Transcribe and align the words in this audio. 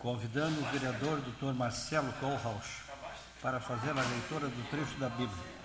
convidando 0.00 0.60
o 0.60 0.64
vereador 0.72 1.20
Dr. 1.20 1.52
Marcelo 1.54 2.12
Kohlhaus 2.14 2.80
para 3.40 3.60
fazer 3.60 3.90
a 3.90 4.02
leitura 4.02 4.48
do 4.48 4.70
trecho 4.70 4.98
da 4.98 5.08
Bíblia. 5.10 5.60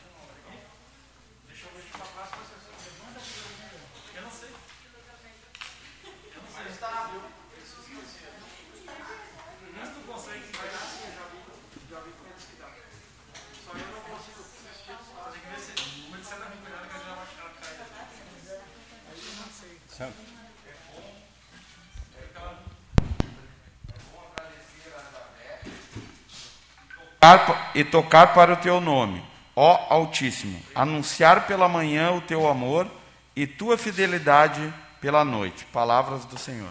E 27.74 27.84
tocar 27.84 28.36
para 28.36 28.54
o 28.54 28.58
teu 28.58 28.80
nome, 28.80 29.24
ó 29.56 29.88
Altíssimo, 29.90 30.62
anunciar 30.76 31.48
pela 31.48 31.68
manhã 31.68 32.12
o 32.12 32.22
teu 32.22 32.48
amor 32.48 32.88
e 33.36 33.48
tua 33.48 33.80
fidelidade 33.80 34.72
pela 35.02 35.26
noite. 35.26 35.66
Palavras 35.66 36.24
do 36.26 36.38
Senhor. 36.38 36.70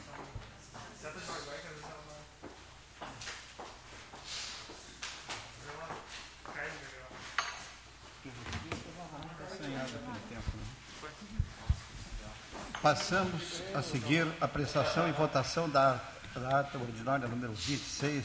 Passamos 12.80 13.60
a 13.74 13.82
seguir 13.82 14.24
a 14.40 14.46
prestação 14.46 15.08
e 15.08 15.12
votação 15.12 15.68
da, 15.68 15.98
da 16.36 16.60
ata 16.60 16.78
ordinária 16.78 17.26
número 17.26 17.54
26, 17.54 18.24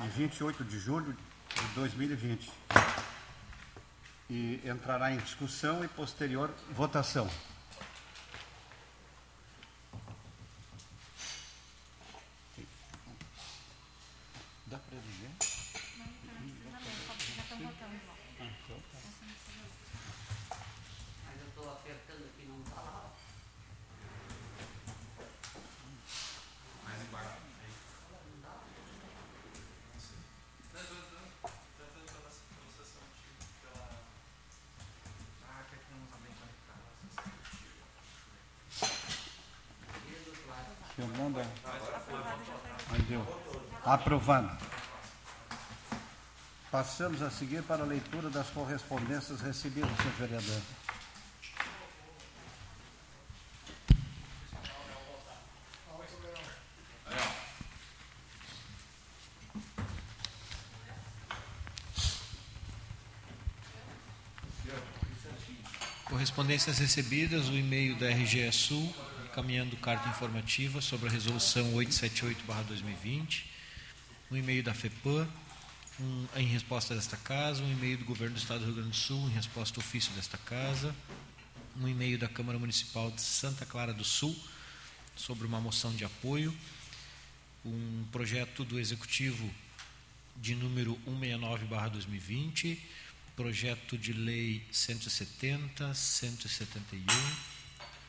de 0.00 0.08
28 0.08 0.64
de 0.64 0.78
julho 0.78 1.25
de 1.56 1.74
2020. 1.74 2.52
E 4.28 4.60
entrará 4.64 5.12
em 5.12 5.18
discussão 5.18 5.84
e 5.84 5.88
posterior 5.88 6.50
votação. 6.72 7.28
Fernanda. 40.96 41.42
Aprovado. 44.16 44.56
Passamos 46.70 47.20
a 47.20 47.28
seguir 47.28 47.62
para 47.62 47.82
a 47.82 47.86
leitura 47.86 48.30
das 48.30 48.48
correspondências 48.48 49.42
recebidas, 49.42 49.90
senhor 49.98 50.14
vereador. 50.18 50.62
Correspondências 66.06 66.78
recebidas, 66.78 67.50
o 67.50 67.52
e-mail 67.52 67.94
da 67.96 68.08
RGE 68.08 68.50
Sul, 68.50 68.96
encaminhando 69.26 69.76
carta 69.76 70.08
informativa 70.08 70.80
sobre 70.80 71.10
a 71.10 71.12
resolução 71.12 71.74
878-2020, 71.74 73.55
um 74.30 74.36
e-mail 74.36 74.62
da 74.62 74.74
FEPAM, 74.74 75.28
um, 76.00 76.26
em 76.36 76.46
resposta 76.46 76.94
desta 76.94 77.16
casa, 77.16 77.62
um 77.62 77.72
e-mail 77.72 77.98
do 77.98 78.04
Governo 78.04 78.34
do 78.34 78.38
Estado 78.38 78.60
do 78.60 78.66
Rio 78.66 78.74
Grande 78.74 78.90
do 78.90 78.96
Sul, 78.96 79.28
em 79.28 79.32
resposta 79.32 79.80
ao 79.80 79.84
ofício 79.84 80.12
desta 80.14 80.36
casa, 80.38 80.94
um 81.76 81.86
e-mail 81.86 82.18
da 82.18 82.28
Câmara 82.28 82.58
Municipal 82.58 83.10
de 83.10 83.20
Santa 83.20 83.64
Clara 83.64 83.94
do 83.94 84.04
Sul, 84.04 84.36
sobre 85.14 85.46
uma 85.46 85.60
moção 85.60 85.94
de 85.94 86.04
apoio, 86.04 86.54
um 87.64 88.04
projeto 88.12 88.64
do 88.64 88.78
Executivo 88.78 89.50
de 90.36 90.54
número 90.54 90.98
169-2020, 91.08 92.78
projeto 93.34 93.96
de 93.96 94.12
lei 94.12 94.62
170, 94.72 95.94
171, 95.94 97.06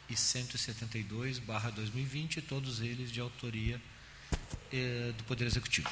e 0.09 0.13
172/2020, 0.13 2.41
todos 2.41 2.81
eles 2.81 3.11
de 3.11 3.19
autoria 3.19 3.81
eh, 4.71 5.13
do 5.17 5.23
Poder 5.23 5.45
Executivo. 5.45 5.89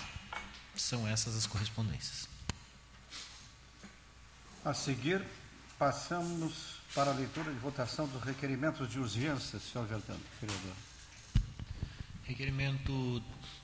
São 0.76 1.08
essas 1.08 1.36
as 1.36 1.48
correspondências. 1.48 2.28
A 4.64 4.74
seguir, 4.74 5.22
passamos 5.78 6.80
para 6.94 7.12
a 7.12 7.14
leitura 7.14 7.52
de 7.52 7.60
votação 7.60 8.08
dos 8.08 8.24
requerimentos 8.24 8.90
de 8.90 9.00
urgência, 9.00 9.60
senhor 9.60 9.86
vereador. 9.86 10.18
Requerimento 12.24 13.22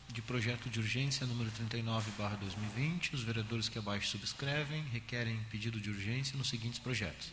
de 0.09 0.21
projeto 0.21 0.69
de 0.69 0.79
urgência 0.79 1.25
número 1.25 1.49
39/2020. 1.51 3.13
Os 3.13 3.23
vereadores 3.23 3.69
que 3.69 3.79
abaixo 3.79 4.09
subscrevem 4.09 4.83
requerem 4.91 5.39
pedido 5.49 5.79
de 5.79 5.89
urgência 5.89 6.37
nos 6.37 6.49
seguintes 6.49 6.77
projetos: 6.77 7.31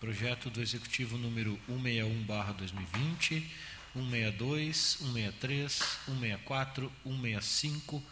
Projeto 0.00 0.50
do 0.50 0.60
Executivo 0.60 1.16
número 1.16 1.58
161/2020, 1.68 3.48
162, 3.94 4.76
163, 4.76 5.72
164, 6.06 6.92
165, 7.04 8.02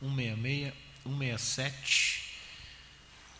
166, 0.00 0.72
167 1.04 2.22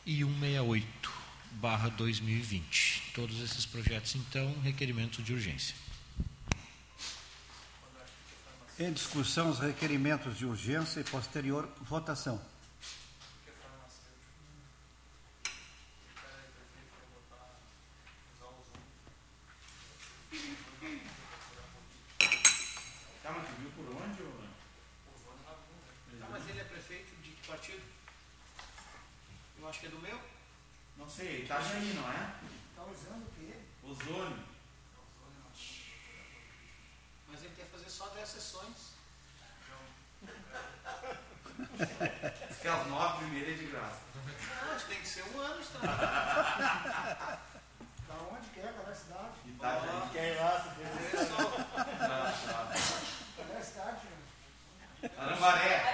e 0.05 0.25
168/2020. 0.25 3.13
Todos 3.15 3.41
esses 3.41 3.65
projetos 3.65 4.17
então 4.17 4.59
requerimento 4.61 5.23
de 5.23 5.33
urgência. 5.33 5.77
Em 8.79 8.93
discussão 8.93 9.51
os 9.51 9.59
requerimentos 9.61 10.37
de 10.37 10.45
urgência 10.45 11.01
e 11.01 11.05
posterior 11.05 11.67
votação. 11.83 12.52
Sei, 31.15 31.43
Itajaí, 31.43 31.93
não 31.95 32.11
é? 32.11 32.33
Está 32.71 32.83
usando 32.85 33.27
o 33.27 33.31
quê? 33.37 33.55
Ozônio. 33.85 34.45
Mas 37.29 37.43
ele 37.43 37.55
quer 37.55 37.67
fazer 37.67 37.91
só 37.91 38.09
10 38.09 38.29
sessões. 38.29 38.93
Diz 42.49 42.59
que 42.59 42.69
as 42.69 42.87
nove 42.87 43.19
primeiras 43.19 43.55
é 43.55 43.59
de 43.59 43.67
graça. 43.67 44.01
Não, 44.15 44.79
tem 44.89 45.01
que 45.01 45.09
ser 45.09 45.25
um 45.25 45.41
ano, 45.41 45.61
está. 45.61 45.79
Da 48.09 48.15
onde 48.31 48.49
que 48.49 48.61
é? 48.61 48.73
Qual 48.73 48.89
é 48.89 48.91
a 48.91 48.95
cidade? 48.95 49.33
Itajaí. 49.47 50.09
Quer 50.13 50.33
ir 50.33 50.41
lá, 50.41 50.63
se 50.63 50.69
quiser. 50.71 51.27
Qual 53.37 53.49
é 53.51 53.59
a 53.59 53.63
cidade, 53.63 54.01
gente? 54.01 55.19
Arambaré. 55.19 55.93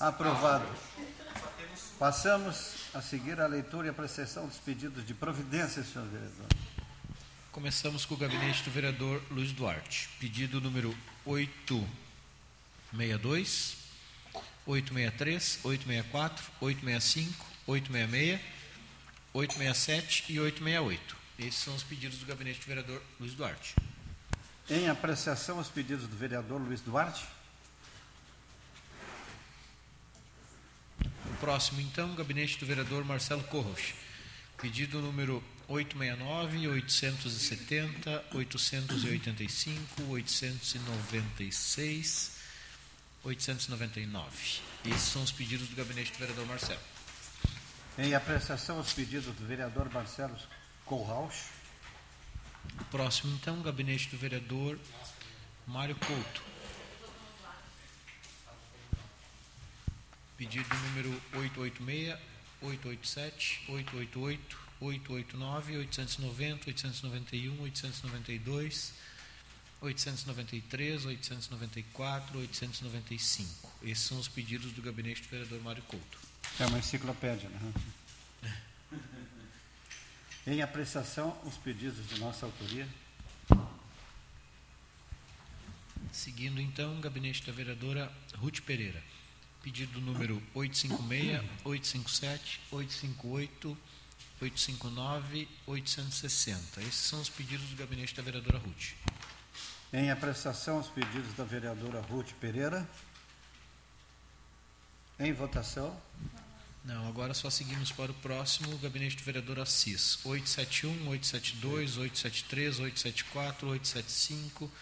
Aprovado. 0.00 0.64
Passamos 1.98 2.86
a 2.94 3.02
seguir 3.02 3.40
a 3.40 3.48
leitura 3.48 3.88
e 3.88 3.90
apreciação 3.90 4.46
dos 4.46 4.58
pedidos 4.58 5.04
de 5.04 5.12
providência, 5.12 5.82
senhor 5.82 6.06
vereador. 6.06 6.46
Começamos 7.50 8.04
com 8.04 8.14
o 8.14 8.16
gabinete 8.16 8.62
do 8.62 8.70
vereador 8.70 9.20
Luiz 9.28 9.50
Duarte. 9.50 10.08
Pedido 10.20 10.60
número 10.60 10.96
862, 11.24 13.76
863, 14.64 15.64
864, 15.64 16.44
865, 16.60 17.44
866, 17.66 18.40
867 19.34 20.32
e 20.32 20.38
868. 20.38 21.16
Esses 21.40 21.56
são 21.56 21.74
os 21.74 21.82
pedidos 21.82 22.18
do 22.18 22.26
gabinete 22.26 22.60
do 22.60 22.66
vereador 22.66 23.02
Luiz 23.18 23.34
Duarte. 23.34 23.74
Em 24.70 24.88
apreciação, 24.88 25.58
os 25.58 25.66
pedidos 25.66 26.06
do 26.06 26.16
vereador 26.16 26.60
Luiz 26.60 26.80
Duarte. 26.80 27.26
Próximo, 31.40 31.80
então, 31.80 32.14
gabinete 32.14 32.58
do 32.58 32.66
vereador 32.66 33.04
Marcelo 33.04 33.42
Corros. 33.44 33.94
Pedido 34.60 35.00
número 35.00 35.42
869, 35.68 36.68
870, 36.68 38.24
885, 38.34 40.02
896, 40.08 42.38
899. 43.22 44.60
Esses 44.86 45.02
são 45.02 45.22
os 45.22 45.32
pedidos 45.32 45.68
do 45.68 45.76
gabinete 45.76 46.12
do 46.12 46.18
vereador 46.18 46.46
Marcelo. 46.46 46.80
Em 47.98 48.14
apreciação, 48.14 48.80
os 48.80 48.92
pedidos 48.92 49.34
do 49.34 49.46
vereador 49.46 49.90
Marcelo. 49.92 50.36
O 52.80 52.84
próximo, 52.86 53.34
então, 53.34 53.60
gabinete 53.60 54.08
do 54.08 54.16
vereador 54.16 54.78
Mário 55.66 55.96
Couto. 55.96 56.47
Pedido 60.38 60.72
número 60.72 61.10
886, 61.34 62.16
887, 62.62 63.64
888, 63.68 64.58
889, 64.80 65.76
890, 65.78 66.68
891, 66.68 67.60
892, 67.60 68.92
893, 69.80 71.06
894, 71.06 72.38
895. 72.38 73.68
Esses 73.82 74.04
são 74.04 74.16
os 74.16 74.28
pedidos 74.28 74.70
do 74.70 74.80
gabinete 74.80 75.22
do 75.22 75.28
vereador 75.28 75.60
Mário 75.60 75.82
Couto. 75.82 76.18
É 76.60 76.66
uma 76.66 76.78
enciclopédia, 76.78 77.48
né? 77.48 77.72
Em 80.46 80.62
apreciação, 80.62 81.36
os 81.44 81.56
pedidos 81.56 82.08
de 82.08 82.20
nossa 82.20 82.46
autoria. 82.46 82.86
Seguindo 86.12 86.60
então, 86.60 86.96
o 86.96 87.00
gabinete 87.00 87.44
da 87.44 87.52
vereadora 87.52 88.12
Ruth 88.36 88.60
Pereira. 88.60 89.02
Pedido 89.68 90.00
número 90.00 90.42
856, 90.54 91.42
857, 91.62 92.60
858, 92.70 93.76
859, 94.40 95.48
860. 95.66 96.80
Esses 96.80 96.94
são 96.94 97.20
os 97.20 97.28
pedidos 97.28 97.68
do 97.68 97.76
gabinete 97.76 98.14
da 98.14 98.22
vereadora 98.22 98.56
Ruth. 98.56 98.94
Em 99.92 100.10
apreciação, 100.10 100.78
os 100.78 100.88
pedidos 100.88 101.34
da 101.34 101.44
vereadora 101.44 102.00
Ruth 102.00 102.32
Pereira. 102.40 102.88
Em 105.20 105.34
votação. 105.34 105.94
Não, 106.82 107.06
agora 107.06 107.34
só 107.34 107.50
seguimos 107.50 107.92
para 107.92 108.10
o 108.10 108.14
próximo, 108.14 108.74
o 108.74 108.78
gabinete 108.78 109.16
do 109.16 109.22
vereador 109.22 109.58
Assis. 109.58 110.18
871, 110.24 111.08
872, 111.10 111.98
873, 111.98 112.80
874, 112.80 113.68
875, 113.68 114.72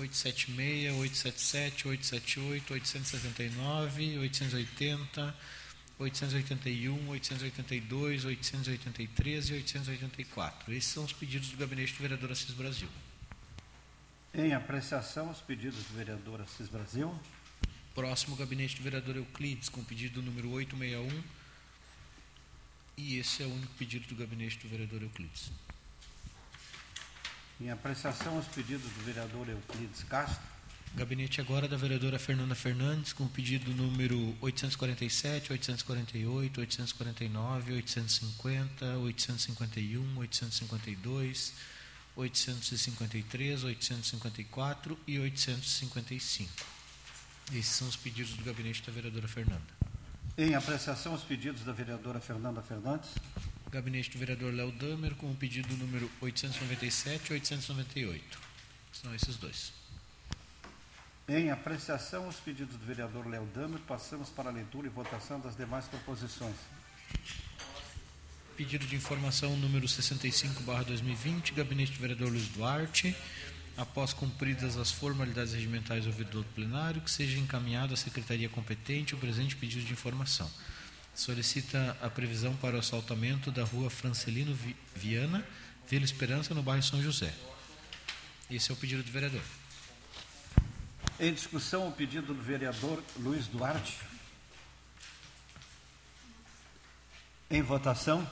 876, 0.00 0.92
877, 0.98 1.88
878, 1.88 2.72
879, 2.74 4.18
880, 4.18 5.34
881, 5.98 7.08
882, 7.08 8.24
883 8.24 9.50
e 9.50 9.52
884. 9.54 10.72
Esses 10.72 10.90
são 10.90 11.04
os 11.04 11.12
pedidos 11.12 11.50
do 11.50 11.56
gabinete 11.56 11.92
do 11.92 12.00
vereador 12.00 12.32
Assis 12.32 12.54
Brasil. 12.54 12.88
Em 14.32 14.54
apreciação, 14.54 15.30
os 15.30 15.40
pedidos 15.40 15.84
do 15.84 15.94
vereador 15.94 16.40
Assis 16.40 16.68
Brasil. 16.68 17.14
Próximo, 17.94 18.36
gabinete 18.36 18.76
do 18.76 18.82
vereador 18.82 19.16
Euclides, 19.16 19.68
com 19.68 19.84
pedido 19.84 20.22
número 20.22 20.50
861. 20.50 21.22
E 22.96 23.18
esse 23.18 23.42
é 23.42 23.46
o 23.46 23.52
único 23.52 23.74
pedido 23.74 24.06
do 24.08 24.14
gabinete 24.14 24.58
do 24.58 24.68
vereador 24.68 25.02
Euclides. 25.02 25.50
Em 27.60 27.70
apreciação, 27.70 28.38
os 28.38 28.46
pedidos 28.46 28.90
do 28.90 29.04
vereador 29.04 29.46
Euclides 29.46 30.02
Castro. 30.04 30.40
Gabinete 30.94 31.42
agora 31.42 31.68
da 31.68 31.76
vereadora 31.76 32.18
Fernanda 32.18 32.54
Fernandes, 32.54 33.12
com 33.12 33.24
o 33.24 33.28
pedido 33.28 33.70
número 33.72 34.34
847, 34.40 35.52
848, 35.52 36.58
849, 36.58 37.74
850, 37.74 38.96
851, 38.96 40.18
852, 40.18 41.52
853, 42.16 43.64
854 43.64 44.98
e 45.06 45.18
855. 45.18 46.50
Esses 47.52 47.66
são 47.66 47.88
os 47.88 47.96
pedidos 47.96 48.32
do 48.32 48.42
gabinete 48.42 48.82
da 48.82 48.90
vereadora 48.90 49.28
Fernanda. 49.28 49.80
Em 50.38 50.54
apreciação, 50.54 51.12
os 51.12 51.22
pedidos 51.22 51.62
da 51.62 51.72
vereadora 51.72 52.20
Fernanda 52.20 52.62
Fernandes. 52.62 53.10
Gabinete 53.70 54.10
do 54.10 54.18
vereador 54.18 54.52
Léo 54.52 54.72
Damer, 54.72 55.14
com 55.14 55.30
o 55.30 55.34
pedido 55.34 55.76
número 55.76 56.10
897 56.20 57.30
e 57.30 57.32
898. 57.34 58.38
São 58.92 59.14
esses 59.14 59.36
dois. 59.36 59.72
Em 61.28 61.50
apreciação, 61.50 62.26
os 62.26 62.36
pedidos 62.36 62.76
do 62.76 62.84
vereador 62.84 63.28
Léo 63.28 63.46
Damer, 63.54 63.78
passamos 63.86 64.28
para 64.28 64.50
a 64.50 64.52
leitura 64.52 64.88
e 64.88 64.90
votação 64.90 65.38
das 65.38 65.56
demais 65.56 65.86
proposições. 65.86 66.56
Pedido 68.56 68.84
de 68.84 68.96
informação 68.96 69.56
número 69.56 69.86
65, 69.86 70.64
barra 70.64 70.82
2020, 70.82 71.52
gabinete 71.52 71.92
do 71.92 72.00
vereador 72.00 72.28
Luiz 72.28 72.48
Duarte, 72.48 73.16
após 73.76 74.12
cumpridas 74.12 74.76
as 74.76 74.90
formalidades 74.90 75.54
regimentais 75.54 76.06
ouvido 76.06 76.42
do 76.42 76.44
plenário, 76.48 77.00
que 77.00 77.10
seja 77.10 77.38
encaminhado 77.38 77.94
à 77.94 77.96
secretaria 77.96 78.48
competente 78.48 79.14
o 79.14 79.18
presente 79.18 79.54
pedido 79.54 79.84
de 79.84 79.92
informação. 79.92 80.50
Solicita 81.14 81.96
a 82.00 82.08
previsão 82.08 82.54
para 82.56 82.76
o 82.76 82.78
assaltamento 82.78 83.50
da 83.50 83.64
rua 83.64 83.90
Francelino 83.90 84.56
Viana, 84.94 85.44
Vila 85.86 86.04
Esperança, 86.04 86.54
no 86.54 86.62
bairro 86.62 86.82
São 86.82 87.02
José. 87.02 87.34
Esse 88.50 88.70
é 88.70 88.74
o 88.74 88.76
pedido 88.76 89.02
do 89.02 89.10
vereador. 89.10 89.42
Em 91.18 91.34
discussão, 91.34 91.86
o 91.86 91.92
pedido 91.92 92.32
do 92.32 92.42
vereador 92.42 93.02
Luiz 93.16 93.46
Duarte. 93.46 93.98
Em 97.50 97.60
votação. 97.60 98.26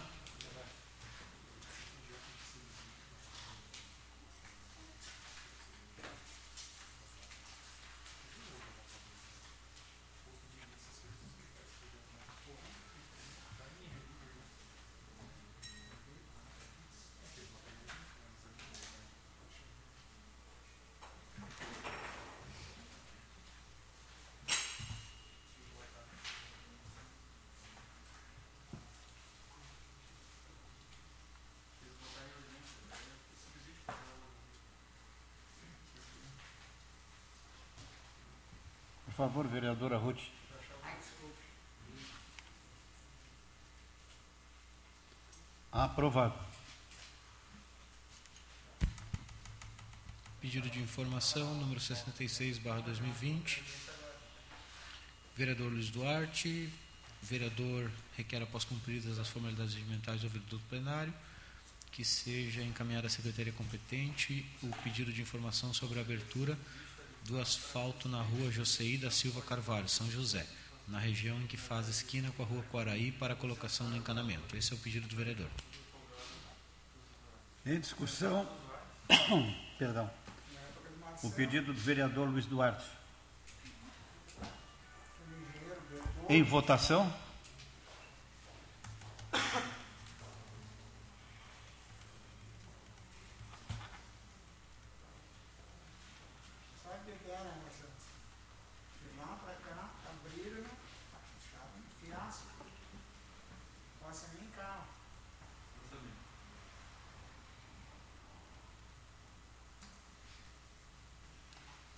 Favor, 39.18 39.48
vereadora 39.48 39.96
Ruth. 39.96 40.20
Aprovado. 45.72 46.38
Pedido 50.40 50.70
de 50.70 50.78
informação 50.78 51.52
número 51.56 51.80
66, 51.80 52.58
barra 52.58 52.80
2020. 52.82 53.60
Vereador 55.37 55.72
Luiz 55.72 55.90
Duarte. 55.90 56.72
Vereador 57.20 57.90
requer, 58.16 58.40
após 58.40 58.62
cumpridas 58.62 59.18
as 59.18 59.28
formalidades 59.28 59.75
regimentais 59.75 60.20
do 60.20 60.28
ouvido 60.28 60.46
do 60.46 60.60
plenário, 60.68 61.12
que 61.90 62.04
seja 62.04 62.62
encaminhada 62.62 63.08
à 63.08 63.10
secretaria 63.10 63.52
competente 63.52 64.46
o 64.62 64.68
pedido 64.84 65.12
de 65.12 65.20
informação 65.20 65.75
sobre 65.75 65.98
a 65.98 66.02
abertura 66.02 66.56
do 67.28 67.38
asfalto 67.38 68.08
na 68.08 68.23
rua 68.23 68.50
Joseí 68.50 68.97
da 68.97 69.11
Silva 69.11 69.42
Carvalho, 69.42 69.87
São 69.87 70.11
José, 70.11 70.47
na 70.88 70.99
região 70.99 71.38
em 71.42 71.47
que 71.47 71.58
faz 71.58 71.87
esquina 71.87 72.32
com 72.35 72.42
a 72.42 72.47
rua 72.47 72.64
Quaraí 72.73 73.12
para 73.12 73.37
colocação 73.37 73.87
no 73.87 73.97
encanamento. 73.99 74.56
Esse 74.56 74.73
é 74.73 74.76
o 74.76 74.78
pedido 74.78 75.06
do 75.06 75.14
vereador. 75.14 75.50
Em 77.66 77.78
discussão, 77.78 78.49
perdão, 79.78 80.11
o 81.23 81.30
pedido 81.30 81.75
do 81.75 81.78
vereador 81.78 82.26
Luiz 82.30 82.47
Duarte. 82.47 82.87
Em 86.30 86.42
votação. 86.42 87.12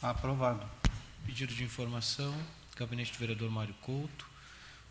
Aprovado. 0.02 0.66
Pedido 1.26 1.54
de 1.54 1.62
informação, 1.62 2.34
gabinete 2.74 3.12
do 3.12 3.18
vereador 3.18 3.50
Mário 3.50 3.74
Couto. 3.82 4.24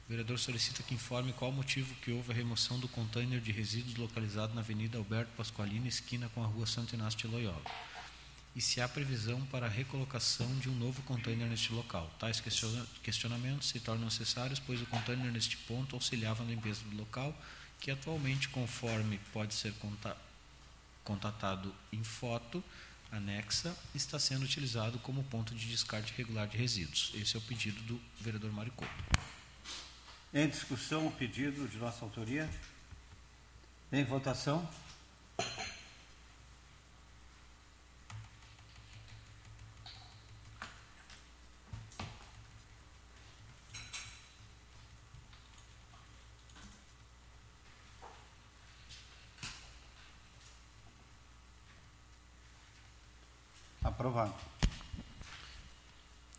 O 0.05 0.09
vereador 0.09 0.37
solicita 0.39 0.83
que 0.83 0.93
informe 0.93 1.33
qual 1.33 1.51
o 1.51 1.53
motivo 1.53 1.93
que 1.95 2.11
houve 2.11 2.31
a 2.31 2.35
remoção 2.35 2.79
do 2.79 2.87
container 2.87 3.39
de 3.41 3.51
resíduos 3.51 3.95
localizado 3.97 4.53
na 4.53 4.61
Avenida 4.61 4.97
Alberto 4.97 5.31
Pasqualini, 5.35 5.87
esquina 5.87 6.29
com 6.33 6.43
a 6.43 6.47
Rua 6.47 6.65
Santo 6.67 6.95
Inácio 6.95 7.19
de 7.19 7.27
Loyola. 7.27 7.61
E 8.55 8.61
se 8.61 8.81
há 8.81 8.87
previsão 8.87 9.43
para 9.47 9.67
a 9.67 9.69
recolocação 9.69 10.47
de 10.57 10.69
um 10.69 10.75
novo 10.75 11.01
container 11.03 11.47
neste 11.47 11.71
local. 11.71 12.11
Tais 12.19 12.39
questiona- 12.39 12.85
questionamentos 13.03 13.69
se 13.69 13.79
tornam 13.79 14.05
necessários, 14.05 14.59
pois 14.59 14.81
o 14.81 14.85
container 14.87 15.31
neste 15.31 15.57
ponto 15.57 15.95
auxiliava 15.95 16.43
na 16.43 16.51
limpeza 16.51 16.81
do 16.83 16.97
local, 16.97 17.35
que 17.79 17.91
atualmente, 17.91 18.49
conforme 18.49 19.19
pode 19.31 19.53
ser 19.53 19.73
conta- 19.73 20.17
contatado 21.03 21.73
em 21.91 22.03
foto 22.03 22.63
anexa, 23.11 23.75
está 23.95 24.19
sendo 24.19 24.43
utilizado 24.43 24.99
como 24.99 25.23
ponto 25.23 25.53
de 25.55 25.67
descarte 25.67 26.13
regular 26.17 26.47
de 26.47 26.57
resíduos. 26.57 27.11
Esse 27.15 27.35
é 27.35 27.39
o 27.39 27.41
pedido 27.41 27.81
do 27.83 28.01
vereador 28.21 28.51
Mário 28.51 28.71
Couto. 28.73 28.93
Em 30.33 30.47
discussão, 30.47 31.07
o 31.07 31.11
pedido 31.11 31.67
de 31.67 31.77
nossa 31.77 32.05
autoria. 32.05 32.49
Em 33.91 34.03
votação. 34.03 34.67
Aprovado. 53.83 54.33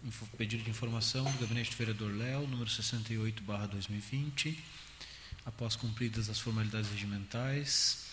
Info- 0.04 0.26
Pedido 0.36 0.62
de 0.62 0.68
informação 0.80 1.24
do 1.24 1.38
gabinete 1.40 1.72
do 1.72 1.76
vereador 1.76 2.10
Léo, 2.16 2.48
número 2.48 2.70
68, 2.70 3.42
barra 3.42 3.66
2020. 3.66 4.58
Após 5.44 5.76
cumpridas 5.76 6.30
as 6.30 6.38
formalidades 6.38 6.90
regimentais, 6.90 8.06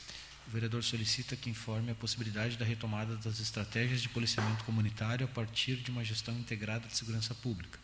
o 0.45 0.51
vereador 0.51 0.83
solicita 0.83 1.37
que 1.37 1.49
informe 1.49 1.91
a 1.91 1.95
possibilidade 1.95 2.57
da 2.57 2.65
retomada 2.65 3.15
das 3.15 3.39
estratégias 3.39 4.01
de 4.01 4.09
policiamento 4.09 4.65
comunitário 4.65 5.23
a 5.23 5.29
partir 5.29 5.77
de 5.77 5.89
uma 5.91 6.03
gestão 6.03 6.37
integrada 6.37 6.89
de 6.89 6.97
segurança 6.97 7.33
pública. 7.33 7.79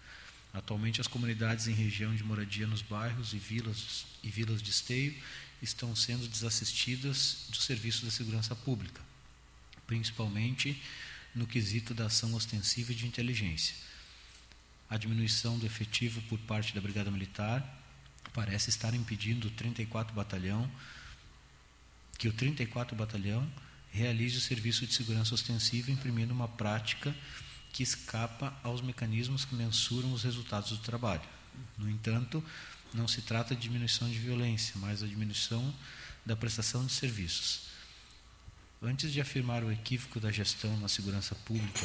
Atualmente, 0.53 0.99
as 0.99 1.07
comunidades 1.07 1.69
em 1.69 1.73
região 1.73 2.13
de 2.13 2.21
moradia 2.21 2.67
nos 2.67 2.81
bairros 2.81 3.31
e 3.31 3.37
vilas, 3.37 4.05
e 4.21 4.29
vilas 4.29 4.61
de 4.61 4.69
esteio 4.69 5.15
estão 5.61 5.95
sendo 5.95 6.27
desassistidas 6.27 7.45
do 7.47 7.55
serviço 7.55 8.03
da 8.03 8.11
segurança 8.11 8.53
pública, 8.53 8.99
principalmente 9.87 10.77
no 11.33 11.47
quesito 11.47 11.93
da 11.93 12.07
ação 12.07 12.33
ostensiva 12.33 12.93
de 12.93 13.07
inteligência. 13.07 13.92
A 14.93 14.97
diminuição 15.00 15.57
do 15.57 15.65
efetivo 15.65 16.21
por 16.29 16.38
parte 16.38 16.75
da 16.75 16.79
Brigada 16.79 17.09
Militar 17.09 17.67
parece 18.31 18.69
estar 18.69 18.93
impedindo 18.93 19.47
o 19.47 19.50
34 19.50 20.13
Batalhão 20.13 20.69
que 22.15 22.27
o 22.27 22.31
34 22.31 22.95
Batalhão 22.95 23.51
realize 23.91 24.38
o 24.38 24.41
serviço 24.41 24.85
de 24.85 24.93
segurança 24.93 25.33
ostensiva 25.33 25.89
imprimindo 25.89 26.31
uma 26.31 26.47
prática 26.47 27.15
que 27.71 27.81
escapa 27.81 28.55
aos 28.62 28.81
mecanismos 28.81 29.45
que 29.45 29.55
mensuram 29.55 30.13
os 30.13 30.21
resultados 30.21 30.69
do 30.69 30.77
trabalho. 30.77 31.27
No 31.75 31.89
entanto, 31.89 32.43
não 32.93 33.07
se 33.07 33.23
trata 33.23 33.55
de 33.55 33.62
diminuição 33.62 34.07
de 34.07 34.19
violência, 34.19 34.75
mas 34.77 35.01
a 35.01 35.07
diminuição 35.07 35.73
da 36.23 36.35
prestação 36.35 36.85
de 36.85 36.91
serviços. 36.91 37.62
Antes 38.79 39.12
de 39.12 39.19
afirmar 39.19 39.63
o 39.63 39.71
equívoco 39.71 40.19
da 40.19 40.31
gestão 40.31 40.79
na 40.79 40.88
segurança 40.88 41.33
pública 41.33 41.83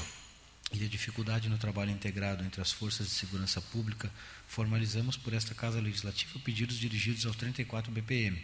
e 0.73 0.85
a 0.85 0.89
dificuldade 0.89 1.49
no 1.49 1.57
trabalho 1.59 1.91
integrado 1.91 2.45
entre 2.45 2.61
as 2.61 2.71
forças 2.71 3.07
de 3.09 3.13
segurança 3.15 3.61
pública, 3.61 4.13
formalizamos 4.47 5.17
por 5.17 5.33
esta 5.33 5.55
Casa 5.55 5.81
Legislativa 5.81 6.39
pedidos 6.41 6.79
dirigidos 6.79 7.25
ao 7.25 7.35
34 7.35 7.91
BPM 7.91 8.41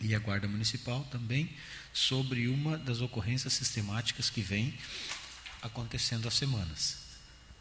e 0.00 0.14
à 0.14 0.18
Guarda 0.18 0.48
Municipal 0.48 1.04
também 1.04 1.50
sobre 1.92 2.48
uma 2.48 2.76
das 2.76 3.00
ocorrências 3.00 3.52
sistemáticas 3.52 4.28
que 4.28 4.40
vem 4.40 4.74
acontecendo 5.60 6.26
há 6.26 6.30
semanas. 6.30 6.98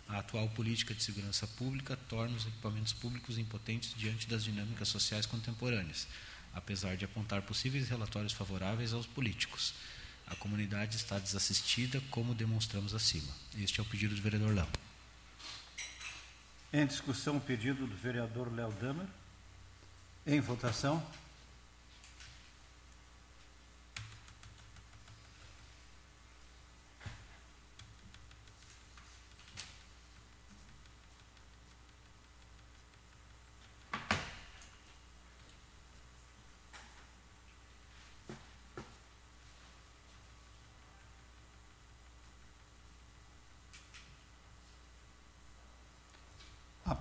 A 0.09 0.19
atual 0.19 0.49
política 0.49 0.93
de 0.93 1.03
segurança 1.03 1.47
pública 1.47 1.95
torna 2.09 2.35
os 2.35 2.45
equipamentos 2.45 2.91
públicos 2.91 3.37
impotentes 3.37 3.93
diante 3.95 4.27
das 4.27 4.43
dinâmicas 4.43 4.87
sociais 4.89 5.25
contemporâneas, 5.25 6.07
apesar 6.53 6.97
de 6.97 7.05
apontar 7.05 7.43
possíveis 7.43 7.87
relatórios 7.87 8.33
favoráveis 8.33 8.91
aos 8.91 9.05
políticos. 9.05 9.73
A 10.27 10.35
comunidade 10.35 10.95
está 10.95 11.19
desassistida, 11.19 12.01
como 12.09 12.33
demonstramos 12.33 12.93
acima. 12.93 13.31
Este 13.57 13.79
é 13.79 13.83
o 13.83 13.85
pedido 13.85 14.15
do 14.15 14.21
vereador 14.21 14.53
Léo. 14.53 14.67
Em 16.73 16.85
discussão, 16.85 17.37
o 17.37 17.41
pedido 17.41 17.85
do 17.85 17.95
vereador 17.95 18.53
Léo 18.53 18.71
Damer. 18.73 19.07
Em 20.25 20.39
votação. 20.39 21.05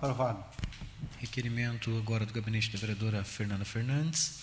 Aprovado. 0.01 0.43
Requerimento 1.19 1.95
agora 1.95 2.25
do 2.25 2.33
gabinete 2.33 2.71
da 2.71 2.79
vereadora 2.79 3.23
Fernanda 3.23 3.63
Fernandes. 3.63 4.41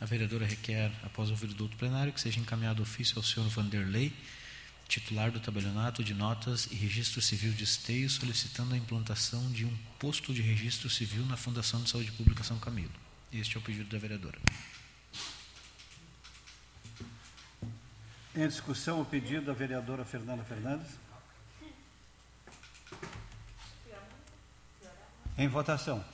A 0.00 0.04
vereadora 0.04 0.46
requer, 0.46 0.92
após 1.02 1.30
ouvir 1.30 1.46
o 1.50 1.54
douto 1.54 1.76
plenário, 1.76 2.12
que 2.12 2.20
seja 2.20 2.38
encaminhado 2.38 2.80
ofício 2.80 3.18
ao 3.18 3.24
senhor 3.24 3.48
Vanderlei, 3.48 4.12
titular 4.86 5.32
do 5.32 5.40
tabelionato 5.40 6.04
de 6.04 6.14
notas 6.14 6.68
e 6.70 6.76
registro 6.76 7.20
civil 7.20 7.52
de 7.52 7.64
esteio, 7.64 8.08
solicitando 8.08 8.72
a 8.72 8.76
implantação 8.76 9.50
de 9.50 9.64
um 9.64 9.76
posto 9.98 10.32
de 10.32 10.40
registro 10.40 10.88
civil 10.88 11.26
na 11.26 11.36
Fundação 11.36 11.82
de 11.82 11.90
Saúde 11.90 12.12
Pública 12.12 12.44
São 12.44 12.60
Camilo. 12.60 12.92
Este 13.32 13.56
é 13.56 13.58
o 13.58 13.62
pedido 13.62 13.90
da 13.90 13.98
vereadora. 13.98 14.38
Em 18.32 18.46
discussão, 18.46 19.00
o 19.00 19.04
pedido 19.04 19.46
da 19.46 19.52
vereadora 19.52 20.04
Fernanda 20.04 20.44
Fernandes. 20.44 21.03
Em 25.36 25.48
votação. 25.48 26.04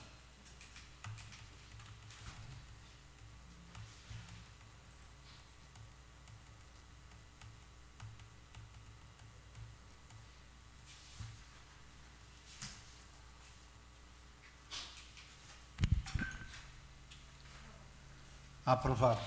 Aprovado. 18.65 19.21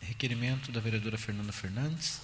Requerimento 0.00 0.72
da 0.72 0.80
vereadora 0.80 1.16
Fernanda 1.18 1.52
Fernandes. 1.52 2.20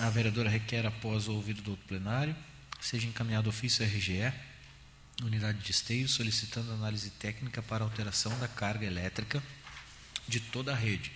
A 0.00 0.10
vereadora 0.10 0.48
requer, 0.48 0.84
após 0.84 1.28
o 1.28 1.34
ouvido 1.34 1.62
do 1.62 1.76
plenário, 1.76 2.34
seja 2.80 3.06
encaminhado 3.06 3.48
ofício 3.48 3.84
à 3.84 3.88
RGE, 3.88 4.32
unidade 5.22 5.58
de 5.58 5.70
esteio, 5.70 6.08
solicitando 6.08 6.72
análise 6.72 7.10
técnica 7.10 7.62
para 7.62 7.84
alteração 7.84 8.36
da 8.38 8.48
carga 8.48 8.86
elétrica 8.86 9.42
de 10.26 10.40
toda 10.40 10.72
a 10.72 10.74
rede, 10.74 11.12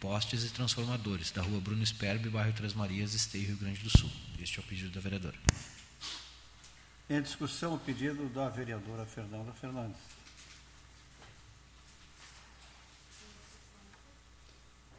postes 0.00 0.44
e 0.44 0.50
transformadores, 0.50 1.30
da 1.30 1.42
rua 1.42 1.60
Bruno 1.60 1.84
Sperbe, 1.84 2.28
bairro 2.28 2.52
Três 2.52 2.74
Marias, 2.74 3.14
Esteio, 3.14 3.48
Rio 3.48 3.56
Grande 3.56 3.80
do 3.80 3.90
Sul. 3.90 4.10
Este 4.38 4.58
é 4.58 4.62
o 4.62 4.64
pedido 4.64 4.90
da 4.90 5.00
vereadora. 5.00 5.38
Em 7.10 7.20
discussão, 7.20 7.74
o 7.74 7.78
pedido 7.78 8.28
da 8.30 8.48
vereadora 8.48 9.04
Fernanda 9.04 9.52
Fernandes. 9.52 10.00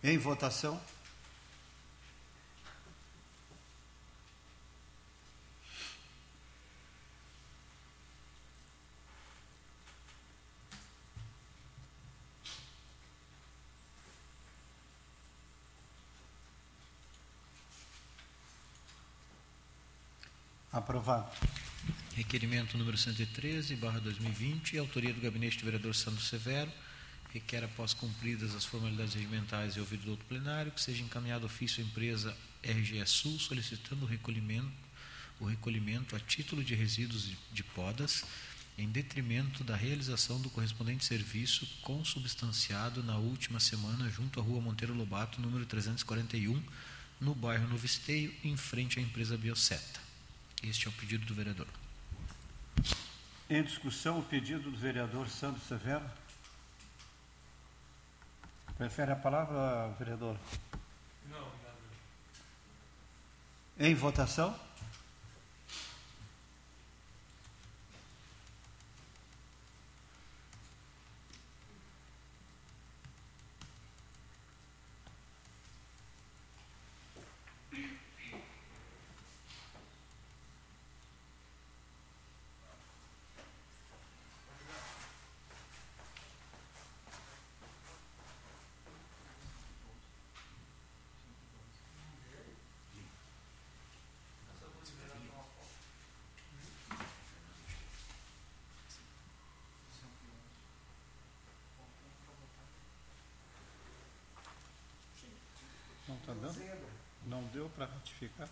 Em 0.03 0.17
votação. 0.17 0.79
Aprovado. 20.93 21.27
Requerimento 22.15 22.77
número 22.77 22.95
113, 22.95 23.75
barra 23.77 23.99
2020, 23.99 24.77
autoria 24.77 25.11
do 25.11 25.19
gabinete 25.19 25.57
do 25.57 25.65
vereador 25.65 25.95
Sandro 25.95 26.21
Severo, 26.21 26.71
requer, 27.33 27.63
após 27.63 27.95
cumpridas 27.95 28.53
as 28.53 28.63
formalidades 28.63 29.15
regimentais 29.15 29.75
e 29.75 29.79
ouvido 29.79 30.05
do 30.05 30.11
outro 30.11 30.27
plenário, 30.27 30.71
que 30.71 30.79
seja 30.79 31.01
encaminhado 31.01 31.47
ofício 31.47 31.83
à 31.83 31.87
empresa 31.87 32.37
RGE 32.61 33.03
Sul 33.07 33.39
solicitando 33.39 34.05
o 34.05 34.07
recolhimento, 34.07 34.71
o 35.39 35.45
recolhimento 35.45 36.15
a 36.15 36.19
título 36.19 36.63
de 36.63 36.75
resíduos 36.75 37.31
de, 37.51 37.63
podas, 37.63 38.23
em 38.77 38.87
detrimento 38.87 39.63
da 39.63 39.75
realização 39.75 40.39
do 40.39 40.49
correspondente 40.51 41.03
serviço 41.03 41.67
consubstanciado 41.81 43.01
na 43.01 43.17
última 43.17 43.59
semana 43.59 44.07
junto 44.11 44.39
à 44.39 44.43
Rua 44.43 44.61
Monteiro 44.61 44.93
Lobato, 44.93 45.41
número 45.41 45.65
341, 45.65 46.61
no 47.19 47.33
bairro 47.33 47.67
Novo 47.67 47.83
Esteio, 47.83 48.31
em 48.43 48.55
frente 48.55 48.99
à 48.99 49.01
empresa 49.01 49.35
Bioseta. 49.35 50.02
Este 50.63 50.87
é 50.87 50.89
o 50.89 50.93
pedido 50.93 51.25
do 51.25 51.33
vereador. 51.35 51.67
Em 53.49 53.61
discussão, 53.61 54.19
o 54.19 54.23
pedido 54.23 54.71
do 54.71 54.77
vereador 54.77 55.29
Sandro 55.29 55.61
Severo. 55.61 56.05
Prefere 58.77 59.11
a 59.11 59.15
palavra, 59.15 59.93
vereador? 59.99 60.37
Não, 61.29 61.47
Em 63.79 63.93
votação? 63.93 64.57
Não 106.07 106.15
está 106.15 106.33
dando? 106.33 106.89
Não 107.25 107.43
deu 107.45 107.69
para 107.75 107.85
ratificar? 107.85 108.49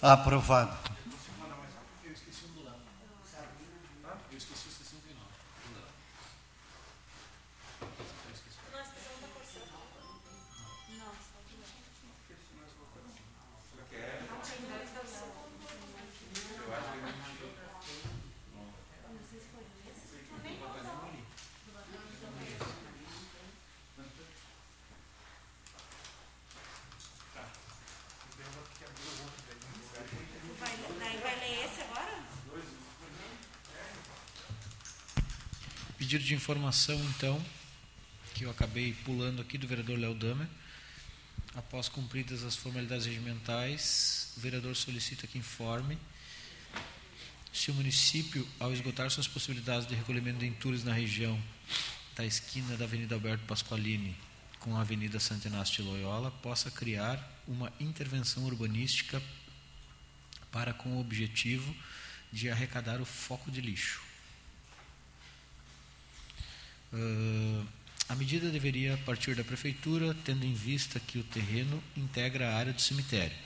Aprovado. 0.00 0.87
De 36.28 36.34
informação, 36.34 37.00
então, 37.16 37.42
que 38.34 38.44
eu 38.44 38.50
acabei 38.50 38.92
pulando 39.02 39.40
aqui 39.40 39.56
do 39.56 39.66
vereador 39.66 39.98
Léo 39.98 40.12
Damer. 40.12 40.46
Após 41.54 41.88
cumpridas 41.88 42.44
as 42.44 42.54
formalidades 42.54 43.06
regimentais, 43.06 44.34
o 44.36 44.40
vereador 44.40 44.76
solicita 44.76 45.26
que 45.26 45.38
informe 45.38 45.96
se 47.50 47.70
o 47.70 47.74
município, 47.74 48.46
ao 48.60 48.74
esgotar 48.74 49.10
suas 49.10 49.26
possibilidades 49.26 49.88
de 49.88 49.94
recolhimento 49.94 50.40
de 50.40 50.46
entulhos 50.46 50.84
na 50.84 50.92
região 50.92 51.42
da 52.14 52.26
esquina 52.26 52.76
da 52.76 52.84
Avenida 52.84 53.14
Alberto 53.14 53.46
Pasqualini 53.46 54.14
com 54.60 54.76
a 54.76 54.82
Avenida 54.82 55.18
Santo 55.18 55.48
Inácio 55.48 55.76
de 55.76 55.88
Loyola, 55.88 56.30
possa 56.30 56.70
criar 56.70 57.18
uma 57.48 57.72
intervenção 57.80 58.44
urbanística 58.44 59.22
para 60.52 60.74
com 60.74 60.90
o 60.90 61.00
objetivo 61.00 61.74
de 62.30 62.50
arrecadar 62.50 63.00
o 63.00 63.06
foco 63.06 63.50
de 63.50 63.62
lixo. 63.62 64.07
Uh, 66.92 67.66
a 68.08 68.14
medida 68.14 68.48
deveria 68.48 68.96
partir 69.04 69.34
da 69.34 69.44
prefeitura, 69.44 70.16
tendo 70.24 70.46
em 70.46 70.54
vista 70.54 70.98
que 70.98 71.18
o 71.18 71.24
terreno 71.24 71.82
integra 71.94 72.48
a 72.48 72.56
área 72.56 72.72
do 72.72 72.80
cemitério. 72.80 73.36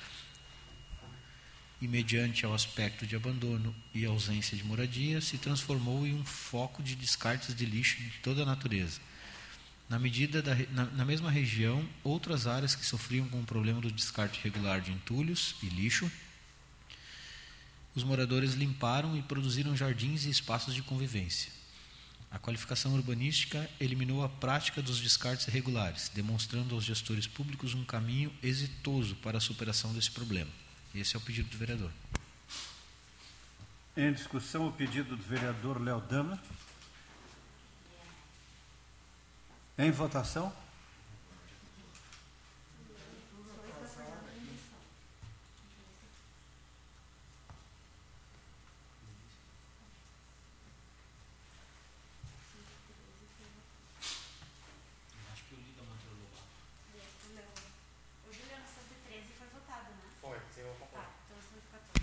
E, 1.80 1.88
mediante 1.88 2.46
ao 2.46 2.54
aspecto 2.54 3.04
de 3.04 3.16
abandono 3.16 3.74
e 3.92 4.04
ausência 4.04 4.56
de 4.56 4.62
moradia, 4.62 5.20
se 5.20 5.36
transformou 5.36 6.06
em 6.06 6.14
um 6.14 6.24
foco 6.24 6.80
de 6.80 6.94
descartes 6.94 7.56
de 7.56 7.66
lixo 7.66 7.96
de 8.00 8.10
toda 8.22 8.42
a 8.42 8.46
natureza. 8.46 9.00
Na, 9.88 9.98
medida 9.98 10.40
da, 10.40 10.54
na, 10.70 10.84
na 10.84 11.04
mesma 11.04 11.28
região, 11.28 11.84
outras 12.04 12.46
áreas 12.46 12.76
que 12.76 12.86
sofriam 12.86 13.28
com 13.28 13.40
o 13.40 13.44
problema 13.44 13.80
do 13.80 13.90
descarte 13.90 14.38
irregular 14.38 14.80
de 14.80 14.92
entulhos 14.92 15.56
e 15.60 15.66
lixo, 15.66 16.08
os 17.96 18.04
moradores 18.04 18.54
limparam 18.54 19.16
e 19.16 19.22
produziram 19.22 19.76
jardins 19.76 20.24
e 20.24 20.30
espaços 20.30 20.72
de 20.72 20.82
convivência. 20.82 21.50
A 22.32 22.38
qualificação 22.38 22.94
urbanística 22.94 23.68
eliminou 23.78 24.24
a 24.24 24.28
prática 24.28 24.80
dos 24.80 24.98
descartes 24.98 25.46
irregulares, 25.48 26.10
demonstrando 26.14 26.74
aos 26.74 26.82
gestores 26.84 27.26
públicos 27.26 27.74
um 27.74 27.84
caminho 27.84 28.32
exitoso 28.42 29.14
para 29.16 29.38
a 29.38 29.40
superação 29.40 29.92
desse 29.92 30.10
problema. 30.10 30.50
Esse 30.94 31.14
é 31.14 31.18
o 31.18 31.22
pedido 31.22 31.50
do 31.50 31.58
vereador. 31.58 31.90
Em 33.94 34.10
discussão, 34.10 34.66
o 34.66 34.72
pedido 34.72 35.14
do 35.14 35.22
vereador 35.22 35.78
Léo 35.78 36.00
Dama. 36.00 36.42
Em 39.78 39.90
votação? 39.90 40.50
O 58.26 58.32
Juliano 58.32 58.64
113 58.64 59.26
foi 59.36 59.46
votado, 59.48 59.90
né? 59.90 60.08
Foi, 60.20 60.38
sim, 60.54 60.60
eu 60.60 60.74
Tá, 60.90 61.10
então 61.26 61.36
114. 61.92 62.02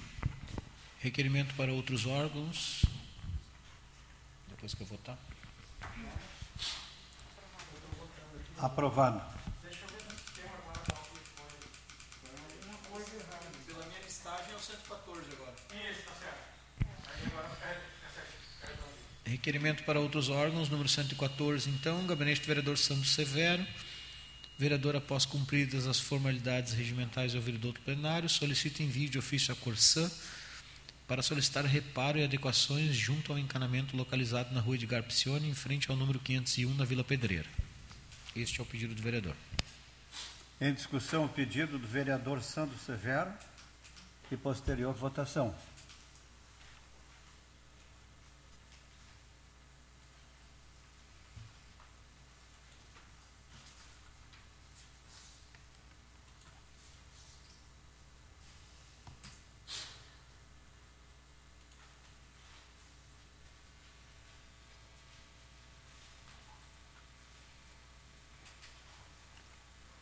Requerimento 1.20 1.54
para 1.56 1.74
outros 1.74 2.06
órgãos. 2.06 2.86
Depois 4.48 4.74
que 4.74 4.80
eu 4.84 4.88
votar. 4.88 5.18
Aprovado. 8.58 9.22
Pela 13.68 13.86
minha 13.88 14.00
listagem 14.02 14.54
é 14.54 14.56
o 14.56 14.60
114 14.62 15.22
agora. 15.34 15.56
Isso, 15.92 16.04
tá 16.04 16.14
certo. 16.22 16.40
Aí 17.10 17.26
agora 17.26 17.48
é, 17.64 17.82
certo. 18.16 18.84
Requerimento 19.26 19.84
para 19.84 20.00
outros 20.00 20.30
órgãos, 20.30 20.70
número 20.70 20.88
114, 20.88 21.70
então, 21.70 22.08
gabinete 22.08 22.40
do 22.40 22.48
vereador 22.48 22.78
Sandro 22.78 23.04
Severo. 23.04 23.68
Vereador, 24.58 24.96
após 24.96 25.26
cumpridas 25.26 25.86
as 25.86 26.00
formalidades 26.00 26.72
regimentais 26.72 27.34
e 27.34 27.36
ouvido 27.36 27.58
do 27.58 27.68
outro 27.68 27.84
plenário, 27.84 28.30
solicita 28.30 28.82
envio 28.82 29.10
de 29.10 29.20
ofício 29.20 29.52
à 29.52 29.58
Corsã 29.58 30.10
para 31.10 31.24
solicitar 31.24 31.66
reparo 31.66 32.20
e 32.20 32.24
adequações 32.24 32.96
junto 32.96 33.32
ao 33.32 33.40
encanamento 33.40 33.98
localizado 33.98 34.54
na 34.54 34.62
rua 34.62 34.76
Edgar 34.76 35.02
Picione, 35.02 35.50
em 35.50 35.56
frente 35.56 35.90
ao 35.90 35.98
número 35.98 36.20
501 36.20 36.78
da 36.78 36.86
Vila 36.86 37.04
Pedreira. 37.04 37.48
Este 38.36 38.60
é 38.60 38.64
o 38.64 38.66
pedido 38.66 38.94
do 38.94 39.02
vereador. 39.02 39.36
Em 40.62 40.72
discussão, 40.72 41.26
o 41.26 41.30
pedido 41.30 41.80
do 41.80 41.88
vereador 41.88 42.44
Sandro 42.44 42.78
Severo 42.78 43.34
e 44.32 44.38
posterior 44.38 44.94
votação. 44.94 45.56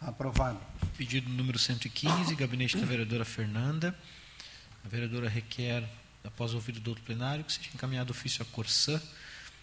Aprovado. 0.08 0.58
Pedido 1.08 1.30
número 1.30 1.58
115, 1.58 2.36
gabinete 2.36 2.76
da 2.76 2.86
vereadora 2.86 3.24
Fernanda. 3.24 3.98
A 4.84 4.90
vereadora 4.90 5.30
requer, 5.30 5.90
após 6.22 6.54
ouvido 6.54 6.82
do 6.82 6.90
outro 6.90 7.02
plenário, 7.06 7.46
que 7.46 7.54
seja 7.54 7.70
encaminhado 7.74 8.12
ofício 8.12 8.42
à 8.42 8.46
Corsã, 8.54 9.02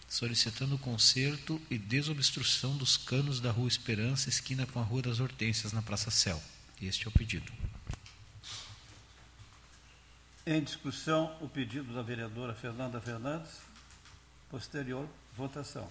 solicitando 0.09 0.73
o 0.73 0.79
conserto 0.79 1.61
e 1.69 1.77
desobstrução 1.77 2.75
dos 2.75 2.97
canos 2.97 3.39
da 3.39 3.51
Rua 3.51 3.67
Esperança, 3.67 4.27
esquina 4.27 4.65
com 4.65 4.79
a 4.79 4.83
Rua 4.83 5.03
das 5.03 5.19
Hortênsias, 5.19 5.71
na 5.71 5.83
Praça 5.83 6.09
Céu. 6.09 6.41
Este 6.81 7.05
é 7.05 7.09
o 7.09 7.11
pedido. 7.11 7.53
Em 10.47 10.63
discussão, 10.63 11.37
o 11.41 11.47
pedido 11.47 11.93
da 11.93 12.01
vereadora 12.01 12.55
Fernanda 12.55 12.99
Fernandes. 12.99 13.51
Posterior 14.49 15.07
votação. 15.37 15.87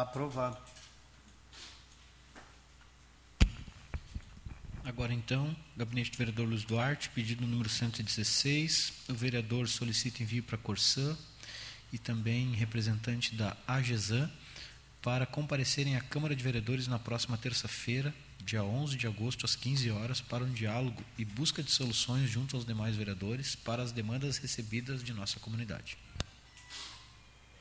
Aprovado. 0.00 0.56
Agora 4.84 5.12
então, 5.12 5.54
gabinete 5.76 6.10
do 6.10 6.18
vereador 6.18 6.48
Luiz 6.48 6.64
Duarte, 6.64 7.10
pedido 7.10 7.46
número 7.46 7.68
116. 7.68 8.92
O 9.08 9.14
vereador 9.14 9.68
solicita 9.68 10.22
envio 10.22 10.42
para 10.42 10.56
Corsã 10.56 11.16
e 11.92 11.98
também 11.98 12.52
representante 12.52 13.34
da 13.34 13.56
AGESAN 13.66 14.30
para 15.02 15.26
comparecerem 15.26 15.96
à 15.96 16.00
Câmara 16.00 16.36
de 16.36 16.44
Vereadores 16.44 16.86
na 16.86 16.98
próxima 16.98 17.38
terça-feira, 17.38 18.14
dia 18.44 18.62
11 18.62 18.96
de 18.96 19.06
agosto, 19.06 19.46
às 19.46 19.56
15 19.56 19.90
horas, 19.90 20.20
para 20.20 20.44
um 20.44 20.52
diálogo 20.52 21.02
e 21.16 21.24
busca 21.24 21.62
de 21.62 21.70
soluções 21.70 22.28
junto 22.28 22.56
aos 22.56 22.66
demais 22.66 22.96
vereadores 22.96 23.54
para 23.54 23.82
as 23.82 23.92
demandas 23.92 24.36
recebidas 24.36 25.02
de 25.02 25.12
nossa 25.12 25.40
comunidade. 25.40 25.96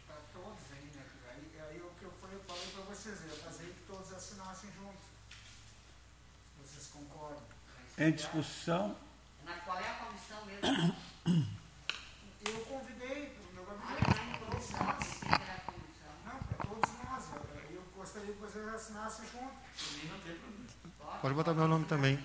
Para 0.05 0.17
todos 0.33 0.59
aí, 0.71 0.91
né? 0.93 1.05
Aí, 1.29 1.61
aí 1.69 1.81
o 1.81 1.91
que 1.97 2.03
eu 2.03 2.11
falei, 2.19 2.35
eu 2.35 2.43
falei 2.43 2.67
para 2.73 2.83
vocês, 2.93 3.17
eu 3.29 3.37
fazer 3.37 3.67
que 3.67 3.87
todos 3.87 4.11
assinassem 4.11 4.69
juntos. 4.73 5.07
Vocês 6.61 6.87
concordam? 6.87 7.41
Em 7.99 8.11
discussão, 8.11 8.95
Mas 9.45 9.61
qual 9.63 9.77
é 9.77 9.87
a 9.87 9.93
comissão 9.95 10.45
mesmo? 10.45 10.95
Eu 12.45 12.59
convidei 12.65 13.25
para 13.27 13.49
o 13.49 13.53
meu 13.53 13.67
Ah, 13.69 13.75
gabinete. 13.75 14.17
lá 14.17 14.23
em 14.25 14.39
comissão, 14.39 14.79
o 14.79 14.97
que 15.19 15.33
era 15.43 15.53
a 15.53 15.59
comissão? 15.59 16.13
Não, 16.25 16.43
para 16.43 16.65
todos 16.65 16.89
nós. 17.03 17.23
Eu, 17.71 17.83
gostaria 17.95 18.33
que 18.33 18.39
vocês 18.39 18.67
assinassem 18.67 19.25
juntos. 19.29 19.57
Pode 21.21 21.33
botar 21.35 21.53
meu 21.53 21.67
nome 21.67 21.85
também. 21.85 22.17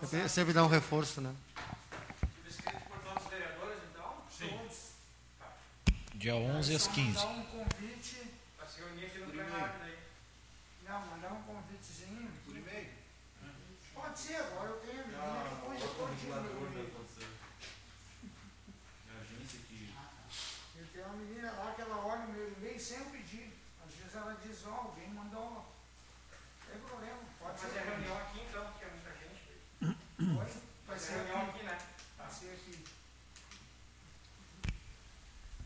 Sempre, 0.00 0.28
sempre 0.28 0.52
dá 0.52 0.62
um 0.64 0.68
reforço, 0.68 1.20
né? 1.22 1.34
Escrito 2.46 2.80
por 2.88 2.98
todos 2.98 3.24
os 3.24 3.30
vereadores, 3.30 3.78
então? 3.90 4.22
Todos. 4.48 4.90
Dia 6.16 6.34
11 6.34 6.74
às 6.74 6.82
Só 6.82 6.90
15. 6.92 7.12
Mandar 7.14 7.28
um 7.30 7.44
convite. 7.44 8.30
Para 8.58 8.66
se 8.66 8.80
reunir 8.80 9.06
aqui 9.06 9.18
no 9.20 9.30
plenário 9.30 9.72
daí. 9.80 9.98
Não, 10.86 11.06
mandar 11.06 11.32
um? 11.32 11.42
Pode 14.14 14.26
ser, 14.28 14.36
agora 14.36 14.70
eu 14.70 14.76
tenho. 14.76 15.02
Ah, 15.18 15.42
depois, 15.50 15.80
depois 15.80 16.20
de 16.20 16.28
Eu 20.78 20.86
tenho 20.92 21.04
uma 21.06 21.14
menina 21.16 21.50
lá 21.50 21.72
que 21.74 21.80
ela 21.82 21.96
olha 21.96 22.20
o 22.22 22.28
meu 22.32 22.52
e-mail 22.52 22.78
sem 22.80 22.98
eu 22.98 23.06
pedir. 23.06 23.52
Às 23.84 23.92
vezes 23.92 24.14
ela 24.14 24.38
diz, 24.40 24.64
ó, 24.66 24.70
alguém 24.70 25.08
mandou. 25.08 25.50
Não 25.50 25.66
tem 26.70 26.78
problema, 26.82 27.18
pode 27.40 27.58
Fazer 27.58 27.72
ser. 27.72 27.78
a 27.80 27.82
reunião 27.82 28.16
aqui 28.18 28.40
então, 28.48 28.64
porque 28.70 28.84
é 28.84 28.88
muita 28.88 29.10
gente. 29.18 29.42
Oi? 30.20 30.62
Vai 30.86 30.96
Fazer 30.96 31.06
ser 31.06 31.14
a 31.14 31.16
reunião 31.16 31.40
aqui. 31.40 31.50
aqui, 31.50 31.62
né? 31.64 31.78
Vai 32.16 32.30
ser 32.30 32.50
aqui. 32.52 32.84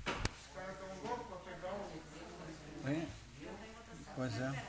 Os 0.06 0.54
caras 0.54 0.72
estão 0.72 0.88
loucos 1.04 1.26
para 1.26 1.52
pegar 1.52 1.74
o 1.74 2.88
hein? 2.88 3.08
Pois 4.16 4.40
é. 4.40 4.64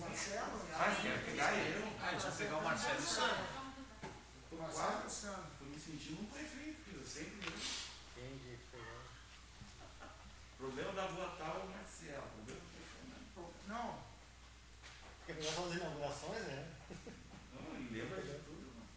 Marcelo. 0.00 0.56
né? 0.64 0.74
Ah, 0.74 0.96
quer 1.02 1.24
pegar 1.26 1.52
ele? 1.52 1.99
Ah, 2.10 2.12
eles 2.12 2.24
vão 2.24 2.32
pegar 2.32 2.56
o 2.56 2.64
Marcelo 2.64 3.00
Santos. 3.00 3.38
O 4.50 4.56
Marcelo 4.56 5.08
Sano. 5.08 5.46
Estou 5.52 5.68
me 5.68 5.78
sentindo 5.78 6.22
um 6.22 6.26
prefeito, 6.26 6.90
eu 6.92 7.06
sempre. 7.06 7.52
O 10.52 10.56
problema 10.56 10.92
da 10.92 11.06
rua 11.06 11.36
tal 11.38 11.60
é 11.60 11.64
o 11.64 11.70
Marcelo. 11.70 12.24
O 12.24 12.44
problema 12.44 12.60
do 12.60 12.66
Fernando. 12.82 13.54
Não, 13.68 13.98
Porque 15.18 15.34
pegar 15.34 15.50
as 15.50 15.72
inaugurações, 15.72 16.42
né? 16.48 16.68
Não, 17.54 17.76
ele 17.76 18.00
lembra 18.00 18.20
de 18.22 18.32
tudo, 18.40 18.72
mano. 18.74 18.88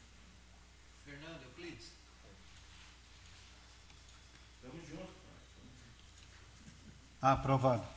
Fernando 1.05 1.43
Euclides. 1.43 1.91
Tamo 4.63 4.81
junto, 4.89 5.13
cara. 7.21 7.33
Aprovado. 7.33 7.87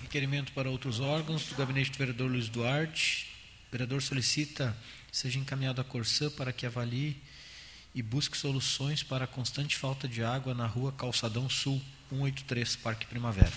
Requerimento 0.00 0.52
para 0.52 0.70
outros 0.70 1.00
órgãos 1.00 1.44
do 1.48 1.56
gabinete 1.56 1.90
do 1.90 1.98
vereador 1.98 2.30
Luiz 2.30 2.48
Duarte. 2.48 3.33
Vereador 3.74 4.00
solicita 4.00 4.72
seja 5.10 5.36
encaminhado 5.36 5.80
à 5.80 5.84
Corsã 5.84 6.30
para 6.30 6.52
que 6.52 6.64
avalie 6.64 7.20
e 7.92 8.04
busque 8.04 8.36
soluções 8.36 9.02
para 9.02 9.24
a 9.24 9.26
constante 9.26 9.76
falta 9.76 10.06
de 10.06 10.22
água 10.22 10.54
na 10.54 10.64
rua 10.64 10.92
Calçadão 10.92 11.50
Sul, 11.50 11.82
183, 12.08 12.76
Parque 12.76 13.04
Primavera. 13.04 13.52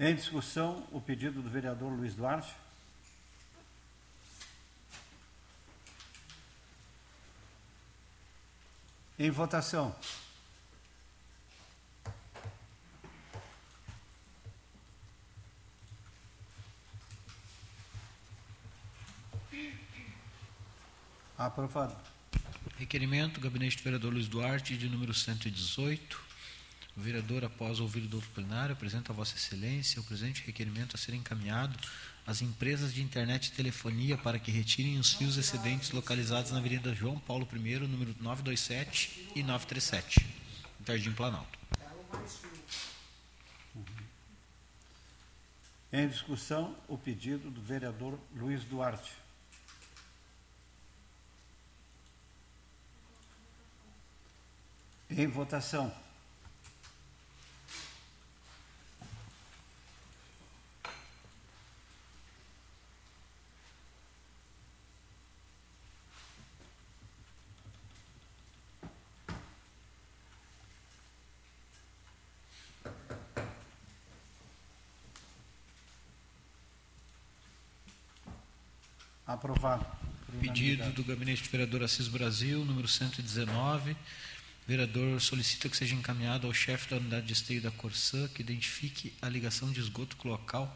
Em 0.00 0.14
discussão, 0.14 0.88
o 0.90 1.02
pedido 1.02 1.42
do 1.42 1.50
vereador 1.50 1.92
Luiz 1.92 2.14
Duarte. 2.14 2.54
Em 9.18 9.30
votação. 9.30 9.94
Aprovado. 21.44 21.94
Requerimento, 22.78 23.38
gabinete 23.38 23.76
do 23.76 23.82
vereador 23.82 24.12
Luiz 24.14 24.26
Duarte, 24.26 24.78
de 24.78 24.88
número 24.88 25.12
118. 25.12 26.18
O 26.96 27.00
vereador, 27.00 27.44
após 27.44 27.80
ouvir 27.80 28.00
do 28.02 28.16
outro 28.16 28.30
plenário, 28.30 28.72
apresenta 28.72 29.12
a 29.12 29.14
Vossa 29.14 29.36
Excelência 29.36 30.00
o 30.00 30.04
presente 30.04 30.42
requerimento 30.46 30.96
a 30.96 30.98
ser 30.98 31.12
encaminhado 31.12 31.78
às 32.26 32.40
empresas 32.40 32.94
de 32.94 33.02
internet 33.02 33.48
e 33.48 33.52
telefonia 33.52 34.16
para 34.16 34.38
que 34.38 34.50
retirem 34.50 34.98
os 34.98 35.12
fios 35.12 35.36
excedentes 35.36 35.90
localizados 35.90 36.50
na 36.50 36.58
Avenida 36.58 36.94
João 36.94 37.18
Paulo 37.18 37.46
I, 37.52 37.78
número 37.80 38.14
927 38.20 39.32
e 39.36 39.42
937, 39.42 40.26
no 40.80 40.86
Jardim 40.86 41.12
Planalto. 41.12 41.58
Em 45.92 46.08
discussão, 46.08 46.74
o 46.88 46.96
pedido 46.96 47.50
do 47.50 47.60
vereador 47.60 48.18
Luiz 48.34 48.64
Duarte. 48.64 49.23
Em 55.10 55.26
votação. 55.26 55.92
Aprovado. 79.26 79.84
Pedido 80.40 80.90
do 80.92 81.04
gabinete 81.04 81.42
do 81.42 81.48
vereador 81.48 81.82
Assis 81.82 82.08
Brasil, 82.08 82.64
número 82.64 82.86
119. 82.86 83.96
Vereador 84.66 85.20
solicita 85.20 85.68
que 85.68 85.76
seja 85.76 85.94
encaminhado 85.94 86.46
ao 86.46 86.54
chefe 86.54 86.88
da 86.88 86.96
unidade 86.96 87.26
de 87.26 87.34
esteio 87.34 87.60
da 87.60 87.70
Corsã 87.70 88.26
que 88.28 88.40
identifique 88.40 89.12
a 89.20 89.28
ligação 89.28 89.70
de 89.70 89.78
esgoto 89.78 90.16
local 90.26 90.74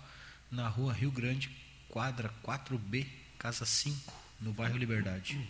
na 0.51 0.69
rua 0.69 0.93
Rio 0.93 1.11
Grande, 1.11 1.51
quadra 1.89 2.31
4B, 2.45 3.07
casa 3.39 3.65
5, 3.65 4.13
no 4.43 4.53
bairro 4.53 4.77
Liberdade. 4.77 5.43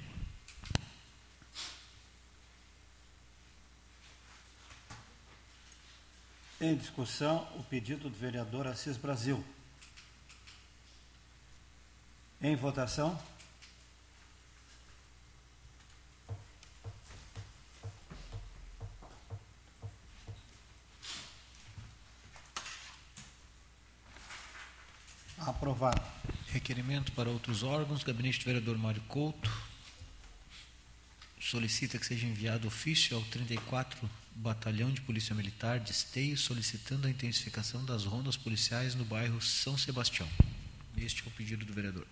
Em 6.60 6.76
discussão, 6.76 7.48
o 7.56 7.64
pedido 7.64 8.08
do 8.08 8.16
vereador 8.16 8.68
Assis 8.68 8.96
Brasil. 8.96 9.44
Em 12.40 12.54
votação. 12.54 13.20
Aprovado. 25.78 26.02
Requerimento 26.48 27.12
para 27.12 27.30
outros 27.30 27.62
órgãos. 27.62 28.02
Gabinete 28.02 28.40
do 28.40 28.46
vereador 28.46 28.76
Mário 28.76 29.00
Couto 29.02 29.48
solicita 31.40 31.96
que 31.98 32.04
seja 32.04 32.26
enviado 32.26 32.66
ofício 32.66 33.16
ao 33.16 33.22
34 33.22 34.10
Batalhão 34.34 34.90
de 34.90 35.00
Polícia 35.00 35.36
Militar 35.36 35.78
de 35.78 35.92
Esteio, 35.92 36.36
solicitando 36.36 37.06
a 37.06 37.10
intensificação 37.10 37.84
das 37.84 38.04
rondas 38.04 38.36
policiais 38.36 38.96
no 38.96 39.04
bairro 39.04 39.40
São 39.40 39.78
Sebastião. 39.78 40.28
Este 40.96 41.22
é 41.22 41.28
o 41.28 41.30
pedido 41.30 41.64
do 41.64 41.72
vereador. 41.72 42.08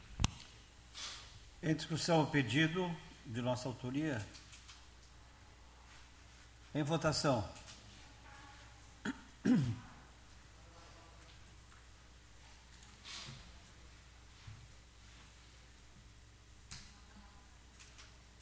Em 1.60 1.74
discussão, 1.74 2.22
o 2.22 2.26
pedido 2.28 2.88
de 3.26 3.42
nossa 3.42 3.68
autoria. 3.68 4.24
Em 6.72 6.84
votação. 6.84 7.44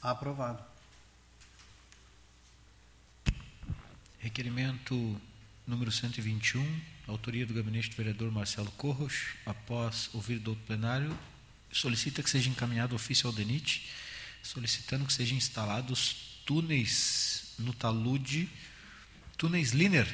Aprovado. 0.05 0.63
Requerimento 4.19 5.19
número 5.65 5.91
121, 5.91 6.81
autoria 7.07 7.43
do 7.43 7.55
gabinete 7.55 7.89
do 7.89 7.95
vereador 7.95 8.31
Marcelo 8.31 8.69
Corros, 8.73 9.29
após 9.47 10.11
ouvir 10.13 10.37
do 10.37 10.55
plenário, 10.57 11.17
solicita 11.71 12.21
que 12.21 12.29
seja 12.29 12.51
encaminhado 12.51 12.93
ofício 12.93 13.25
ao 13.25 13.33
DENIT, 13.33 13.89
solicitando 14.43 15.05
que 15.07 15.13
sejam 15.13 15.35
instalados 15.35 16.39
túneis 16.45 17.55
no 17.57 17.73
talude, 17.73 18.47
túneis 19.35 19.71
Liner, 19.71 20.07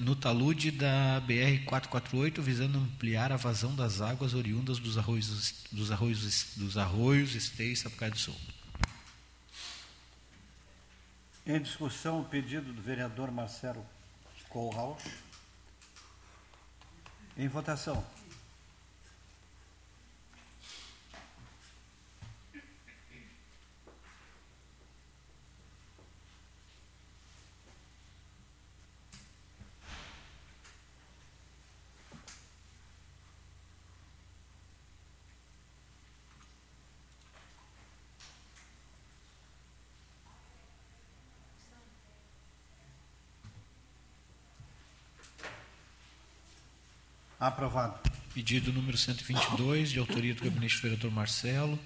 no 0.00 0.16
talude 0.16 0.72
da 0.72 1.22
BR-448, 1.28 2.40
visando 2.40 2.76
ampliar 2.76 3.30
a 3.30 3.36
vazão 3.36 3.76
das 3.76 4.00
águas 4.00 4.34
oriundas 4.34 4.80
dos 4.80 4.98
arroios, 4.98 5.54
dos 5.70 5.92
arroios, 5.92 6.46
dos 6.56 6.76
arroios 6.76 7.36
Esteio 7.36 7.72
e 7.72 7.76
Sapucaí 7.76 8.10
do 8.10 8.18
Sul. 8.18 8.34
Em 11.44 11.60
discussão, 11.60 12.20
o 12.20 12.24
pedido 12.24 12.72
do 12.72 12.80
vereador 12.80 13.32
Marcelo 13.32 13.84
Kohlhaus. 14.48 15.02
Em 17.36 17.48
votação. 17.48 18.04
Aprovado. 47.42 47.98
Pedido 48.32 48.72
número 48.72 48.96
122, 48.96 49.90
de 49.90 49.98
autoria 49.98 50.32
do 50.32 50.44
gabinete 50.44 50.76
do 50.76 50.82
vereador 50.82 51.10
Marcelo, 51.10 51.76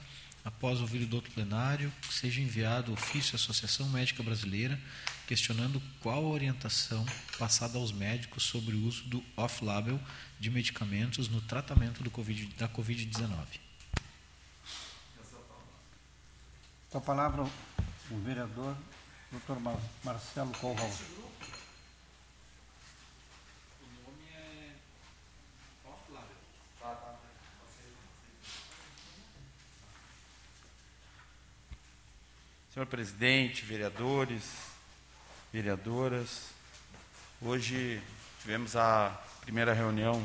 após 0.45 0.83
ouvir 0.83 1.03
o 1.03 1.07
doutor 1.07 1.31
plenário, 1.31 1.90
que 2.03 2.12
seja 2.12 2.42
enviado 2.42 2.92
ofício 2.92 3.33
à 3.33 3.37
Associação 3.37 3.88
Médica 3.88 4.23
Brasileira, 4.23 4.79
questionando 5.27 5.81
qual 6.03 6.27
a 6.27 6.29
orientação 6.29 7.07
passada 7.38 7.79
aos 7.79 7.90
médicos 7.90 8.42
sobre 8.42 8.77
o 8.77 8.85
uso 8.87 9.05
do 9.05 9.25
off-label 9.35 9.99
de 10.38 10.51
medicamentos 10.51 11.27
no 11.27 11.40
tratamento 11.40 12.03
do 12.03 12.11
COVID, 12.11 12.49
da 12.59 12.69
Covid-19. 12.69 13.59
Com 16.90 16.99
a 16.99 17.01
palavra, 17.01 17.45
o 18.11 18.19
vereador 18.19 18.77
Dr. 19.33 19.59
Mar 19.59 19.81
Marcelo 20.05 20.51
Kohlhaus. 20.51 21.25
Senhor 32.76 32.84
presidente, 32.88 33.64
vereadores, 33.64 34.42
vereadoras, 35.50 36.48
hoje 37.40 38.02
tivemos 38.42 38.76
a 38.76 39.18
primeira 39.40 39.72
reunião 39.72 40.22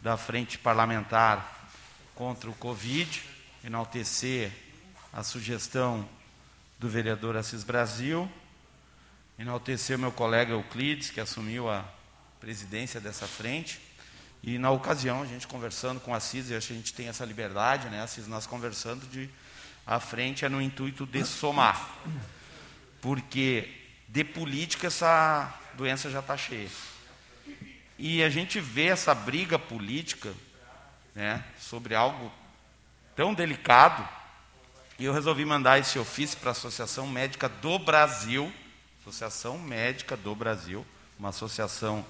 da 0.00 0.16
Frente 0.16 0.56
Parlamentar 0.56 1.68
contra 2.14 2.48
o 2.48 2.54
Covid, 2.54 3.22
enaltecer 3.62 4.50
a 5.12 5.22
sugestão 5.22 6.08
do 6.78 6.88
vereador 6.88 7.36
Assis 7.36 7.62
Brasil, 7.62 8.26
enaltecer 9.38 9.98
o 9.98 10.00
meu 10.00 10.12
colega 10.12 10.52
Euclides, 10.52 11.10
que 11.10 11.20
assumiu 11.20 11.68
a 11.68 11.84
presidência 12.40 13.02
dessa 13.02 13.26
frente, 13.26 13.78
e 14.42 14.56
na 14.56 14.70
ocasião, 14.70 15.20
a 15.20 15.26
gente 15.26 15.46
conversando 15.46 16.00
com 16.00 16.12
o 16.12 16.14
Assis, 16.14 16.48
e 16.48 16.56
acho 16.56 16.68
que 16.68 16.72
a 16.72 16.76
gente 16.76 16.94
tem 16.94 17.08
essa 17.08 17.26
liberdade, 17.26 17.90
né, 17.90 18.00
Assis, 18.02 18.26
nós 18.26 18.46
conversando 18.46 19.06
de 19.08 19.28
a 19.86 20.00
frente 20.00 20.44
é 20.44 20.48
no 20.48 20.62
intuito 20.62 21.06
de 21.06 21.24
somar. 21.24 21.90
Porque 23.00 23.68
de 24.08 24.24
política 24.24 24.86
essa 24.86 25.52
doença 25.74 26.10
já 26.10 26.20
está 26.20 26.36
cheia. 26.36 26.70
E 27.98 28.22
a 28.22 28.30
gente 28.30 28.60
vê 28.60 28.86
essa 28.86 29.14
briga 29.14 29.58
política 29.58 30.32
né, 31.14 31.44
sobre 31.60 31.94
algo 31.94 32.32
tão 33.14 33.34
delicado. 33.34 34.06
E 34.98 35.04
eu 35.04 35.12
resolvi 35.12 35.44
mandar 35.44 35.78
esse 35.78 35.98
ofício 35.98 36.38
para 36.38 36.50
a 36.50 36.52
Associação 36.52 37.06
Médica 37.06 37.48
do 37.48 37.78
Brasil, 37.78 38.52
Associação 39.00 39.58
Médica 39.58 40.16
do 40.16 40.34
Brasil, 40.34 40.86
uma 41.18 41.28
associação 41.28 42.04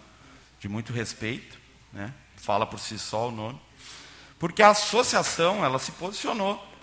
de 0.60 0.68
muito 0.68 0.92
respeito, 0.92 1.58
né? 1.92 2.12
fala 2.36 2.66
por 2.66 2.78
si 2.78 2.98
só 2.98 3.28
o 3.28 3.32
nome, 3.32 3.60
porque 4.38 4.62
a 4.62 4.70
associação 4.70 5.64
ela 5.64 5.78
se 5.78 5.92
posicionou 5.92 6.73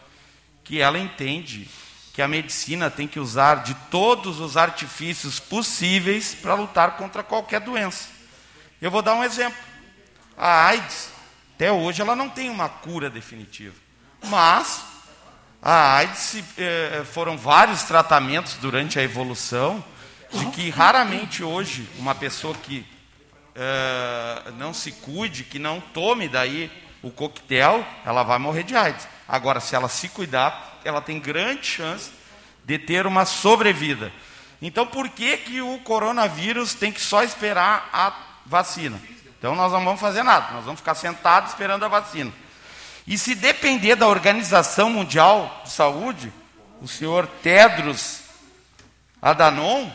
que 0.64 0.80
ela 0.82 1.00
entende 1.00 1.70
que 2.14 2.22
a 2.22 2.28
medicina 2.28 2.90
tem 2.90 3.08
que 3.08 3.20
usar 3.20 3.64
de 3.64 3.74
todos 3.90 4.40
os 4.40 4.58
artifícios 4.58 5.40
possíveis 5.40 6.36
para 6.36 6.54
lutar 6.56 6.98
contra 6.98 7.24
qualquer 7.24 7.62
doença. 7.62 8.10
Eu 8.82 8.92
vou 8.92 9.02
dar 9.02 9.16
um 9.16 9.24
exemplo. 9.24 9.58
A 10.38 10.66
AIDS, 10.68 11.10
até 11.56 11.72
hoje, 11.72 12.02
ela 12.02 12.16
não 12.16 12.30
tem 12.30 12.50
uma 12.50 12.68
cura 12.68 13.10
definitiva. 13.10 13.76
Mas 14.26 14.84
a 15.62 15.98
AIDS 15.98 16.44
eh, 16.58 17.04
foram 17.06 17.38
vários 17.38 17.84
tratamentos 17.84 18.56
durante 18.56 19.00
a 19.00 19.04
evolução, 19.04 19.84
de 20.32 20.46
que 20.48 20.70
raramente 20.70 21.44
hoje 21.44 21.88
uma 21.98 22.16
pessoa 22.16 22.56
que 22.56 22.86
eh, 23.54 24.52
não 24.58 24.74
se 24.74 24.92
cuide, 24.92 25.44
que 25.44 25.60
não 25.60 25.80
tome 25.80 26.28
daí 26.28 26.72
o 27.04 27.12
coquetel, 27.12 27.86
ela 28.06 28.24
vai 28.24 28.40
morrer 28.40 28.64
de 28.64 28.76
AIDS. 28.76 29.08
Agora, 29.32 29.62
se 29.62 29.74
ela 29.74 29.88
se 29.88 30.10
cuidar, 30.10 30.82
ela 30.84 31.00
tem 31.00 31.18
grande 31.18 31.66
chance 31.66 32.12
de 32.66 32.78
ter 32.78 33.08
uma 33.08 33.24
sobrevida. 33.24 34.12
Então, 34.62 34.86
por 34.86 35.08
que, 35.08 35.38
que 35.38 35.62
o 35.62 35.80
coronavírus 35.80 36.74
tem 36.74 36.92
que 36.92 37.00
só 37.00 37.24
esperar 37.24 37.90
a 37.94 38.14
vacina? 38.46 39.02
Então, 39.40 39.56
nós 39.56 39.72
não 39.72 39.86
vamos 39.86 40.02
fazer 40.02 40.22
nada, 40.22 40.52
nós 40.52 40.66
vamos 40.66 40.82
ficar 40.82 40.96
sentados 40.96 41.52
esperando 41.52 41.86
a 41.86 41.88
vacina. 41.88 42.30
E 43.08 43.18
se 43.18 43.34
depender 43.34 43.96
da 43.96 44.06
Organização 44.06 44.90
Mundial 44.90 45.62
de 45.64 45.72
Saúde, 45.72 46.34
o 46.82 46.88
senhor 46.90 47.26
Tedros 47.42 48.24
Adhanom, 49.22 49.90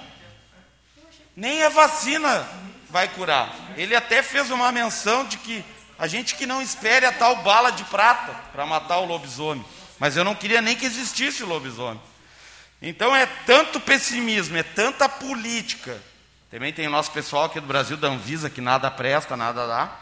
nem 1.37 1.63
a 1.63 1.69
vacina 1.69 2.49
vai 2.89 3.07
curar. 3.09 3.55
Ele 3.77 3.95
até 3.95 4.23
fez 4.23 4.51
uma 4.51 4.73
menção 4.73 5.27
de 5.27 5.37
que 5.37 5.63
a 5.99 6.07
gente 6.07 6.35
que 6.35 6.47
não 6.47 6.61
espere 6.61 7.07
a 7.07 7.13
tal 7.13 7.37
bala 7.37 7.71
de 7.71 7.85
prata 7.85 8.33
para 8.53 8.67
matar 8.67 8.99
o 8.99 9.07
lobisomem. 9.07 9.65
Mas 9.99 10.17
eu 10.17 10.25
não 10.25 10.35
queria 10.35 10.61
nem 10.61 10.77
que 10.77 10.85
existisse 10.85 11.43
o 11.43 11.47
lobisomem. 11.47 12.01
Então 12.81 13.17
é 13.17 13.27
tanto 13.47 13.81
pessimismo, 13.81 14.57
é 14.57 14.63
tanta 14.63 15.09
política. 15.09 16.01
Também 16.51 16.73
tem 16.73 16.87
o 16.87 16.91
nosso 16.91 17.11
pessoal 17.11 17.45
aqui 17.45 17.61
do 17.61 17.67
Brasil, 17.67 17.97
da 17.97 18.09
Anvisa, 18.09 18.51
que 18.51 18.61
nada 18.61 18.91
presta, 18.91 19.37
nada 19.37 19.67
dá. 19.67 19.97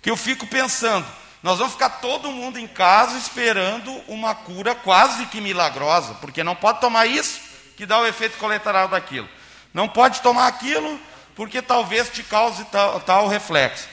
Que 0.00 0.10
eu 0.10 0.16
fico 0.16 0.46
pensando, 0.46 1.06
nós 1.42 1.58
vamos 1.58 1.72
ficar 1.72 1.90
todo 1.90 2.30
mundo 2.30 2.58
em 2.58 2.68
casa 2.68 3.16
esperando 3.16 3.90
uma 4.06 4.34
cura 4.34 4.74
quase 4.74 5.26
que 5.26 5.40
milagrosa, 5.40 6.14
porque 6.14 6.44
não 6.44 6.54
pode 6.54 6.80
tomar 6.80 7.06
isso 7.06 7.40
que 7.76 7.86
dá 7.86 7.98
o 7.98 8.06
efeito 8.06 8.38
colateral 8.38 8.88
daquilo. 8.88 9.28
Não 9.72 9.88
pode 9.88 10.20
tomar 10.20 10.46
aquilo 10.46 11.00
porque 11.34 11.62
talvez 11.62 12.10
te 12.10 12.22
cause 12.22 12.64
tal, 12.66 13.00
tal 13.00 13.26
reflexo. 13.26 13.88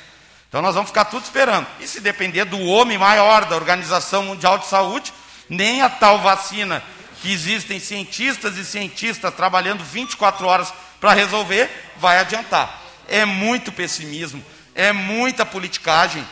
Então 0.49 0.63
nós 0.63 0.73
vamos 0.73 0.89
ficar 0.89 1.05
tudo 1.05 1.23
esperando. 1.23 1.67
E 1.79 1.87
se 1.87 2.01
depender 2.01 2.43
do 2.43 2.59
homem 2.59 2.97
maior 2.97 3.45
da 3.45 3.55
Organização 3.55 4.23
Mundial 4.23 4.57
de 4.57 4.65
Saúde, 4.65 5.13
nem 5.47 5.83
a 5.83 5.89
tal 5.89 6.19
vacina 6.19 6.83
que 7.21 7.31
existem 7.31 7.79
cientistas 7.79 8.57
e 8.57 8.65
cientistas 8.65 9.33
trabalhando 9.33 9.83
24 9.83 10.47
horas 10.47 10.73
para 10.99 11.13
resolver, 11.13 11.69
vai 11.97 12.17
adiantar. 12.17 12.81
É 13.07 13.25
muito 13.25 13.71
pessimismo, 13.71 14.43
é 14.73 14.91
muita 14.91 15.45
politicagem 15.45 16.25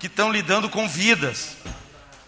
que 0.00 0.08
estão 0.08 0.32
lidando 0.32 0.68
com 0.68 0.88
vidas. 0.88 1.56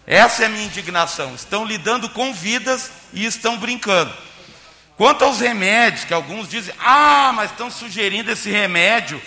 Essa 0.05 0.43
é 0.43 0.45
a 0.45 0.49
minha 0.49 0.65
indignação. 0.65 1.35
Estão 1.35 1.65
lidando 1.65 2.07
com 2.09 2.33
vidas 2.33 2.89
e 3.11 3.25
estão 3.25 3.57
brincando. 3.57 4.13
Quanto 4.95 5.25
aos 5.25 5.41
remédios, 5.41 6.05
que 6.05 6.13
alguns 6.13 6.49
dizem, 6.49 6.73
ah, 6.79 7.31
mas 7.35 7.51
estão 7.51 7.69
sugerindo 7.69 8.31
esse 8.31 8.49
remédio. 8.49 9.21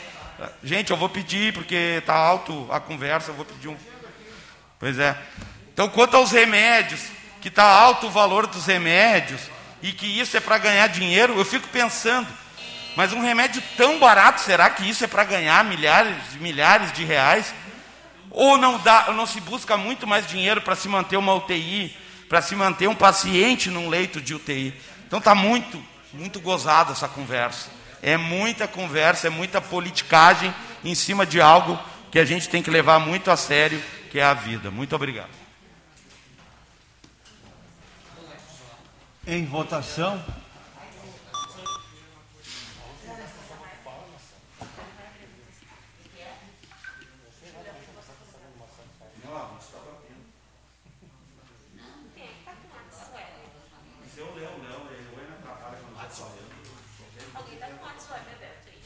Gente, 0.63 0.91
eu 0.91 0.97
vou 0.97 1.09
pedir, 1.09 1.53
porque 1.53 1.97
está 1.99 2.15
alto 2.15 2.67
a 2.71 2.81
conversa, 2.81 3.31
eu 3.31 3.35
vou 3.35 3.45
pedir 3.45 3.69
um. 3.69 3.77
Pois 4.79 4.99
é. 4.99 5.17
Então, 5.73 5.89
quanto 5.89 6.17
aos 6.17 6.31
remédios, 6.31 7.01
que 7.41 7.49
está 7.49 7.65
alto 7.65 8.07
o 8.07 8.11
valor 8.11 8.47
dos 8.47 8.67
remédios, 8.67 9.41
e 9.83 9.93
que 9.93 10.07
isso 10.07 10.37
é 10.37 10.41
para 10.41 10.59
ganhar 10.59 10.87
dinheiro, 10.89 11.39
eu 11.39 11.45
fico 11.45 11.69
pensando, 11.69 12.29
mas 12.97 13.13
um 13.13 13.21
remédio 13.21 13.63
tão 13.77 13.99
barato, 13.99 14.41
será 14.41 14.69
que 14.69 14.89
isso 14.89 15.05
é 15.05 15.07
para 15.07 15.25
ganhar 15.25 15.65
milhares 15.65 16.17
de 16.33 16.39
milhares 16.39 16.93
de 16.93 17.05
reais? 17.05 17.55
Ou 18.31 18.59
não, 18.59 18.79
dá, 18.79 19.13
não 19.13 19.27
se 19.27 19.41
busca 19.41 19.77
muito 19.77 20.07
mais 20.07 20.27
dinheiro 20.27 20.61
para 20.61 20.77
se 20.77 20.89
manter 20.89 21.17
uma 21.17 21.35
UTI, 21.35 21.97
para 22.29 22.43
se 22.43 22.55
manter 22.55 22.89
um 22.89 22.95
paciente 22.95 23.71
num 23.71 23.89
leito 23.89 24.21
de 24.21 24.35
UTI? 24.35 24.75
Então 25.07 25.19
está 25.19 25.35
muito, 25.35 25.83
muito 26.13 26.41
gozada 26.41 26.93
essa 26.93 27.09
conversa. 27.09 27.80
É 28.03 28.17
muita 28.17 28.67
conversa, 28.67 29.27
é 29.27 29.31
muita 29.31 29.61
politicagem 29.61 30.55
em 30.85 30.95
cima 30.95 31.27
de 31.27 31.41
algo 31.41 31.79
que 32.11 32.19
a 32.19 32.25
gente 32.25 32.49
tem 32.49 32.63
que 32.63 32.71
levar 32.71 32.99
muito 32.99 33.31
a 33.31 33.37
sério, 33.37 33.83
que 34.11 34.19
é 34.19 34.25
a 34.25 34.35
vida. 34.35 34.71
Muito 34.71 34.95
obrigado. 34.97 35.31
Em 39.27 39.45
votação. 39.45 40.23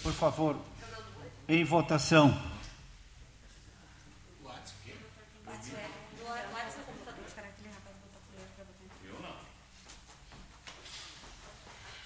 Por 0.05 0.13
favor, 0.13 0.57
em 1.49 1.65
votação. 1.65 2.29
Eu 2.29 2.37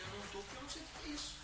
não 0.06 0.24
estou 0.24 0.42
porque 0.42 0.56
eu 0.56 0.62
não 0.62 0.68
sei 0.70 0.82
o 0.82 0.86
que 0.86 1.08
é 1.08 1.12
isso. 1.12 1.38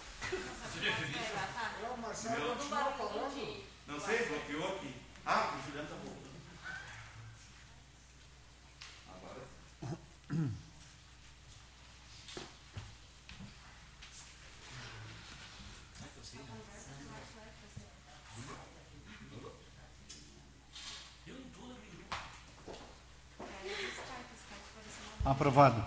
O 1.92 2.00
Marcelo 2.00 2.54
continua 2.54 2.92
falando. 2.92 3.64
Não 3.88 4.00
sei, 4.00 4.28
bloqueou 4.28 4.76
aqui. 4.76 4.94
Ah, 5.26 5.58
o 5.58 5.66
Juliano 5.66 5.88
está 5.88 5.96
voltando. 5.96 6.24
Aprovado. 25.24 25.82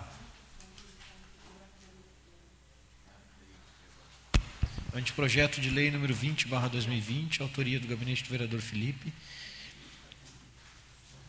Anteprojeto 4.92 5.60
de 5.60 5.70
lei 5.70 5.92
número 5.92 6.12
20, 6.12 6.48
barra 6.48 6.66
2020, 6.66 7.40
autoria 7.42 7.78
do 7.78 7.86
gabinete 7.86 8.24
do 8.24 8.30
vereador 8.30 8.60
Felipe. 8.60 9.12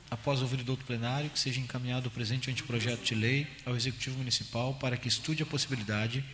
Após 0.09 0.41
ouvir 0.41 0.63
do 0.63 0.71
outro 0.71 0.87
plenário, 0.87 1.29
que 1.29 1.37
seja 1.37 1.59
encaminhado 1.59 2.07
o 2.07 2.11
presente 2.11 2.49
anteprojeto 2.49 3.03
de 3.03 3.13
lei 3.13 3.47
ao 3.63 3.75
Executivo 3.75 4.17
Municipal 4.17 4.73
para 4.73 4.97
que 4.97 5.07
estude 5.07 5.43
a 5.43 5.45
possibilidade 5.45 6.25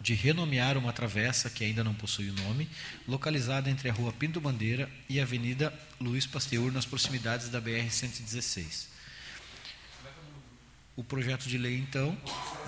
de 0.00 0.12
renomear 0.12 0.76
uma 0.76 0.92
travessa 0.92 1.48
que 1.48 1.64
ainda 1.64 1.84
não 1.84 1.94
possui 1.94 2.30
o 2.30 2.34
nome, 2.34 2.68
localizada 3.06 3.70
entre 3.70 3.88
a 3.88 3.92
Rua 3.92 4.12
Pinto 4.12 4.40
Bandeira 4.40 4.90
e 5.08 5.20
a 5.20 5.22
Avenida 5.22 5.72
Luiz 6.00 6.26
Pasteur, 6.26 6.72
nas 6.72 6.84
proximidades 6.84 7.48
da 7.48 7.62
BR-116. 7.62 8.95
O 10.96 11.04
projeto 11.04 11.46
de 11.46 11.58
lei, 11.58 11.76
então, 11.76 12.16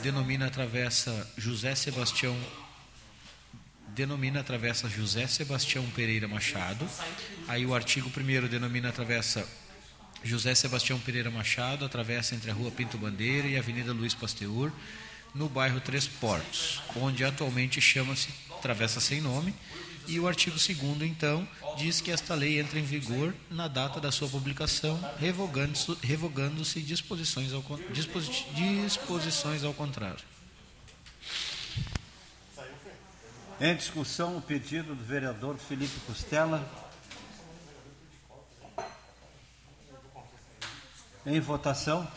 denomina 0.03 0.49
a 0.49 0.51
travessa 0.51 1.33
José 1.39 1.75
Sebastião 1.75 2.37
denomina 3.95 4.41
a 4.41 4.45
travessa 4.45 4.87
José 4.89 5.27
Sebastião 5.27 5.85
Pereira 5.91 6.29
Machado. 6.29 6.87
Aí 7.49 7.65
o 7.65 7.75
artigo 7.75 8.09
1 8.09 8.47
denomina 8.47 8.91
a 8.91 8.93
travessa 8.93 9.49
José 10.23 10.55
Sebastião 10.55 11.01
Pereira 11.01 11.31
Machado, 11.31 11.85
atravessa 11.85 12.35
entre 12.35 12.51
a 12.51 12.55
Rua 12.55 12.71
Pinto 12.71 12.99
Bandeira 12.99 13.49
e 13.49 13.57
a 13.57 13.61
Avenida 13.61 13.93
Luiz 13.93 14.15
Pasteur, 14.15 14.71
no 15.35 15.49
bairro 15.49 15.81
Três 15.81 16.07
Portos, 16.07 16.83
onde 16.97 17.25
atualmente 17.25 17.81
chama-se 17.81 18.29
Travessa 18.61 19.01
Sem 19.01 19.23
Nome. 19.23 19.55
E 20.09 20.19
o 20.19 20.27
artigo 20.27 20.57
2 20.57 21.03
então, 21.03 21.47
diz 21.77 22.01
que 22.01 22.11
esta 22.11 22.35
lei 22.35 22.59
entra 22.59 22.79
em 22.79 22.83
vigor 22.83 23.35
na 23.51 23.69
data 23.69 24.01
da 24.01 24.11
sua 24.11 24.27
publicação, 24.27 24.99
revogando-se 25.19 25.99
revogando 26.03 26.63
disposições, 26.63 27.51
disposi- 27.93 28.47
disposições 28.55 29.63
ao 29.63 29.75
contrário. 29.75 30.25
Em 33.61 33.77
discussão, 33.77 34.39
o 34.39 34.41
pedido 34.41 34.95
do 34.95 35.05
vereador 35.05 35.59
Felipe 35.59 36.01
Costela. 36.07 36.67
Em 41.27 41.39
votação. 41.41 42.09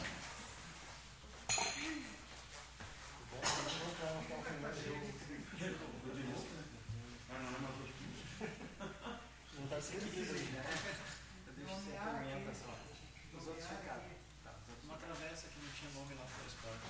Uma 14.84 14.98
travessa 14.98 15.48
que 15.48 15.60
não 15.64 15.72
tinha 15.74 15.92
nome 15.92 16.16
lá 16.16 16.24
no 16.24 16.30
Três 16.40 16.54
Portos. 16.62 16.90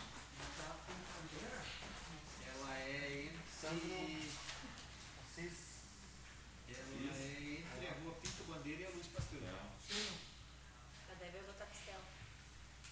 Ela 2.48 2.78
é 2.78 3.26
entre. 3.26 4.32
Ela 6.70 7.18
é 7.18 7.60
entre 7.60 7.88
a 7.88 7.94
Rua 8.04 8.14
Pinto 8.22 8.44
Bandeira 8.48 8.82
e 8.82 8.86
a 8.86 8.90
Luz 8.90 9.08
Pasteur. 9.08 9.42
Deve 11.20 11.40
botar 11.46 11.66
costela. 11.66 12.04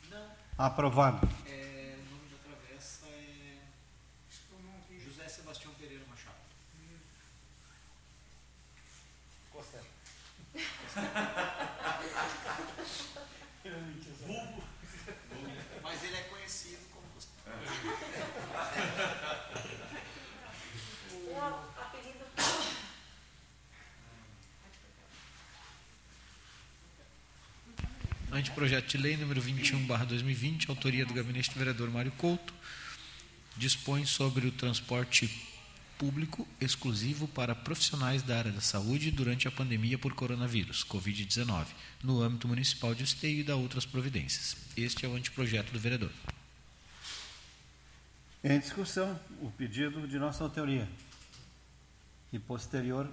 Não, 0.09 0.31
Aprovado. 0.59 1.25
é, 1.47 1.95
o 1.95 2.11
nome 2.11 2.27
da 2.27 2.37
travessa 2.43 3.05
é. 3.07 3.59
José 4.99 5.29
Sebastião 5.29 5.73
Pereira 5.75 6.03
Machado. 6.09 6.35
Mas 15.81 16.03
ele 16.03 16.17
é 16.17 16.21
conhecido 16.23 16.85
como 16.91 17.07
Costela. 17.07 17.57
O 21.23 21.39
apelido. 21.81 22.25
Anteprojeto 28.39 28.87
de 28.87 28.97
lei 28.97 29.17
número 29.17 29.41
21, 29.41 29.85
barra 29.85 30.05
2020, 30.05 30.69
autoria 30.69 31.05
do 31.05 31.13
gabinete 31.13 31.49
do 31.49 31.59
vereador 31.59 31.91
Mário 31.91 32.13
Couto, 32.13 32.53
dispõe 33.57 34.05
sobre 34.05 34.47
o 34.47 34.51
transporte 34.53 35.29
público 35.97 36.47
exclusivo 36.61 37.27
para 37.27 37.53
profissionais 37.53 38.23
da 38.23 38.37
área 38.37 38.51
da 38.53 38.61
saúde 38.61 39.11
durante 39.11 39.45
a 39.49 39.51
pandemia 39.51 39.97
por 39.97 40.13
coronavírus, 40.13 40.85
Covid-19, 40.85 41.65
no 42.01 42.21
âmbito 42.21 42.47
municipal 42.47 42.95
de 42.95 43.03
Esteio 43.03 43.41
e 43.41 43.43
da 43.43 43.57
outras 43.57 43.85
providências. 43.85 44.55
Este 44.77 45.05
é 45.05 45.09
o 45.09 45.15
anteprojeto 45.17 45.73
do 45.73 45.79
vereador. 45.79 46.11
Em 48.41 48.57
discussão, 48.57 49.19
o 49.41 49.51
pedido 49.51 50.07
de 50.07 50.17
nossa 50.17 50.45
autoria. 50.45 50.87
E 52.31 52.39
posterior 52.39 53.05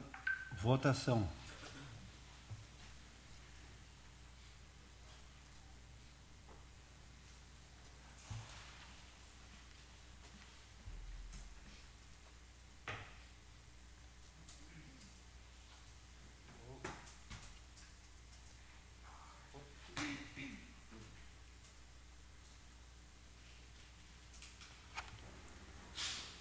votação. 0.62 1.28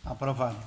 Aprovado. 0.06 0.58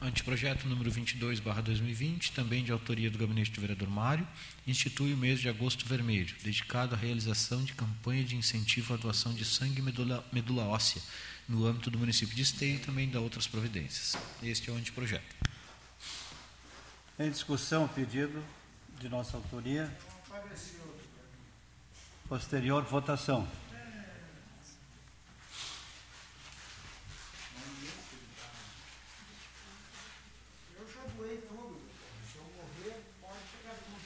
Anteprojeto 0.00 0.66
número 0.68 0.90
22, 0.90 1.38
barra 1.38 1.62
2020, 1.62 2.32
também 2.32 2.64
de 2.64 2.72
autoria 2.72 3.08
do 3.08 3.16
gabinete 3.16 3.52
do 3.52 3.60
vereador 3.60 3.88
Mário, 3.88 4.26
institui 4.66 5.14
o 5.14 5.16
mês 5.16 5.38
de 5.40 5.48
agosto 5.48 5.86
vermelho, 5.86 6.34
dedicado 6.42 6.94
à 6.96 6.98
realização 6.98 7.62
de 7.62 7.72
campanha 7.72 8.24
de 8.24 8.34
incentivo 8.34 8.94
à 8.94 8.96
doação 8.96 9.32
de 9.32 9.44
sangue 9.44 9.78
e 9.78 9.82
medula, 9.82 10.24
medula 10.32 10.64
óssea 10.64 11.00
no 11.48 11.64
âmbito 11.66 11.88
do 11.88 11.98
município 11.98 12.34
de 12.34 12.42
Esteio 12.42 12.76
e 12.76 12.78
também 12.80 13.08
da 13.08 13.20
outras 13.20 13.46
providências. 13.46 14.16
Este 14.42 14.70
é 14.70 14.72
o 14.72 14.76
anteprojeto. 14.76 15.36
Em 17.18 17.30
discussão, 17.30 17.86
pedido 17.86 18.42
de 19.00 19.08
nossa 19.08 19.36
autoria. 19.36 19.88
Posterior 22.28 22.82
votação. 22.84 23.46
Eu 30.78 30.86
já 30.88 31.02
doei 31.16 31.36
tudo. 31.38 31.80
Se 32.30 32.38
eu 32.38 32.44
morrer, 32.56 32.96
pode 33.20 33.42
pegar 33.52 33.74
tudo. 33.74 34.00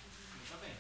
Tá 0.50 0.56
bem. 0.60 0.74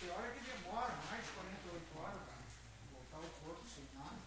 Tem 0.00 0.10
hora 0.10 0.30
que 0.30 0.40
demora 0.40 0.94
mais 1.10 1.24
de 1.24 1.30
48 1.30 1.98
horas 1.98 2.22
para 2.24 2.38
voltar 2.92 3.18
o 3.18 3.30
corpo 3.44 3.64
sem 3.68 3.84
nada. 3.94 4.18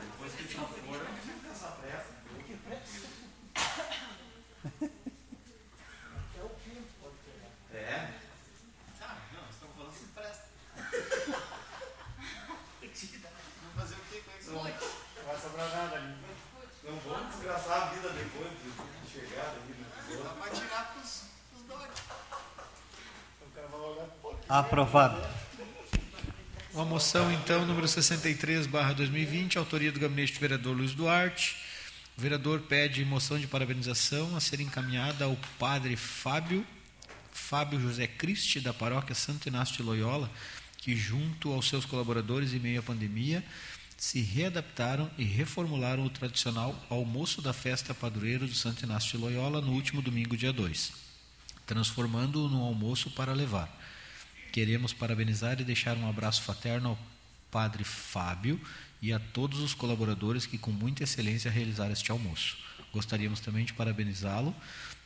Depois 0.00 0.32
que 0.34 0.44
já 0.54 0.60
for, 0.60 0.94
eu 0.94 1.04
não 1.04 1.16
fico 1.16 1.46
nessa 1.48 1.68
pressa. 1.68 2.10
Até 4.80 6.42
o 6.44 6.50
quinto 6.62 6.90
pode 7.00 7.16
pegar. 7.24 7.52
É. 7.72 8.12
Ah, 9.00 9.16
não, 9.32 9.40
nós 9.42 9.54
estamos 9.54 9.76
falando 9.76 9.94
se 9.94 10.04
presta. 10.14 10.44
Vamos 12.80 13.74
fazer 13.76 13.94
o 13.94 14.04
que 14.04 14.20
com 14.20 14.38
isso? 14.38 14.50
Não 14.52 14.62
vai 14.62 15.38
sobrar 15.40 15.68
nada 15.70 15.96
ali. 15.96 16.14
Não 16.84 16.98
vamos 17.00 17.34
desgraçar 17.34 17.82
a 17.82 17.86
vida 17.90 18.08
depois 18.10 18.50
de 18.50 19.10
chegar 19.10 19.48
aqui 19.56 19.74
no 19.78 19.84
Ela 20.20 20.34
vai 20.34 20.50
tirar 20.50 20.92
pros, 20.92 21.24
pros 21.50 21.62
dois. 21.66 21.90
Aprovado. 24.90 25.24
Uma 26.74 26.84
moção, 26.84 27.32
então, 27.32 27.64
número 27.64 27.86
63, 27.86 28.66
barra 28.66 28.92
2020, 28.92 29.56
autoria 29.56 29.92
do 29.92 30.00
gabinete 30.00 30.32
do 30.32 30.40
vereador 30.40 30.76
Luiz 30.76 30.94
Duarte. 30.94 31.56
O 32.18 32.20
vereador 32.20 32.62
pede 32.62 33.04
moção 33.04 33.38
de 33.38 33.46
parabenização 33.46 34.36
a 34.36 34.40
ser 34.40 34.58
encaminhada 34.58 35.26
ao 35.26 35.38
padre 35.60 35.94
Fábio, 35.94 36.66
Fábio 37.30 37.78
José 37.78 38.08
Cristi, 38.08 38.58
da 38.58 38.74
paróquia 38.74 39.14
Santo 39.14 39.46
Inácio 39.46 39.76
de 39.76 39.84
Loyola, 39.84 40.28
que, 40.78 40.96
junto 40.96 41.52
aos 41.52 41.68
seus 41.68 41.84
colaboradores 41.84 42.52
em 42.52 42.58
meio 42.58 42.80
à 42.80 42.82
pandemia, 42.82 43.44
se 43.96 44.20
readaptaram 44.20 45.08
e 45.16 45.22
reformularam 45.22 46.04
o 46.04 46.10
tradicional 46.10 46.74
almoço 46.90 47.40
da 47.40 47.52
festa 47.52 47.94
padroeiro 47.94 48.44
do 48.44 48.54
Santo 48.56 48.84
Inácio 48.84 49.12
de 49.12 49.18
Loyola 49.18 49.60
no 49.60 49.70
último 49.70 50.02
domingo, 50.02 50.36
dia 50.36 50.52
2, 50.52 50.92
transformando-o 51.64 52.48
num 52.48 52.64
almoço 52.64 53.08
para 53.12 53.32
levar. 53.32 53.79
Queremos 54.52 54.92
parabenizar 54.92 55.60
e 55.60 55.64
deixar 55.64 55.96
um 55.96 56.08
abraço 56.08 56.42
fraterno 56.42 56.90
ao 56.90 56.98
Padre 57.50 57.84
Fábio 57.84 58.60
e 59.00 59.12
a 59.12 59.18
todos 59.18 59.60
os 59.60 59.74
colaboradores 59.74 60.46
que 60.46 60.58
com 60.58 60.70
muita 60.70 61.04
excelência 61.04 61.50
realizaram 61.50 61.92
este 61.92 62.10
almoço. 62.10 62.58
Gostaríamos 62.92 63.40
também 63.40 63.64
de 63.64 63.72
parabenizá-lo 63.72 64.54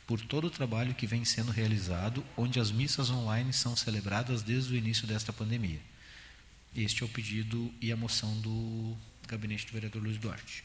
por 0.07 0.21
todo 0.21 0.45
o 0.47 0.49
trabalho 0.49 0.93
que 0.93 1.07
vem 1.07 1.25
sendo 1.25 1.51
realizado, 1.51 2.23
onde 2.37 2.59
as 2.59 2.71
missas 2.71 3.09
online 3.09 3.51
são 3.53 3.75
celebradas 3.75 4.41
desde 4.43 4.73
o 4.73 4.75
início 4.75 5.07
desta 5.07 5.33
pandemia. 5.33 5.79
Este 6.75 7.03
é 7.03 7.05
o 7.05 7.09
pedido 7.09 7.73
e 7.81 7.91
a 7.91 7.95
moção 7.95 8.37
do 8.41 8.95
gabinete 9.27 9.65
do 9.65 9.73
vereador 9.73 10.03
Luiz 10.03 10.17
Duarte. 10.17 10.63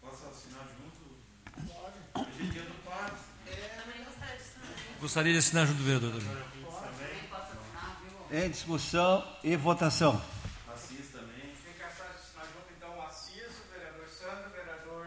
Posso 0.00 0.26
assinar 0.26 0.68
junto? 0.76 1.72
Hoje 2.14 2.48
é 2.48 2.52
dia 2.52 2.62
do 2.62 2.74
padre. 2.84 3.16
Também 3.46 4.04
gostaria 4.04 4.36
de 4.36 4.42
saber. 4.44 5.00
Gostaria 5.00 5.32
de 5.32 5.38
assinar 5.38 5.66
junto 5.66 5.78
do 5.78 5.84
vereador 5.84 6.12
também. 6.12 6.28
Também 6.28 7.24
posso 7.30 7.52
assinar, 7.52 8.00
viu? 8.02 8.21
Em 8.32 8.50
discussão 8.50 9.24
e 9.44 9.54
votação. 9.56 10.20
Assis 10.72 11.10
também. 11.12 11.54
Tem 11.62 11.74
que 11.74 11.82
assinar 11.82 12.46
junto, 12.46 12.72
então, 12.76 12.98
o 12.98 13.02
Assis, 13.02 13.42
o 13.60 13.72
vereador 13.72 14.08
Sandro, 14.08 14.46
o 14.48 14.52
vereador 14.52 15.06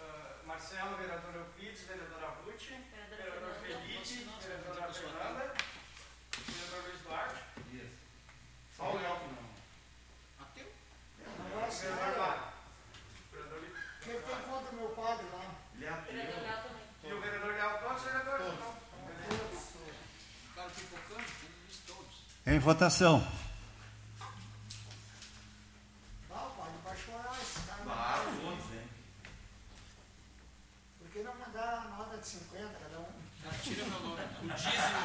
ah, 0.00 0.34
Marcelo, 0.44 0.94
o 0.94 0.96
vereador 0.98 1.34
Euclides, 1.36 1.82
o 1.84 1.86
vereador 1.86 2.18
Ruth, 2.44 2.62
o 2.62 3.10
vereador 3.16 3.54
Felipe, 3.62 4.28
o 4.28 4.40
vereador 4.40 4.92
Fernanda, 4.92 5.54
o 6.36 6.40
vereador 6.50 6.82
Luiz 6.88 7.00
Duarte. 7.02 7.40
Só 8.76 8.90
o 8.92 8.96
Léo 9.02 9.16
que 9.20 9.26
não. 9.34 9.48
Ateu? 10.44 10.66
O 10.66 11.70
vereador 11.70 12.18
lá. 12.18 12.52
O 13.30 13.36
vereador 13.36 13.60
Li- 13.60 13.74
Quem 14.02 14.20
tem 14.20 14.42
conta 14.50 14.72
meu 14.72 14.88
padre 14.90 15.26
lá? 15.32 15.44
Ele 15.76 15.86
é 15.86 15.90
Vereador 15.92 16.34
ateu. 16.34 16.42
Léo 16.42 16.62
também. 16.64 16.82
E 17.04 17.12
o 17.14 17.20
vereador 17.20 17.52
Leal, 17.54 17.78
todos 17.78 17.96
os 17.98 18.02
vereadores. 18.04 18.46
então. 18.54 18.74
Ficaram 20.48 20.70
pipocando, 20.70 21.22
como 21.22 21.54
isso 21.70 21.82
todos. 21.86 22.18
Em 22.48 22.58
votação. 22.58 23.22
Ah, 26.30 26.46
o 26.46 26.50
padre 26.56 26.78
vai 26.82 26.96
chorar 26.96 27.38
esse 27.42 27.60
cara. 27.66 27.82
Claro, 27.82 28.24
todos, 28.40 28.64
né? 28.70 28.88
Por 30.98 31.08
que 31.10 31.22
não 31.22 31.34
mandar 31.34 31.84
a 31.84 31.88
nota 31.98 32.16
de 32.16 32.26
50 32.26 32.72
cada 32.82 33.00
um? 33.00 33.12
Já 33.44 33.50
tira 33.62 33.84
meu 33.84 34.00
nome. 34.00 34.22
O 34.22 34.48
dízimo. 34.48 34.98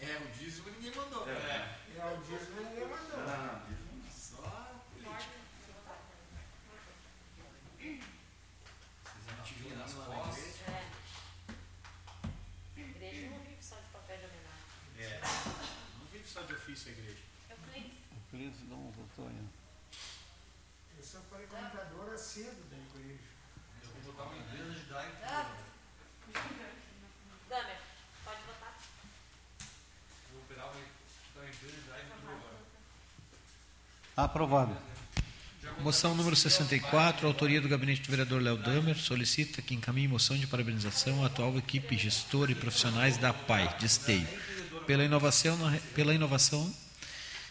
É, 0.00 0.16
o 0.16 0.38
dízimo 0.38 0.70
ninguém 0.70 0.94
mandou. 0.94 1.28
É. 1.28 1.76
E 1.94 2.00
ao 2.00 2.16
dízimo 2.22 2.60
ninguém 2.62 2.88
mandou. 2.88 3.20
Ah, 3.28 3.60
Só 4.10 4.80
política. 4.94 5.40
nas 9.76 9.92
costas. 9.92 10.60
É. 10.66 10.82
Igreja 12.80 13.28
não 13.28 13.38
vive 13.40 13.62
só 13.62 13.76
de 13.76 13.88
papel 13.92 14.16
de 14.16 14.24
homenagem. 14.24 14.50
É. 14.98 15.20
Não 15.98 16.06
ofício 16.70 16.88
a 16.88 16.92
igreja. 16.92 17.18
Eu 17.50 17.56
creio. 17.68 17.86
O 17.86 18.30
Cris 18.30 18.54
não 18.68 18.92
votou 18.92 19.26
ainda. 19.26 19.50
Eu 20.96 21.04
sou 21.04 21.20
frequentador 21.22 22.14
assíduo 22.14 22.64
da 22.70 22.76
igreja. 22.76 23.20
Eu 23.82 23.88
vou 23.90 24.12
botar 24.12 24.30
uma 24.30 24.38
empresa 24.38 24.70
de 24.70 24.84
drive 24.86 25.12
Ah. 25.24 25.56
Damer, 27.48 27.76
pode 28.24 28.42
votar. 28.42 28.78
Vou 30.32 30.42
operar 30.42 30.66
uma, 30.66 30.74
botar 30.74 31.40
uma 31.40 31.48
empresa 31.48 31.76
de 31.76 31.82
drive 31.82 32.12
agora. 32.12 32.56
Aprovado. 34.16 34.76
Moção 35.80 36.14
número 36.14 36.36
64, 36.36 37.26
autoria 37.26 37.60
do 37.60 37.68
gabinete 37.68 38.02
do 38.02 38.10
vereador 38.10 38.42
Léo 38.42 38.58
Damer, 38.58 38.96
solicita 38.96 39.62
que 39.62 39.74
encaminhe 39.74 40.06
moção 40.06 40.36
de 40.36 40.46
parabenização 40.46 41.22
à 41.22 41.26
atual 41.26 41.56
equipe 41.56 41.96
gestora 41.96 42.52
e 42.52 42.54
profissionais 42.54 43.16
da 43.16 43.32
PAI, 43.32 43.78
de 43.78 43.86
Esteio, 43.86 44.28
pela 44.86 45.04
inovação, 45.04 45.56
na, 45.56 45.78
pela 45.94 46.14
inovação 46.14 46.74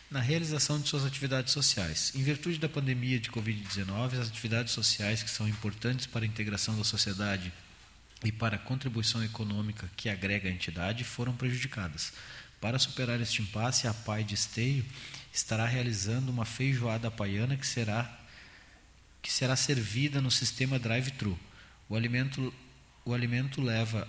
na 0.10 0.20
realização 0.20 0.80
de 0.80 0.90
suas 0.90 1.06
atividades 1.06 1.54
sociais. 1.54 2.12
Em 2.16 2.24
virtude 2.24 2.58
da 2.58 2.68
pandemia 2.68 3.20
de 3.20 3.30
Covid-19, 3.30 4.20
as 4.20 4.28
atividades 4.28 4.74
sociais 4.74 5.22
que 5.22 5.30
são 5.30 5.48
importantes 5.48 6.08
para 6.08 6.26
a 6.26 6.28
integração 6.28 6.76
da 6.76 6.84
sociedade 6.84 7.54
e 8.24 8.32
para 8.32 8.56
a 8.56 8.60
contribuição 8.60 9.24
econômica 9.24 9.90
que 9.96 10.10
agrega 10.10 10.50
a 10.50 10.52
entidade 10.52 11.04
foram 11.04 11.36
prejudicadas. 11.36 12.12
Para 12.60 12.80
superar 12.80 13.22
este 13.22 13.42
impasse, 13.42 13.88
a 13.88 13.94
PAI 13.94 14.24
de 14.24 14.34
Esteio 14.34 14.84
estará 15.32 15.66
realizando 15.66 16.32
uma 16.32 16.44
feijoada 16.44 17.12
paiana 17.12 17.56
que 17.56 17.68
será 17.68 18.18
que 19.22 19.32
será 19.32 19.54
servida 19.58 20.22
no 20.22 20.32
sistema 20.32 20.80
drive-thru. 20.80 21.38
O 21.90 21.96
alimento, 21.96 22.54
o 23.04 23.14
alimento 23.14 23.62
leva 23.62 24.08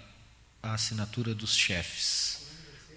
a 0.62 0.74
assinatura 0.74 1.34
dos 1.34 1.56
chefes 1.56 2.39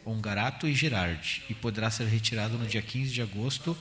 Ongarato 0.06 0.68
e 0.68 0.74
Girardi 0.74 1.44
e 1.50 1.54
poderá 1.54 1.90
ser 1.90 2.06
retirado 2.06 2.58
no 2.58 2.68
dia 2.68 2.82
15 2.82 3.12
de 3.12 3.22
agosto 3.22 3.78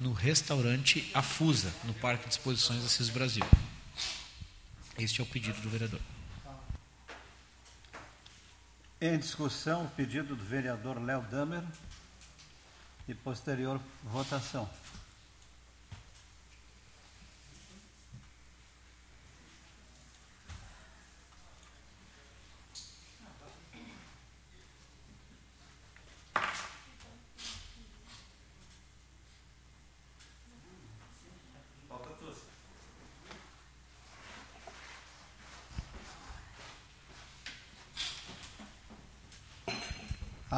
no 0.00 0.12
restaurante 0.12 1.10
Afusa, 1.12 1.72
no 1.84 1.94
Parque 1.94 2.28
de 2.28 2.34
Exposições 2.34 2.84
Assis 2.84 3.08
Brasil. 3.08 3.44
Este 4.98 5.20
é 5.20 5.24
o 5.24 5.26
pedido 5.26 5.60
do 5.60 5.68
vereador. 5.68 6.00
Em 9.00 9.16
discussão, 9.18 9.84
o 9.84 9.90
pedido 9.90 10.34
do 10.34 10.44
vereador 10.44 11.00
Léo 11.00 11.22
Damer 11.22 11.62
e 13.06 13.14
posterior 13.14 13.80
votação. 14.04 14.68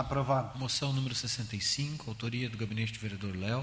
Aprovado. 0.01 0.59
Moção 0.59 0.95
número 0.95 1.15
65, 1.15 2.09
autoria 2.09 2.49
do 2.49 2.57
gabinete 2.57 2.95
do 2.95 2.99
vereador 2.99 3.37
Léo, 3.37 3.63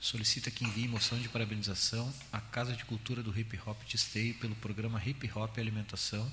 solicita 0.00 0.50
que 0.50 0.64
envie 0.64 0.88
moção 0.88 1.16
de 1.20 1.28
parabenização 1.28 2.12
à 2.32 2.40
Casa 2.40 2.72
de 2.72 2.84
Cultura 2.84 3.22
do 3.22 3.30
Hip 3.38 3.60
Hop 3.64 3.80
de 3.86 3.94
Esteio 3.94 4.34
pelo 4.34 4.56
programa 4.56 5.00
Hip 5.06 5.30
Hop 5.32 5.56
Alimentação, 5.56 6.28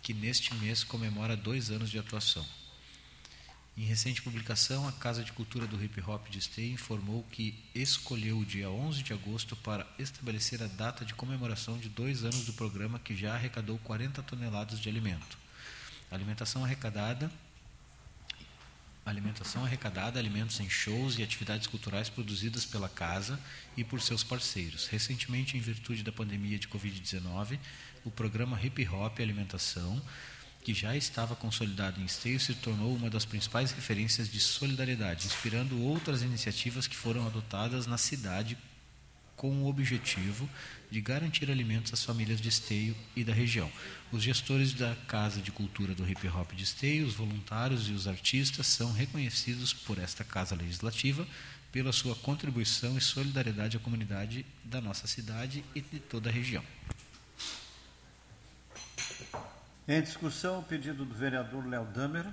que 0.00 0.14
neste 0.14 0.54
mês 0.54 0.82
comemora 0.82 1.36
dois 1.36 1.70
anos 1.70 1.90
de 1.90 1.98
atuação. 1.98 2.46
Em 3.76 3.84
recente 3.84 4.22
publicação, 4.22 4.88
a 4.88 4.92
Casa 4.92 5.22
de 5.22 5.32
Cultura 5.32 5.66
do 5.66 5.84
Hip 5.84 6.00
Hop 6.00 6.26
de 6.30 6.38
Esteio 6.38 6.72
informou 6.72 7.26
que 7.30 7.62
escolheu 7.74 8.38
o 8.38 8.46
dia 8.46 8.70
11 8.70 9.02
de 9.02 9.12
agosto 9.12 9.54
para 9.54 9.86
estabelecer 9.98 10.62
a 10.62 10.66
data 10.66 11.04
de 11.04 11.12
comemoração 11.12 11.76
de 11.76 11.90
dois 11.90 12.24
anos 12.24 12.46
do 12.46 12.54
programa 12.54 12.98
que 12.98 13.14
já 13.14 13.34
arrecadou 13.34 13.76
40 13.80 14.22
toneladas 14.22 14.80
de 14.80 14.88
alimento. 14.88 15.36
A 16.10 16.14
alimentação 16.14 16.64
arrecadada 16.64 17.30
alimentação 19.06 19.64
arrecadada, 19.64 20.18
alimentos 20.18 20.58
em 20.58 20.68
shows 20.68 21.16
e 21.16 21.22
atividades 21.22 21.68
culturais 21.68 22.08
produzidas 22.08 22.64
pela 22.64 22.88
casa 22.88 23.38
e 23.76 23.84
por 23.84 24.02
seus 24.02 24.24
parceiros. 24.24 24.88
Recentemente, 24.88 25.56
em 25.56 25.60
virtude 25.60 26.02
da 26.02 26.10
pandemia 26.10 26.58
de 26.58 26.66
Covid-19, 26.66 27.58
o 28.04 28.10
programa 28.10 28.60
Hip 28.60 28.86
Hop 28.88 29.20
Alimentação, 29.20 30.02
que 30.62 30.74
já 30.74 30.96
estava 30.96 31.36
consolidado 31.36 32.00
em 32.00 32.04
Esteio, 32.04 32.40
se 32.40 32.52
tornou 32.54 32.96
uma 32.96 33.08
das 33.08 33.24
principais 33.24 33.70
referências 33.70 34.28
de 34.28 34.40
solidariedade, 34.40 35.26
inspirando 35.26 35.80
outras 35.80 36.22
iniciativas 36.22 36.88
que 36.88 36.96
foram 36.96 37.24
adotadas 37.24 37.86
na 37.86 37.96
cidade 37.96 38.58
com 39.36 39.62
o 39.62 39.68
objetivo 39.68 40.48
de 40.90 41.00
garantir 41.00 41.50
alimentos 41.50 41.92
às 41.92 42.04
famílias 42.04 42.40
de 42.40 42.48
Esteio 42.48 42.96
e 43.14 43.22
da 43.22 43.32
região. 43.32 43.70
Os 44.10 44.22
gestores 44.22 44.72
da 44.72 44.96
Casa 45.06 45.40
de 45.40 45.52
Cultura 45.52 45.94
do 45.94 46.08
Hip 46.08 46.26
Hop 46.28 46.52
de 46.52 46.64
Esteio, 46.64 47.06
os 47.06 47.14
voluntários 47.14 47.88
e 47.88 47.92
os 47.92 48.08
artistas 48.08 48.66
são 48.66 48.92
reconhecidos 48.92 49.72
por 49.72 49.98
esta 49.98 50.24
Casa 50.24 50.54
Legislativa 50.54 51.26
pela 51.76 51.92
sua 51.92 52.14
contribuição 52.14 52.96
e 52.96 53.00
solidariedade 53.00 53.76
à 53.76 53.80
comunidade 53.80 54.46
da 54.64 54.80
nossa 54.80 55.06
cidade 55.06 55.62
e 55.74 55.80
de 55.80 56.00
toda 56.00 56.30
a 56.30 56.32
região. 56.32 56.64
Em 59.88 60.02
discussão, 60.02 60.58
o 60.58 60.62
pedido 60.62 61.04
do 61.04 61.14
vereador 61.14 61.64
Léo 61.66 61.84
Damer. 61.84 62.26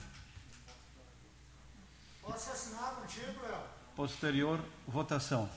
Posso 2.21 2.51
assinar 2.51 2.95
contigo, 2.95 3.41
Léo? 3.43 3.61
Posterior 3.95 4.63
votação. 4.87 5.49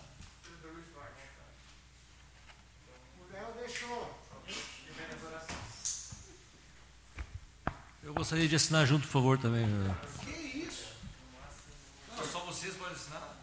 O 3.21 3.33
Léo 3.33 3.55
deixou. 3.61 4.27
Eu 8.07 8.15
gostaria 8.15 8.49
de 8.49 8.55
assinar 8.55 8.87
junto, 8.87 9.03
por 9.09 9.15
favor, 9.15 9.37
também. 9.37 9.67
Que 10.21 10.59
isso? 10.59 10.95
Não, 12.17 12.25
só 12.25 12.39
vocês 12.45 12.77
podem 12.77 12.95
assinar? 12.95 13.37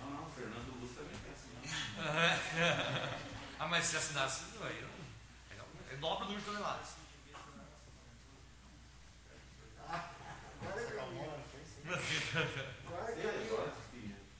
Não, 0.00 0.10
não, 0.10 0.26
o 0.26 0.30
Fernando 0.32 0.80
Luz 0.80 0.90
também 0.96 1.14
quer 1.22 1.30
assinar. 1.30 3.14
ah, 3.60 3.68
mas 3.68 3.86
se 3.86 3.96
assinasse, 3.96 4.42
aí 4.60 4.84
é, 5.52 5.94
é 5.94 5.96
dobro 5.98 6.24
o 6.24 6.28
número 6.30 6.40
de 6.40 6.46
toneladas. 6.46 6.88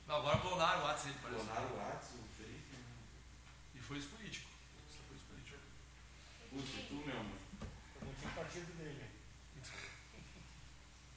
Não, 0.09 0.17
agora 0.17 0.39
clonaram 0.39 0.81
o 0.81 0.85
WhatsApp 0.87 1.15
parece. 1.23 1.45
Clonaram 1.45 1.69
o 1.69 1.77
WhatsApp, 1.77 2.19
o 2.19 2.37
Felipe. 2.37 2.75
E 3.77 3.79
foi 3.79 3.99
isso 3.99 4.09
político. 4.09 4.51
Isso 4.91 4.99
foi 5.07 5.17
isso 5.17 5.27
político. 5.27 5.59
Puxa, 6.51 6.83
tu, 6.89 6.95
meu 6.95 7.21
amor. 7.21 7.39
Não 8.03 8.13
tem 8.15 8.29
partido 8.31 8.77
dele. 8.77 9.07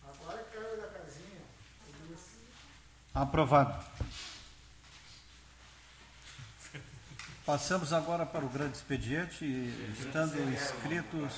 Agora 0.10 0.44
caiu 0.44 0.78
da 0.78 0.88
casinha. 0.88 1.42
Aprovado. 3.20 3.78
Passamos 7.46 7.92
agora 7.92 8.26
para 8.26 8.46
o 8.46 8.48
grande 8.48 8.78
expediente, 8.78 9.44
estando 10.00 10.42
inscritos. 10.50 11.34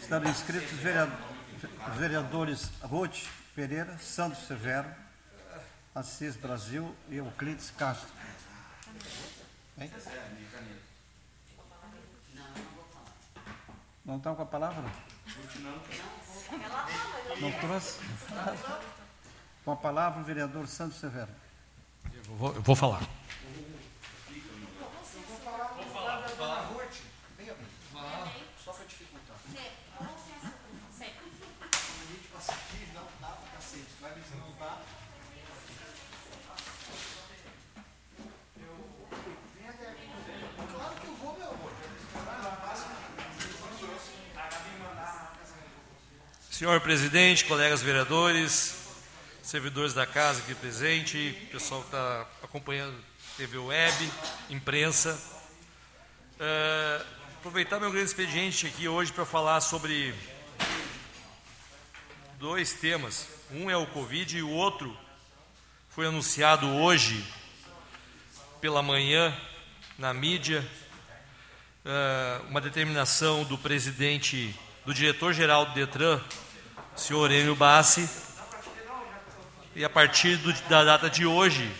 Estando 0.00 0.28
inscritos 0.28 0.72
vereador, 0.72 1.16
vereadores 1.96 2.72
Ruth 2.82 3.28
Pereira, 3.54 3.96
Santos 3.98 4.48
Severo, 4.48 4.92
Assis 5.94 6.34
Brasil 6.34 6.92
e 7.08 7.18
Euclides 7.18 7.70
Castro. 7.70 8.08
Hein? 9.78 9.92
Não 14.04 14.16
estão 14.16 14.34
com 14.34 14.42
a 14.42 14.46
palavra? 14.46 15.11
Não 17.40 17.52
trouxe? 17.60 17.98
Com 19.64 19.72
a 19.72 19.76
palavra 19.76 20.20
o 20.20 20.24
vereador 20.24 20.66
Santos 20.66 20.98
Severo. 20.98 21.30
Eu 22.12 22.34
vou, 22.34 22.54
eu 22.54 22.62
vou 22.62 22.76
falar. 22.76 23.02
Só 28.64 28.72
para 28.72 28.84
dificultar. 28.84 29.36
Com 29.98 30.04
licença, 30.04 30.52
Zé. 30.96 31.14
A 31.60 32.12
gente 32.12 32.28
passa 32.32 32.52
aqui 32.52 32.76
e 32.82 32.86
dá, 32.94 33.02
dá 33.20 33.28
pra 33.28 33.50
cacete. 33.56 33.86
Vai 34.00 34.14
ver 34.14 34.22
se 34.22 34.36
não 34.36 34.52
dá. 34.58 34.78
Eu. 38.60 39.08
Vem 39.56 39.68
até 39.68 39.90
aqui. 39.90 40.10
Claro 40.72 40.94
que 40.94 41.06
eu 41.06 41.14
vou, 41.16 41.38
meu 41.38 41.50
amor. 41.50 41.72
Senhor 46.62 46.80
presidente, 46.80 47.44
colegas 47.46 47.82
vereadores, 47.82 48.76
servidores 49.42 49.94
da 49.94 50.06
casa 50.06 50.38
aqui 50.38 50.54
presente, 50.54 51.36
pessoal 51.50 51.80
que 51.80 51.88
está 51.88 52.24
acompanhando 52.40 52.94
TV 53.36 53.58
Web, 53.58 54.12
imprensa. 54.48 55.20
É, 56.38 57.04
aproveitar 57.36 57.80
meu 57.80 57.90
grande 57.90 58.06
expediente 58.06 58.68
aqui 58.68 58.86
hoje 58.86 59.12
para 59.12 59.26
falar 59.26 59.60
sobre 59.60 60.14
dois 62.38 62.74
temas. 62.74 63.26
Um 63.50 63.68
é 63.68 63.76
o 63.76 63.84
Covid 63.88 64.38
e 64.38 64.42
o 64.42 64.50
outro 64.50 64.96
foi 65.88 66.06
anunciado 66.06 66.68
hoje 66.68 67.26
pela 68.60 68.84
manhã 68.84 69.36
na 69.98 70.14
mídia 70.14 70.64
é, 71.84 72.40
uma 72.48 72.60
determinação 72.60 73.42
do 73.42 73.58
presidente, 73.58 74.56
do 74.86 74.94
diretor-geral 74.94 75.66
do 75.66 75.74
Detran, 75.74 76.20
senhor 76.96 77.30
Enio 77.30 77.56
Bassi, 77.56 78.08
e 79.74 79.84
a 79.84 79.90
partir 79.90 80.36
do- 80.36 80.52
da 80.68 80.84
data 80.84 81.08
de 81.08 81.24
hoje, 81.24 81.70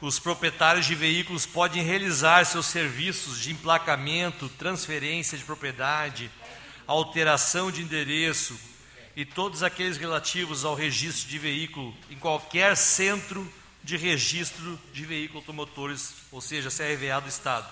os 0.00 0.18
proprietários 0.18 0.84
de 0.84 0.94
veículos 0.94 1.46
podem 1.46 1.82
realizar 1.82 2.44
seus 2.44 2.66
serviços 2.66 3.40
de 3.40 3.50
emplacamento, 3.52 4.48
transferência 4.50 5.38
de 5.38 5.44
propriedade, 5.44 6.30
alteração 6.86 7.70
de 7.70 7.82
endereço 7.82 8.58
e 9.16 9.24
todos 9.24 9.62
aqueles 9.62 9.96
relativos 9.96 10.64
ao 10.64 10.74
registro 10.74 11.28
de 11.28 11.38
veículo 11.38 11.96
em 12.10 12.16
qualquer 12.18 12.76
centro 12.76 13.50
de 13.82 13.96
registro 13.96 14.78
de 14.92 15.06
veículos 15.06 15.42
automotores, 15.42 16.12
ou 16.30 16.40
seja, 16.40 16.70
CRVA 16.70 17.20
do 17.20 17.28
Estado, 17.28 17.66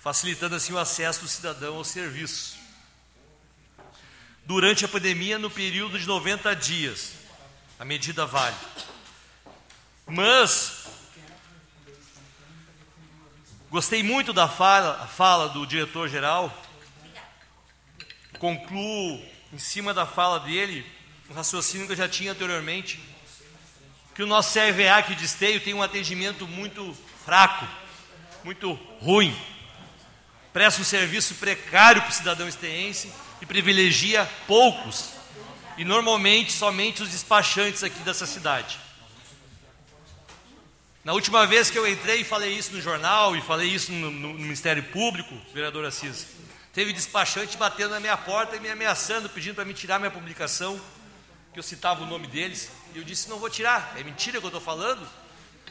facilitando 0.00 0.54
assim 0.54 0.72
o 0.72 0.78
acesso 0.78 1.20
do 1.20 1.28
cidadão 1.28 1.76
aos 1.76 1.88
serviços. 1.88 2.59
Durante 4.44 4.84
a 4.84 4.88
pandemia, 4.88 5.38
no 5.38 5.50
período 5.50 5.98
de 5.98 6.06
90 6.06 6.54
dias, 6.56 7.12
a 7.78 7.84
medida 7.84 8.26
vale. 8.26 8.56
Mas 10.06 10.86
gostei 13.70 14.02
muito 14.02 14.32
da 14.32 14.48
fala, 14.48 15.06
fala 15.06 15.48
do 15.48 15.64
diretor-geral. 15.66 16.52
Concluo 18.38 19.22
em 19.52 19.58
cima 19.58 19.94
da 19.94 20.04
fala 20.04 20.40
dele 20.40 20.84
um 21.30 21.34
raciocínio 21.34 21.86
que 21.86 21.92
eu 21.92 21.96
já 21.96 22.08
tinha 22.08 22.32
anteriormente, 22.32 22.98
que 24.16 24.22
o 24.22 24.26
nosso 24.26 24.52
CRVA 24.52 24.96
aqui 24.96 25.14
de 25.14 25.24
Esteio 25.24 25.60
tem 25.60 25.72
um 25.72 25.82
atendimento 25.82 26.48
muito 26.48 26.96
fraco, 27.24 27.68
muito 28.42 28.72
ruim. 29.00 29.36
Presta 30.52 30.80
um 30.80 30.84
serviço 30.84 31.36
precário 31.36 32.02
para 32.02 32.10
o 32.10 32.14
cidadão 32.14 32.48
esteense 32.48 33.12
e 33.40 33.46
privilegia 33.46 34.28
poucos, 34.46 35.10
e 35.78 35.84
normalmente 35.84 36.52
somente 36.52 37.02
os 37.02 37.08
despachantes 37.10 37.82
aqui 37.82 37.98
dessa 38.00 38.26
cidade. 38.26 38.78
Na 41.02 41.12
última 41.14 41.46
vez 41.46 41.70
que 41.70 41.78
eu 41.78 41.88
entrei 41.88 42.20
e 42.20 42.24
falei 42.24 42.52
isso 42.52 42.72
no 42.72 42.80
jornal 42.80 43.34
e 43.34 43.40
falei 43.40 43.68
isso 43.68 43.90
no, 43.92 44.10
no- 44.10 44.32
no 44.34 44.38
Ministério 44.38 44.82
Público, 44.84 45.34
vereador 45.54 45.84
Assis, 45.86 46.26
teve 46.74 46.92
despachante 46.92 47.56
batendo 47.56 47.90
na 47.90 48.00
minha 48.00 48.16
porta 48.16 48.56
e 48.56 48.60
me 48.60 48.68
ameaçando, 48.68 49.28
pedindo 49.30 49.54
para 49.54 49.64
me 49.64 49.72
tirar 49.72 49.98
minha 49.98 50.10
publicação, 50.10 50.78
que 51.54 51.58
eu 51.58 51.62
citava 51.62 52.02
o 52.02 52.06
nome 52.06 52.26
deles, 52.26 52.70
e 52.94 52.98
eu 52.98 53.04
disse: 53.04 53.28
não 53.30 53.38
vou 53.38 53.48
tirar, 53.48 53.94
é 53.96 54.04
mentira 54.04 54.38
que 54.38 54.44
eu 54.44 54.48
estou 54.48 54.60
falando. 54.60 55.06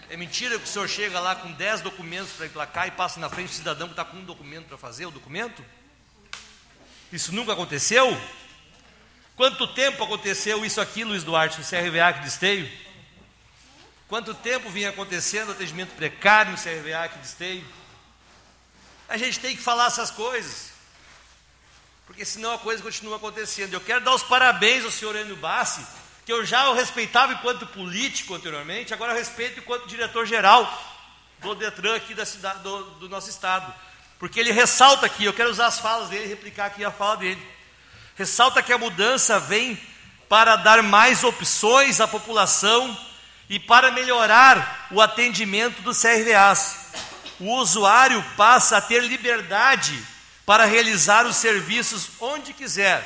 É 0.09 0.17
mentira 0.17 0.57
que 0.57 0.63
o 0.65 0.67
senhor 0.67 0.89
chega 0.89 1.19
lá 1.19 1.35
com 1.35 1.51
10 1.51 1.81
documentos 1.81 2.31
para 2.31 2.47
emplacar 2.47 2.87
e 2.87 2.91
passa 2.91 3.19
na 3.19 3.29
frente 3.29 3.49
do 3.49 3.55
cidadão 3.55 3.87
que 3.87 3.93
está 3.93 4.03
com 4.03 4.17
um 4.17 4.25
documento 4.25 4.65
para 4.65 4.77
fazer 4.79 5.05
o 5.05 5.11
documento? 5.11 5.63
Isso 7.11 7.33
nunca 7.33 7.53
aconteceu? 7.53 8.19
Quanto 9.35 9.67
tempo 9.67 10.03
aconteceu 10.03 10.63
isso 10.65 10.81
aqui, 10.81 11.03
Luiz 11.03 11.23
Duarte, 11.23 11.59
no 11.59 11.65
CRVA 11.65 12.19
de 12.21 12.27
Esteio? 12.27 12.69
Quanto 14.07 14.33
tempo 14.33 14.69
vinha 14.69 14.89
acontecendo 14.89 15.51
atendimento 15.51 15.95
precário 15.95 16.51
no 16.51 16.57
CRVA 16.57 17.07
de 17.07 17.25
Esteio? 17.25 17.65
A 19.07 19.17
gente 19.17 19.39
tem 19.39 19.55
que 19.55 19.61
falar 19.61 19.87
essas 19.87 20.11
coisas, 20.11 20.71
porque 22.05 22.25
senão 22.25 22.53
a 22.53 22.59
coisa 22.59 22.83
continua 22.83 23.15
acontecendo. 23.15 23.73
Eu 23.73 23.81
quero 23.81 24.03
dar 24.03 24.13
os 24.13 24.23
parabéns 24.23 24.83
ao 24.83 24.91
senhor 24.91 25.15
Enio 25.15 25.35
Bassi, 25.35 25.85
que 26.25 26.33
eu 26.33 26.45
já 26.45 26.69
o 26.69 26.73
respeitava 26.73 27.33
enquanto 27.33 27.65
político 27.65 28.35
anteriormente, 28.35 28.93
agora 28.93 29.13
eu 29.13 29.17
respeito 29.17 29.59
enquanto 29.59 29.87
diretor-geral 29.87 30.67
do 31.39 31.55
Detran 31.55 31.95
aqui 31.95 32.13
da 32.13 32.25
cidade, 32.25 32.59
do, 32.59 32.83
do 32.95 33.09
nosso 33.09 33.29
estado. 33.29 33.73
Porque 34.19 34.37
ele 34.37 34.51
ressalta 34.51 35.05
aqui, 35.05 35.23
eu 35.23 35.33
quero 35.33 35.49
usar 35.49 35.67
as 35.67 35.79
falas 35.79 36.09
dele, 36.09 36.27
replicar 36.27 36.65
aqui 36.65 36.83
a 36.83 36.91
fala 36.91 37.15
dele. 37.15 37.41
Ressalta 38.15 38.61
que 38.61 38.73
a 38.73 38.77
mudança 38.77 39.39
vem 39.39 39.79
para 40.27 40.57
dar 40.57 40.83
mais 40.83 41.23
opções 41.23 42.01
à 42.01 42.07
população 42.07 42.95
e 43.49 43.57
para 43.57 43.91
melhorar 43.91 44.87
o 44.91 45.01
atendimento 45.01 45.81
dos 45.81 46.01
CRVAs. 46.01 46.91
O 47.39 47.55
usuário 47.55 48.21
passa 48.35 48.77
a 48.77 48.81
ter 48.81 49.01
liberdade 49.01 49.97
para 50.45 50.65
realizar 50.65 51.25
os 51.25 51.37
serviços 51.37 52.09
onde 52.19 52.53
quiser, 52.53 53.01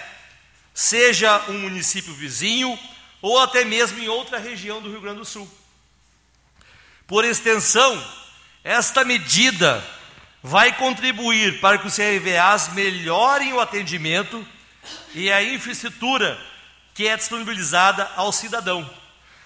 seja 0.74 1.43
um 1.47 1.59
município 1.59 2.14
vizinho 2.14 2.78
ou 3.22 3.39
até 3.39 3.64
mesmo 3.64 3.99
em 3.99 4.07
outra 4.07 4.39
região 4.39 4.82
do 4.82 4.89
Rio 4.89 5.01
Grande 5.01 5.20
do 5.20 5.26
Sul. 5.26 5.49
Por 7.05 7.24
extensão, 7.24 8.03
esta 8.64 9.05
medida 9.05 9.86
vai 10.44 10.76
contribuir 10.76 11.62
para 11.62 11.78
que 11.78 11.88
os 11.88 11.96
CRVAs 11.96 12.74
melhorem 12.74 13.54
o 13.54 13.62
atendimento 13.62 14.46
e 15.16 15.32
a 15.32 15.41
infraestrutura 15.41 16.38
que 16.94 17.08
é 17.08 17.16
disponibilizada 17.16 18.12
ao 18.18 18.32
cidadão, 18.34 18.88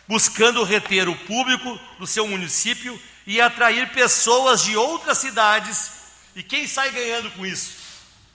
buscando 0.08 0.64
reter 0.64 1.08
o 1.08 1.16
público 1.16 1.80
do 2.00 2.08
seu 2.08 2.28
município 2.28 3.00
e 3.28 3.40
atrair 3.40 3.92
pessoas 3.92 4.64
de 4.64 4.76
outras 4.76 5.20
cidades. 5.20 5.92
E 6.36 6.42
quem 6.42 6.68
sai 6.68 6.90
ganhando 6.90 7.30
com 7.32 7.46
isso? 7.46 7.78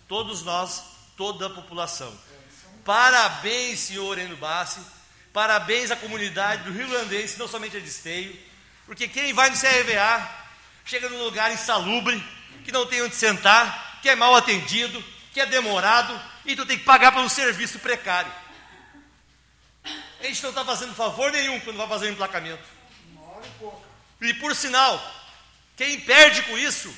Todos 0.06 0.44
nós, 0.44 0.84
toda 1.16 1.48
a 1.48 1.50
população. 1.50 2.16
Parabéns, 2.84 3.80
senhor 3.80 4.18
Eno 4.18 4.36
Bassi, 4.36 4.80
parabéns 5.32 5.90
à 5.90 5.96
comunidade 5.96 6.62
do 6.62 6.72
Rio 6.72 6.88
Grandense, 6.88 7.38
não 7.38 7.48
somente 7.48 7.76
a 7.76 7.80
de 7.80 7.88
Esteio, 7.88 8.36
porque 8.86 9.08
quem 9.08 9.32
vai 9.32 9.50
no 9.50 9.56
CRVA 9.56 10.28
chega 10.84 11.08
num 11.08 11.22
lugar 11.22 11.52
insalubre, 11.52 12.22
que 12.64 12.72
não 12.72 12.86
tem 12.86 13.02
onde 13.02 13.14
sentar, 13.14 14.00
que 14.00 14.08
é 14.08 14.14
mal 14.14 14.34
atendido, 14.34 15.02
que 15.32 15.40
é 15.40 15.46
demorado, 15.46 16.20
e 16.44 16.56
tu 16.56 16.66
tem 16.66 16.78
que 16.78 16.84
pagar 16.84 17.16
um 17.16 17.28
serviço 17.28 17.78
precário. 17.78 18.32
A 20.20 20.24
gente 20.24 20.42
não 20.42 20.50
está 20.50 20.64
fazendo 20.64 20.94
favor 20.94 21.32
nenhum 21.32 21.58
quando 21.60 21.76
vai 21.76 21.88
fazer 21.88 22.06
o 22.06 22.12
emplacamento. 22.12 22.62
E 24.20 24.34
por 24.34 24.54
sinal, 24.54 25.02
quem 25.76 26.00
perde 26.00 26.42
com 26.42 26.56
isso 26.56 26.94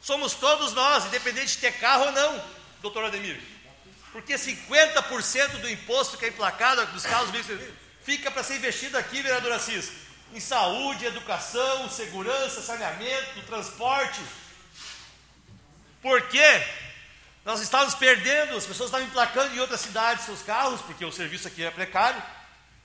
somos 0.00 0.34
todos 0.34 0.72
nós, 0.72 1.06
independente 1.06 1.52
de 1.52 1.58
ter 1.58 1.72
carro 1.78 2.06
ou 2.06 2.12
não, 2.12 2.44
doutor 2.82 3.04
Ademir. 3.04 3.40
Porque 4.12 4.34
50% 4.34 5.60
do 5.60 5.70
imposto 5.70 6.16
que 6.16 6.24
é 6.24 6.28
emplacado 6.28 6.84
dos 6.86 7.04
carros 7.04 7.30
fica 8.02 8.30
para 8.30 8.42
ser 8.42 8.56
investido 8.56 8.98
aqui, 8.98 9.22
vereador 9.22 9.52
Assis, 9.52 9.92
em 10.34 10.40
saúde, 10.40 11.04
educação, 11.04 11.88
segurança, 11.88 12.62
saneamento, 12.62 13.42
transporte. 13.46 14.20
Por 16.02 16.22
quê? 16.28 16.62
Nós 17.44 17.60
estávamos 17.60 17.94
perdendo, 17.94 18.56
as 18.56 18.66
pessoas 18.66 18.88
estavam 18.88 19.06
emplacando 19.06 19.54
em 19.54 19.58
outras 19.58 19.80
cidades 19.80 20.24
seus 20.24 20.42
carros, 20.42 20.80
porque 20.82 21.04
o 21.04 21.12
serviço 21.12 21.48
aqui 21.48 21.64
é 21.64 21.70
precário, 21.70 22.22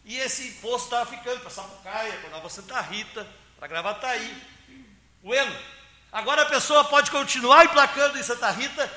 e 0.04 0.18
esse 0.18 0.48
imposto 0.48 0.86
estava 0.86 1.10
ficando 1.10 1.40
para 1.42 1.50
Sapucaia, 1.50 2.14
para 2.14 2.30
Nova 2.30 2.50
Santa 2.50 2.80
Rita, 2.82 3.28
para 3.58 3.68
Gravataí. 3.68 4.44
Bueno, 5.22 5.54
agora 6.12 6.44
a 6.44 6.46
pessoa 6.46 6.86
pode 6.86 7.12
continuar 7.12 7.66
emplacando 7.66 8.18
em 8.18 8.24
Santa 8.24 8.50
Rita, 8.52 8.92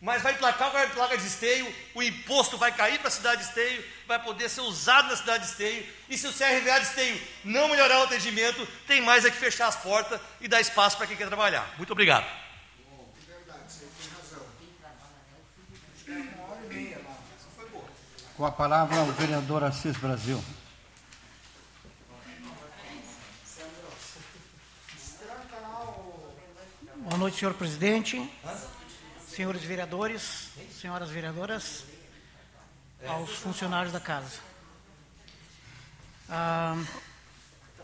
mas 0.00 0.22
vai 0.22 0.32
emplacar 0.32 0.68
agora 0.68 0.86
em 0.86 0.90
placa 0.90 1.16
de 1.16 1.26
esteio, 1.26 1.74
o 1.94 2.02
imposto 2.02 2.56
vai 2.56 2.72
cair 2.72 2.98
para 2.98 3.08
a 3.08 3.12
cidade 3.12 3.42
de 3.42 3.48
esteio, 3.48 3.84
vai 4.06 4.18
poder 4.18 4.48
ser 4.48 4.62
usado 4.62 5.08
na 5.08 5.16
cidade 5.16 5.44
de 5.44 5.50
esteio, 5.50 5.86
e 6.08 6.16
se 6.16 6.26
o 6.26 6.32
CRVA 6.32 6.80
de 6.80 6.86
esteio 6.86 7.22
não 7.44 7.68
melhorar 7.68 8.00
o 8.00 8.04
atendimento, 8.04 8.66
tem 8.86 9.00
mais 9.00 9.24
é 9.24 9.30
que 9.30 9.36
fechar 9.36 9.68
as 9.68 9.76
portas 9.76 10.20
e 10.40 10.48
dar 10.48 10.60
espaço 10.60 10.96
para 10.96 11.06
quem 11.06 11.16
quer 11.16 11.28
trabalhar. 11.28 11.68
Muito 11.76 11.92
obrigado. 11.92 12.39
Com 18.40 18.46
a 18.46 18.50
palavra 18.50 19.02
o 19.02 19.12
vereador 19.12 19.62
Assis 19.62 19.94
Brasil. 19.98 20.42
Boa 26.96 27.18
noite, 27.18 27.36
senhor 27.36 27.52
presidente, 27.52 28.32
senhores 29.28 29.62
vereadores, 29.62 30.52
senhoras 30.72 31.10
vereadoras, 31.10 31.84
aos 33.06 33.28
funcionários 33.32 33.92
da 33.92 34.00
casa. 34.00 34.38
Ah, 36.26 36.82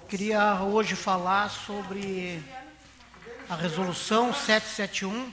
queria 0.09 0.63
hoje 0.63 0.97
falar 0.97 1.51
sobre 1.51 2.43
a 3.47 3.57
resolução 3.57 4.33
771, 4.33 5.31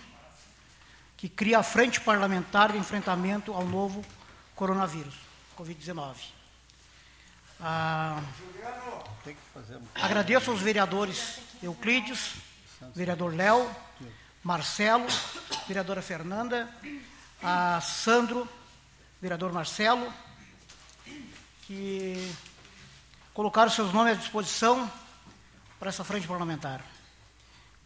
que 1.15 1.29
cria 1.29 1.59
a 1.59 1.63
Frente 1.63 2.01
Parlamentar 2.01 2.73
de 2.73 2.77
Enfrentamento 2.77 3.53
ao 3.53 3.65
Novo 3.65 4.03
Coronavírus, 4.55 5.15
Covid-19. 5.57 6.15
Ah, 7.59 8.21
agradeço 9.95 10.51
aos 10.51 10.59
vereadores 10.59 11.39
Euclides, 11.61 12.35
vereador 12.93 13.33
Léo, 13.33 13.69
Marcelo, 14.43 15.07
vereadora 15.67 16.01
Fernanda, 16.01 16.69
a 17.41 17.79
Sandro, 17.81 18.47
vereador 19.21 19.53
Marcelo, 19.53 20.11
que 21.61 22.33
colocaram 23.33 23.71
seus 23.71 23.93
nomes 23.93 24.13
à 24.13 24.15
disposição 24.15 24.91
para 25.79 25.89
essa 25.89 26.03
frente 26.03 26.27
parlamentar. 26.27 26.81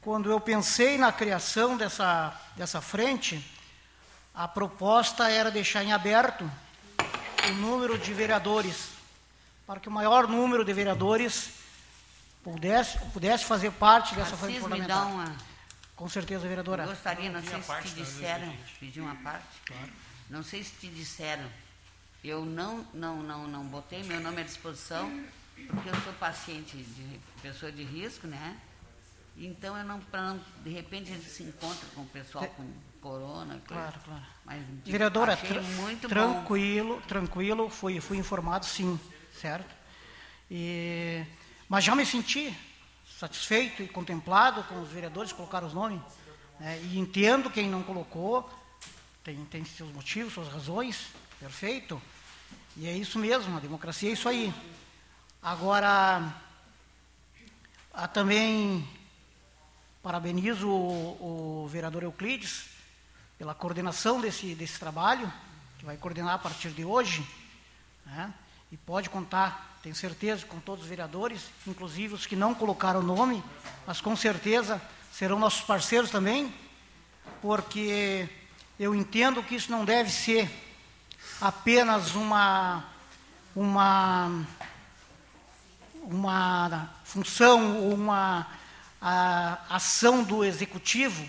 Quando 0.01 0.31
eu 0.31 0.39
pensei 0.39 0.97
na 0.97 1.11
criação 1.11 1.77
dessa, 1.77 2.35
dessa 2.55 2.81
frente, 2.81 3.43
a 4.37 4.47
proposta 4.47 5.27
era 5.27 5.49
deixar 5.49 5.83
em 5.83 5.91
aberto 5.91 6.49
o 7.49 7.53
número 7.53 7.97
de 7.97 8.13
vereadores, 8.13 8.89
para 9.65 9.79
que 9.79 9.89
o 9.89 9.91
maior 9.91 10.27
número 10.27 10.63
de 10.63 10.71
vereadores 10.71 11.53
pudesse, 12.43 12.99
pudesse 13.11 13.45
fazer 13.45 13.71
parte 13.71 14.13
dessa 14.13 14.35
Assis, 14.35 14.39
frente 14.39 14.55
me 14.57 14.61
parlamentar. 14.61 14.97
dá 14.99 15.05
uma... 15.07 15.35
Com 15.95 16.07
certeza, 16.07 16.47
vereadora. 16.47 16.83
Eu 16.83 16.89
gostaria, 16.89 17.31
não 17.31 17.41
sei 17.41 17.55
se 17.55 17.61
te 17.61 17.65
parte, 17.65 17.89
disseram, 17.89 18.55
pedir 18.79 19.01
uma 19.01 19.15
parte. 19.15 19.47
Não 20.29 20.43
sei 20.43 20.63
se 20.63 20.71
te 20.73 20.87
disseram. 20.87 21.49
Eu 22.23 22.45
não, 22.45 22.85
não, 22.93 23.23
não, 23.23 23.47
não 23.47 23.65
botei 23.65 24.03
meu 24.03 24.19
nome 24.19 24.41
à 24.41 24.43
disposição, 24.43 25.09
porque 25.67 25.89
eu 25.89 25.95
sou 26.03 26.13
paciente 26.13 26.77
de 26.77 27.19
pessoa 27.41 27.71
de 27.71 27.83
risco, 27.83 28.27
né? 28.27 28.55
Então 29.35 29.75
eu 29.75 29.83
não, 29.83 29.99
para 29.99 30.21
não, 30.21 30.39
de 30.63 30.69
repente 30.69 31.11
a 31.11 31.15
gente 31.15 31.27
se 31.27 31.41
encontra 31.41 31.87
com 31.95 32.01
o 32.01 32.07
pessoal 32.07 32.45
com 32.49 32.71
corona, 33.11 33.53
coisa. 33.53 33.65
Claro, 33.67 33.99
claro. 34.03 34.23
Mas 34.45 34.61
de- 34.83 34.91
Vereadora, 34.91 35.33
achei 35.33 35.47
tra- 35.49 35.61
muito 35.61 36.01
bom. 36.03 36.07
tranquilo, 36.09 37.01
tranquilo, 37.07 37.69
fui, 37.69 37.99
fui 38.01 38.17
informado 38.17 38.65
sim, 38.65 38.99
certo? 39.39 39.73
E, 40.51 41.23
mas 41.69 41.83
já 41.83 41.95
me 41.95 42.05
senti 42.05 42.55
satisfeito 43.19 43.81
e 43.81 43.87
contemplado 43.87 44.63
com 44.65 44.81
os 44.81 44.89
vereadores 44.89 45.31
que 45.31 45.37
colocaram 45.37 45.67
os 45.67 45.73
nomes. 45.73 46.01
né? 46.59 46.79
E 46.83 46.99
entendo 46.99 47.49
quem 47.49 47.67
não 47.69 47.81
colocou, 47.83 48.49
tem, 49.23 49.43
tem 49.45 49.63
seus 49.65 49.91
motivos, 49.91 50.33
suas 50.33 50.47
razões, 50.49 51.07
perfeito. 51.39 52.01
E 52.75 52.87
é 52.87 52.93
isso 52.95 53.17
mesmo, 53.19 53.57
a 53.57 53.59
democracia 53.59 54.09
é 54.09 54.13
isso 54.13 54.29
aí. 54.29 54.53
Agora, 55.41 56.33
há 57.93 58.07
também 58.07 58.87
parabenizo 60.03 60.69
o, 60.69 61.63
o 61.63 61.67
vereador 61.67 62.03
Euclides 62.03 62.76
pela 63.37 63.53
coordenação 63.53 64.19
desse, 64.19 64.55
desse 64.55 64.79
trabalho, 64.79 65.31
que 65.77 65.85
vai 65.85 65.97
coordenar 65.97 66.35
a 66.35 66.39
partir 66.39 66.69
de 66.69 66.83
hoje, 66.83 67.25
né? 68.05 68.33
e 68.71 68.77
pode 68.77 69.09
contar, 69.09 69.79
tenho 69.81 69.95
certeza, 69.95 70.45
com 70.45 70.59
todos 70.59 70.83
os 70.83 70.89
vereadores, 70.89 71.41
inclusive 71.65 72.13
os 72.13 72.25
que 72.25 72.35
não 72.35 72.53
colocaram 72.53 72.99
o 72.99 73.03
nome, 73.03 73.43
mas 73.85 74.01
com 74.01 74.15
certeza 74.15 74.81
serão 75.11 75.39
nossos 75.39 75.61
parceiros 75.61 76.09
também, 76.09 76.53
porque 77.41 78.27
eu 78.79 78.93
entendo 78.93 79.43
que 79.43 79.55
isso 79.55 79.71
não 79.71 79.85
deve 79.85 80.09
ser 80.09 80.49
apenas 81.39 82.15
uma, 82.15 82.85
uma, 83.55 84.45
uma 86.03 86.89
função 87.03 87.77
ou 87.77 87.93
uma 87.93 88.47
a, 89.01 89.59
ação 89.69 90.23
do 90.23 90.43
executivo, 90.43 91.27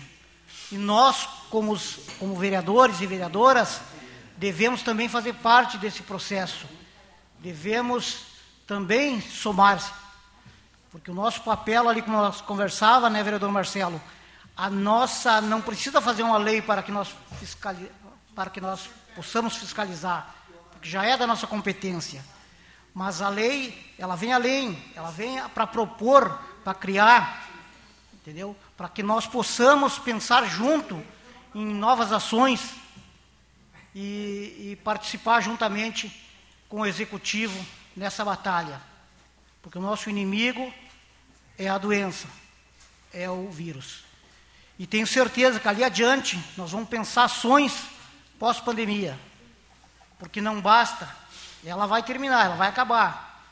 e 0.71 0.77
nós, 0.77 1.27
como, 1.49 1.71
os, 1.71 1.99
como 2.19 2.35
vereadores 2.35 3.01
e 3.01 3.07
vereadoras, 3.07 3.81
devemos 4.37 4.83
também 4.83 5.09
fazer 5.09 5.33
parte 5.35 5.77
desse 5.77 6.03
processo. 6.03 6.67
Devemos 7.39 8.23
também 8.67 9.19
somar-se. 9.21 9.91
Porque 10.91 11.09
o 11.11 11.13
nosso 11.13 11.41
papel 11.41 11.89
ali, 11.89 12.01
como 12.01 12.17
nós 12.17 12.41
conversava, 12.41 13.09
né, 13.09 13.23
vereador 13.23 13.51
Marcelo, 13.51 14.01
a 14.55 14.69
nossa 14.69 15.39
não 15.41 15.61
precisa 15.61 16.01
fazer 16.01 16.23
uma 16.23 16.37
lei 16.37 16.61
para 16.61 16.83
que 16.83 16.91
nós 16.91 17.15
fiscali, 17.39 17.91
para 18.35 18.49
que 18.49 18.59
nós 18.59 18.89
possamos 19.15 19.55
fiscalizar, 19.55 20.35
porque 20.71 20.89
já 20.89 21.05
é 21.05 21.17
da 21.17 21.25
nossa 21.25 21.47
competência. 21.47 22.23
Mas 22.93 23.21
a 23.21 23.29
lei, 23.29 23.93
ela 23.97 24.15
vem 24.15 24.33
além, 24.33 24.83
ela 24.95 25.11
vem 25.11 25.41
para 25.49 25.67
propor, 25.67 26.39
para 26.63 26.73
criar, 26.73 27.47
entendeu? 28.13 28.55
Para 28.79 28.87
que 28.87 29.03
nós 29.03 29.27
possamos 29.27 29.99
pensar 29.99 30.45
junto 30.45 31.05
em 31.53 31.65
novas 31.65 32.13
ações 32.13 32.75
e, 33.93 34.69
e 34.71 34.79
participar 34.81 35.41
juntamente 35.41 36.09
com 36.69 36.79
o 36.79 36.85
executivo 36.85 37.59
nessa 37.93 38.23
batalha. 38.23 38.81
Porque 39.61 39.77
o 39.77 39.81
nosso 39.81 40.09
inimigo 40.09 40.73
é 41.57 41.67
a 41.67 41.77
doença, 41.77 42.29
é 43.13 43.29
o 43.29 43.49
vírus. 43.49 44.05
E 44.79 44.87
tenho 44.87 45.05
certeza 45.05 45.59
que 45.59 45.67
ali 45.67 45.83
adiante 45.83 46.41
nós 46.55 46.71
vamos 46.71 46.87
pensar 46.87 47.25
ações 47.25 47.83
pós-pandemia. 48.39 49.19
Porque 50.17 50.39
não 50.39 50.61
basta, 50.61 51.13
ela 51.65 51.85
vai 51.85 52.01
terminar, 52.01 52.45
ela 52.45 52.55
vai 52.55 52.69
acabar. 52.69 53.43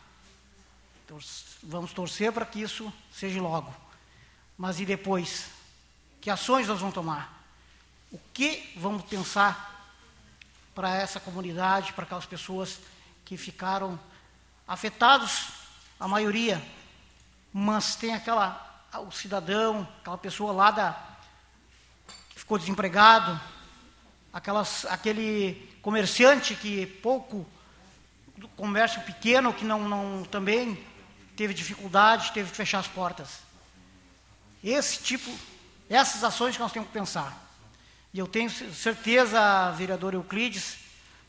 Vamos 1.62 1.92
torcer 1.92 2.32
para 2.32 2.46
que 2.46 2.62
isso 2.62 2.94
seja 3.12 3.42
logo. 3.42 3.87
Mas 4.58 4.80
e 4.80 4.86
depois? 4.86 5.48
Que 6.20 6.30
ações 6.30 6.68
nós 6.68 6.80
vamos 6.80 6.96
tomar? 6.96 7.44
O 8.12 8.20
que 8.34 8.74
vamos 8.78 9.04
pensar 9.04 9.94
para 10.74 10.96
essa 10.96 11.20
comunidade, 11.20 11.94
para 11.94 12.04
aquelas 12.04 12.26
pessoas 12.26 12.80
que 13.26 13.38
ficaram 13.38 14.00
afetados, 14.68 15.50
a 16.00 16.08
maioria, 16.08 16.62
mas 17.52 17.96
tem 17.96 18.14
aquela 18.14 18.66
o 19.08 19.12
cidadão, 19.12 19.88
aquela 20.00 20.18
pessoa 20.18 20.52
lá 20.52 20.72
da 20.72 20.98
que 22.30 22.40
ficou 22.40 22.58
desempregado, 22.58 23.40
aquelas, 24.32 24.86
aquele 24.86 25.78
comerciante 25.82 26.56
que 26.56 26.86
pouco 26.86 27.46
comércio 28.56 29.02
pequeno 29.02 29.54
que 29.54 29.66
não, 29.66 29.88
não 29.88 30.24
também 30.24 30.82
teve 31.36 31.54
dificuldade, 31.54 32.32
teve 32.32 32.50
que 32.50 32.56
fechar 32.56 32.80
as 32.80 32.88
portas. 32.88 33.47
Esse 34.64 35.04
tipo, 35.04 35.32
essas 35.90 36.24
ações 36.24 36.56
que 36.56 36.62
nós 36.62 36.72
temos 36.72 36.88
que 36.88 36.94
pensar. 36.94 37.46
E 38.14 38.20
eu 38.20 38.28
tenho 38.28 38.50
certeza, 38.50 39.72
vereador 39.72 40.14
Euclides, 40.14 40.78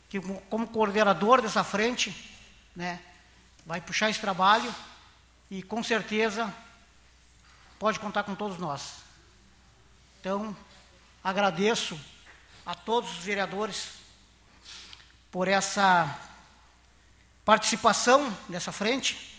que 0.09 0.19
como 0.49 0.67
coordenador 0.67 1.41
dessa 1.41 1.63
frente, 1.63 2.15
né, 2.75 2.99
vai 3.65 3.79
puxar 3.79 4.09
esse 4.09 4.19
trabalho 4.19 4.73
e 5.51 5.61
com 5.61 5.83
certeza 5.83 6.53
pode 7.77 7.99
contar 7.99 8.23
com 8.23 8.33
todos 8.33 8.57
nós. 8.57 8.95
Então, 10.19 10.55
agradeço 11.23 11.99
a 12.65 12.73
todos 12.73 13.11
os 13.11 13.23
vereadores 13.23 13.89
por 15.31 15.47
essa 15.47 16.19
participação 17.45 18.35
nessa 18.47 18.71
frente 18.71 19.37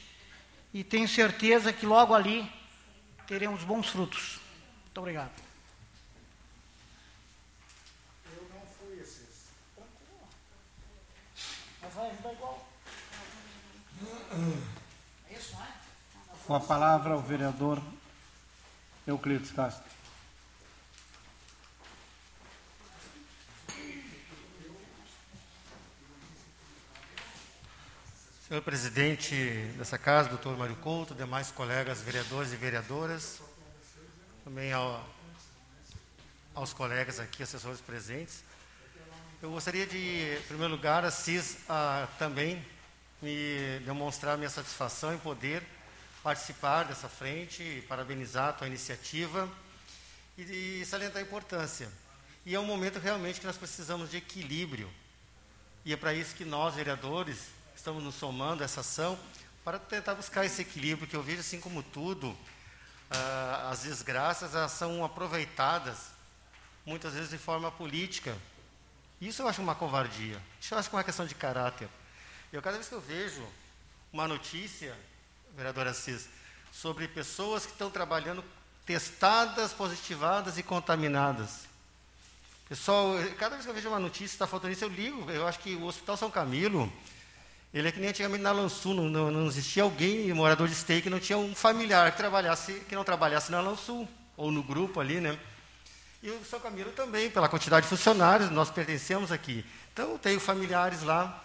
e 0.73 0.85
tenho 0.85 1.09
certeza 1.09 1.73
que 1.73 1.85
logo 1.85 2.15
ali 2.15 2.51
teremos 3.31 3.63
bons 3.63 3.89
frutos. 3.89 4.41
Muito 4.87 4.99
obrigado. 4.99 5.31
Eu 8.27 8.43
não 8.53 8.67
fui 8.77 9.01
esses. 9.01 9.47
Mas 11.81 11.95
vai 11.95 12.11
ajudar 12.11 12.33
igual. 12.33 12.69
É 15.31 15.33
isso, 15.33 15.55
não 15.55 15.63
é? 15.63 15.69
Com 16.45 16.55
a 16.57 16.61
palavra 16.61 17.17
o 17.17 17.23
vereador 17.23 17.81
Euclides 19.07 19.53
Castro. 19.53 20.00
Senhor 28.51 28.63
presidente 28.63 29.33
dessa 29.79 29.97
casa, 29.97 30.29
doutor 30.29 30.59
Mário 30.59 30.75
Couto, 30.75 31.15
demais 31.15 31.53
colegas 31.53 32.03
vereadores 32.03 32.53
e 32.53 32.57
vereadoras, 32.57 33.41
também 34.43 34.73
ao, 34.73 35.09
aos 36.53 36.73
colegas 36.73 37.21
aqui, 37.21 37.45
assessores 37.45 37.81
presentes. 37.81 38.43
Eu 39.41 39.53
gostaria 39.53 39.87
de, 39.87 40.37
em 40.37 40.43
primeiro 40.49 40.75
lugar, 40.75 41.05
Assis, 41.05 41.59
a, 41.69 42.09
também 42.19 42.61
me 43.23 43.79
demonstrar 43.85 44.37
minha 44.37 44.51
satisfação 44.51 45.15
em 45.15 45.19
poder 45.19 45.63
participar 46.21 46.83
dessa 46.87 47.09
frente, 47.09 47.85
parabenizar 47.89 48.49
a 48.49 48.53
tua 48.53 48.67
iniciativa 48.67 49.49
e, 50.37 50.81
e 50.81 50.87
salientar 50.87 51.23
a 51.23 51.25
importância. 51.25 51.89
E 52.45 52.57
é 52.57 52.59
um 52.59 52.67
momento 52.67 52.99
realmente 52.99 53.39
que 53.39 53.47
nós 53.47 53.57
precisamos 53.57 54.11
de 54.11 54.17
equilíbrio. 54.17 54.91
E 55.85 55.93
é 55.93 55.97
para 55.97 56.13
isso 56.13 56.35
que 56.35 56.45
nós, 56.45 56.75
vereadores, 56.75 57.60
estamos 57.81 58.03
nos 58.05 58.15
somando 58.15 58.63
essa 58.63 58.81
ação 58.81 59.19
para 59.65 59.79
tentar 59.79 60.15
buscar 60.15 60.45
esse 60.45 60.61
equilíbrio, 60.61 61.09
que 61.09 61.17
eu 61.17 61.23
vejo 61.23 61.41
assim 61.41 61.59
como 61.59 61.83
tudo, 61.83 62.37
ah, 63.11 63.71
as 63.73 63.81
desgraças 63.81 64.55
elas 64.55 64.73
são 64.73 65.03
aproveitadas 65.03 66.11
muitas 66.85 67.15
vezes 67.15 67.31
de 67.31 67.39
forma 67.39 67.71
política. 67.71 68.37
Isso 69.19 69.41
eu 69.41 69.49
acho 69.49 69.63
uma 69.63 69.75
covardia. 69.75 70.41
Isso 70.61 70.75
eu 70.75 70.79
acho 70.79 70.91
é 70.91 70.93
uma 70.93 71.05
questão 71.05 71.27
de 71.27 71.35
caráter. 71.35 71.89
Eu 72.53 72.61
cada 72.61 72.77
vez 72.77 72.87
que 72.87 72.95
eu 72.95 73.01
vejo 73.01 73.43
uma 74.13 74.29
notícia, 74.29 74.95
vereadora 75.57 75.91
Assis, 75.91 76.29
sobre 76.71 77.09
pessoas 77.09 77.65
que 77.65 77.73
estão 77.73 77.91
trabalhando 77.91 78.45
testadas, 78.85 79.73
positivadas 79.73 80.59
e 80.59 80.63
contaminadas. 80.63 81.61
Pessoal, 82.69 83.15
cada 83.39 83.57
vez 83.57 83.65
que 83.65 83.71
eu 83.71 83.75
vejo 83.75 83.89
uma 83.89 83.99
notícia 83.99 84.35
está 84.35 84.47
faltando 84.47 84.75
isso, 84.75 84.85
eu 84.85 84.89
ligo. 84.89 85.31
Eu 85.31 85.47
acho 85.47 85.59
que 85.61 85.75
o 85.75 85.87
Hospital 85.87 86.17
São 86.19 86.31
Camilo, 86.31 86.93
ele 87.73 87.89
é 87.89 87.93
que 87.93 88.01
nem 88.01 88.09
antigamente 88.09 88.43
na 88.43 88.51
Lançu, 88.51 88.93
não, 88.93 89.09
não, 89.09 89.31
não, 89.31 89.47
existia 89.47 89.85
alguém, 89.85 90.33
morador 90.33 90.67
de 90.67 90.75
esteio, 90.75 91.03
que 91.03 91.11
não 91.11 91.21
tinha 91.21 91.39
um 91.39 91.55
familiar 91.55 92.11
que, 92.11 92.17
trabalhasse, 92.17 92.73
que 92.89 92.95
não 92.97 93.05
trabalhasse 93.05 93.53
na 93.53 93.61
Lançu, 93.61 94.09
ou 94.37 94.51
no 94.51 94.63
grupo 94.63 94.99
ali, 94.99 95.21
né? 95.21 95.39
E 96.23 96.31
o 96.31 96.45
São 96.45 96.59
Camilo 96.59 96.91
também, 96.93 97.31
pela 97.31 97.49
quantidade 97.49 97.85
de 97.85 97.91
funcionários, 97.91 98.51
nós 98.51 98.71
pertencemos 98.71 99.31
aqui. 99.31 99.65
Então, 99.93 100.19
tenho 100.19 100.41
familiares 100.41 101.03
lá 101.03 101.43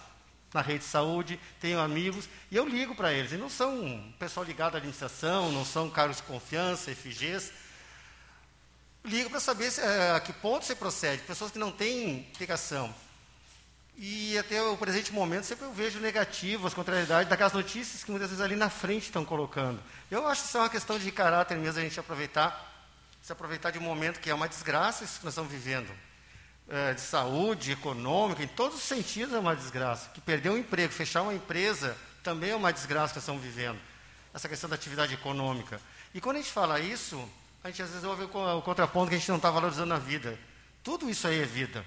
na 0.54 0.62
rede 0.62 0.80
de 0.80 0.86
saúde, 0.86 1.40
tenho 1.60 1.80
amigos, 1.80 2.28
e 2.50 2.56
eu 2.56 2.68
ligo 2.68 2.96
para 2.96 3.14
eles. 3.14 3.32
E 3.32 3.38
não 3.38 3.50
são 3.50 4.04
pessoal 4.18 4.46
ligado 4.46 4.76
à 4.76 4.78
administração, 4.78 5.52
não 5.52 5.64
são 5.64 5.90
cargos 5.90 6.18
de 6.18 6.24
confiança, 6.24 6.94
FGs. 6.96 7.52
Ligo 9.04 9.30
para 9.30 9.40
saber 9.40 9.70
se, 9.70 9.82
é, 9.82 10.12
a 10.12 10.20
que 10.20 10.34
ponto 10.34 10.66
você 10.66 10.76
procede. 10.76 11.22
Pessoas 11.24 11.52
que 11.52 11.60
não 11.60 11.72
têm 11.72 12.28
ligação. 12.40 12.94
E 13.98 14.38
até 14.38 14.62
o 14.62 14.76
presente 14.76 15.14
momento 15.14 15.46
sempre 15.46 15.66
eu 15.66 15.72
vejo 15.72 16.00
negativas, 16.00 16.74
contrariedades 16.74 17.30
daquelas 17.30 17.54
notícias 17.54 18.04
que 18.04 18.12
muitas 18.12 18.30
vezes 18.30 18.44
ali 18.44 18.56
na 18.56 18.70
frente 18.70 19.04
estão 19.04 19.24
colocando. 19.24 19.82
Eu 20.12 20.28
acho 20.28 20.42
que 20.42 20.48
isso 20.50 20.58
é 20.58 20.62
uma 20.62 20.70
questão 20.70 21.00
de 21.00 21.10
caráter 21.12 21.58
mesmo 21.58 21.80
a 21.80 21.84
gente 21.84 21.98
aproveitar, 21.98 22.90
se 23.22 23.32
aproveitar 23.32 23.72
de 23.72 23.80
um 23.80 23.82
momento 23.82 24.20
que 24.20 24.30
é 24.30 24.34
uma 24.34 24.50
desgraça 24.50 25.06
isso 25.06 25.20
que 25.20 25.26
nós 25.26 25.34
estamos 25.34 25.50
vivendo. 25.50 25.90
É, 26.68 26.94
de 26.94 27.02
saúde, 27.02 27.72
econômica, 27.72 28.44
em 28.44 28.48
todos 28.48 28.78
os 28.78 28.84
sentidos 28.84 29.34
é 29.34 29.40
uma 29.40 29.56
desgraça. 29.56 30.10
Que 30.10 30.20
perder 30.20 30.50
um 30.50 30.58
emprego, 30.58 30.92
fechar 30.92 31.22
uma 31.22 31.34
empresa, 31.34 31.96
também 32.22 32.50
é 32.50 32.56
uma 32.56 32.74
desgraça 32.74 33.14
que 33.14 33.18
nós 33.18 33.24
estamos 33.24 33.42
vivendo. 33.42 33.80
Essa 34.34 34.50
questão 34.50 34.70
da 34.70 34.76
atividade 34.76 35.14
econômica. 35.14 35.80
E 36.14 36.20
quando 36.20 36.36
a 36.38 36.40
gente 36.40 36.52
fala 36.52 36.82
isso, 36.82 37.18
a 37.64 37.70
gente 37.70 37.82
às 37.82 37.90
vezes 37.92 38.04
ouve 38.04 38.24
o 38.24 38.62
contraponto 38.62 39.10
que 39.10 39.16
a 39.16 39.18
gente 39.18 39.30
não 39.30 39.38
está 39.38 39.50
valorizando 39.50 39.94
a 39.94 40.00
vida. 40.00 40.38
Tudo 40.84 41.10
isso 41.10 41.28
aí 41.28 41.40
é 41.40 41.46
vida. 41.46 41.86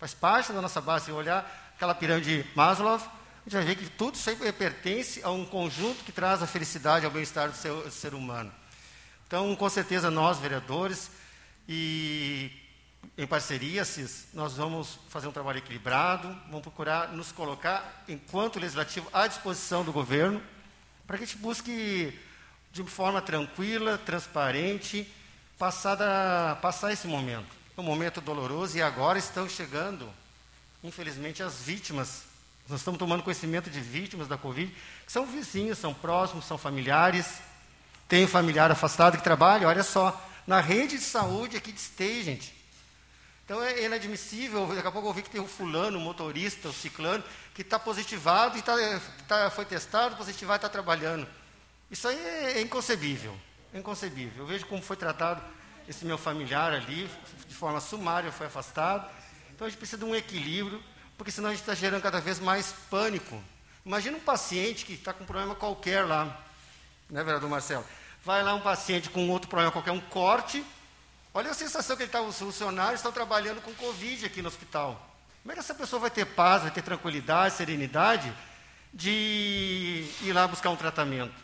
Faz 0.00 0.14
parte 0.14 0.50
da 0.50 0.62
nossa 0.62 0.80
base. 0.80 1.04
Se 1.04 1.12
olhar 1.12 1.72
aquela 1.76 1.94
pirâmide 1.94 2.46
Maslow, 2.54 2.94
a 2.94 2.98
gente 3.44 3.52
vai 3.52 3.64
ver 3.64 3.76
que 3.76 3.86
tudo 3.90 4.16
sempre 4.16 4.50
pertence 4.50 5.22
a 5.22 5.30
um 5.30 5.44
conjunto 5.44 6.02
que 6.04 6.10
traz 6.10 6.42
a 6.42 6.46
felicidade, 6.46 7.04
ao 7.04 7.10
bem-estar 7.10 7.50
do 7.50 7.56
ser, 7.56 7.70
do 7.70 7.90
ser 7.90 8.14
humano. 8.14 8.50
Então, 9.26 9.54
com 9.54 9.68
certeza, 9.68 10.10
nós, 10.10 10.38
vereadores, 10.38 11.10
e 11.68 12.50
em 13.16 13.26
parceria, 13.26 13.84
CIS, 13.84 14.28
nós 14.32 14.54
vamos 14.54 14.98
fazer 15.10 15.28
um 15.28 15.32
trabalho 15.32 15.58
equilibrado, 15.58 16.28
vamos 16.46 16.62
procurar 16.62 17.12
nos 17.12 17.30
colocar, 17.30 18.02
enquanto 18.08 18.58
legislativo, 18.58 19.06
à 19.12 19.26
disposição 19.26 19.84
do 19.84 19.92
governo, 19.92 20.42
para 21.06 21.18
que 21.18 21.24
a 21.24 21.26
gente 21.26 21.36
busque, 21.36 22.18
de 22.72 22.82
forma 22.84 23.20
tranquila, 23.20 23.98
transparente, 23.98 25.06
passar, 25.58 25.94
da, 25.94 26.58
passar 26.62 26.90
esse 26.90 27.06
momento 27.06 27.59
um 27.80 27.84
momento 27.84 28.20
doloroso 28.20 28.76
e 28.76 28.82
agora 28.82 29.18
estão 29.18 29.48
chegando, 29.48 30.08
infelizmente, 30.84 31.42
as 31.42 31.62
vítimas. 31.62 32.24
Nós 32.68 32.80
estamos 32.80 32.98
tomando 32.98 33.22
conhecimento 33.22 33.70
de 33.70 33.80
vítimas 33.80 34.28
da 34.28 34.36
Covid, 34.36 34.70
que 35.06 35.10
são 35.10 35.26
vizinhos, 35.26 35.78
são 35.78 35.94
próximos, 35.94 36.44
são 36.44 36.58
familiares. 36.58 37.40
Tem 38.06 38.26
familiar 38.26 38.70
afastado 38.70 39.16
que 39.16 39.24
trabalha, 39.24 39.66
olha 39.66 39.82
só, 39.82 40.20
na 40.46 40.60
rede 40.60 40.98
de 40.98 41.04
saúde 41.04 41.56
aqui 41.56 41.72
de 41.72 41.80
Stay, 41.80 42.22
gente. 42.22 42.54
Então 43.44 43.62
é 43.62 43.84
inadmissível, 43.84 44.66
daqui 44.66 44.86
a 44.86 44.92
pouco 44.92 45.06
eu 45.06 45.10
ouvi 45.10 45.22
que 45.22 45.30
tem 45.30 45.40
um 45.40 45.48
fulano, 45.48 45.98
um 45.98 46.02
motorista, 46.02 46.68
um 46.68 46.72
ciclano, 46.72 47.24
que 47.54 47.62
está 47.62 47.78
positivado 47.78 48.58
e 48.58 48.62
tá, 48.62 48.74
tá, 49.26 49.50
foi 49.50 49.64
testado, 49.64 50.16
positivado 50.16 50.56
e 50.56 50.58
está 50.58 50.68
trabalhando. 50.68 51.26
Isso 51.90 52.06
aí 52.06 52.16
é, 52.16 52.58
é 52.58 52.60
inconcebível, 52.60 53.34
é 53.72 53.78
inconcebível. 53.78 54.44
Eu 54.44 54.46
vejo 54.46 54.66
como 54.66 54.82
foi 54.82 54.96
tratado 54.96 55.42
esse 55.90 56.06
meu 56.06 56.16
familiar 56.16 56.72
ali, 56.72 57.10
de 57.46 57.54
forma 57.54 57.80
sumária 57.80 58.32
foi 58.32 58.46
afastado. 58.46 59.10
Então 59.52 59.66
a 59.66 59.70
gente 59.70 59.78
precisa 59.78 59.98
de 59.98 60.04
um 60.04 60.14
equilíbrio, 60.14 60.82
porque 61.18 61.30
senão 61.30 61.48
a 61.48 61.52
gente 61.52 61.60
está 61.60 61.74
gerando 61.74 62.00
cada 62.00 62.20
vez 62.20 62.38
mais 62.38 62.72
pânico. 62.88 63.42
Imagina 63.84 64.16
um 64.16 64.20
paciente 64.20 64.86
que 64.86 64.94
está 64.94 65.12
com 65.12 65.24
um 65.24 65.26
problema 65.26 65.54
qualquer 65.54 66.06
lá, 66.06 66.24
né, 67.10 67.22
vereador 67.22 67.50
Marcelo? 67.50 67.84
Vai 68.24 68.42
lá 68.42 68.54
um 68.54 68.60
paciente 68.60 69.10
com 69.10 69.28
outro 69.28 69.48
problema 69.48 69.70
qualquer, 69.70 69.90
um 69.90 70.00
corte, 70.00 70.64
Olha 71.32 71.52
a 71.52 71.54
sensação 71.54 71.96
que 71.96 72.02
ele 72.02 72.08
está, 72.08 72.20
os 72.20 72.36
funcionários 72.36 72.96
estão 72.96 73.12
trabalhando 73.12 73.62
com 73.62 73.72
Covid 73.74 74.26
aqui 74.26 74.42
no 74.42 74.48
hospital. 74.48 75.00
Como 75.42 75.52
é 75.52 75.54
que 75.54 75.60
essa 75.60 75.74
pessoa 75.74 76.00
vai 76.00 76.10
ter 76.10 76.24
paz, 76.24 76.62
vai 76.62 76.72
ter 76.72 76.82
tranquilidade, 76.82 77.54
serenidade 77.54 78.32
de 78.92 80.10
ir 80.22 80.32
lá 80.32 80.48
buscar 80.48 80.70
um 80.70 80.76
tratamento? 80.76 81.34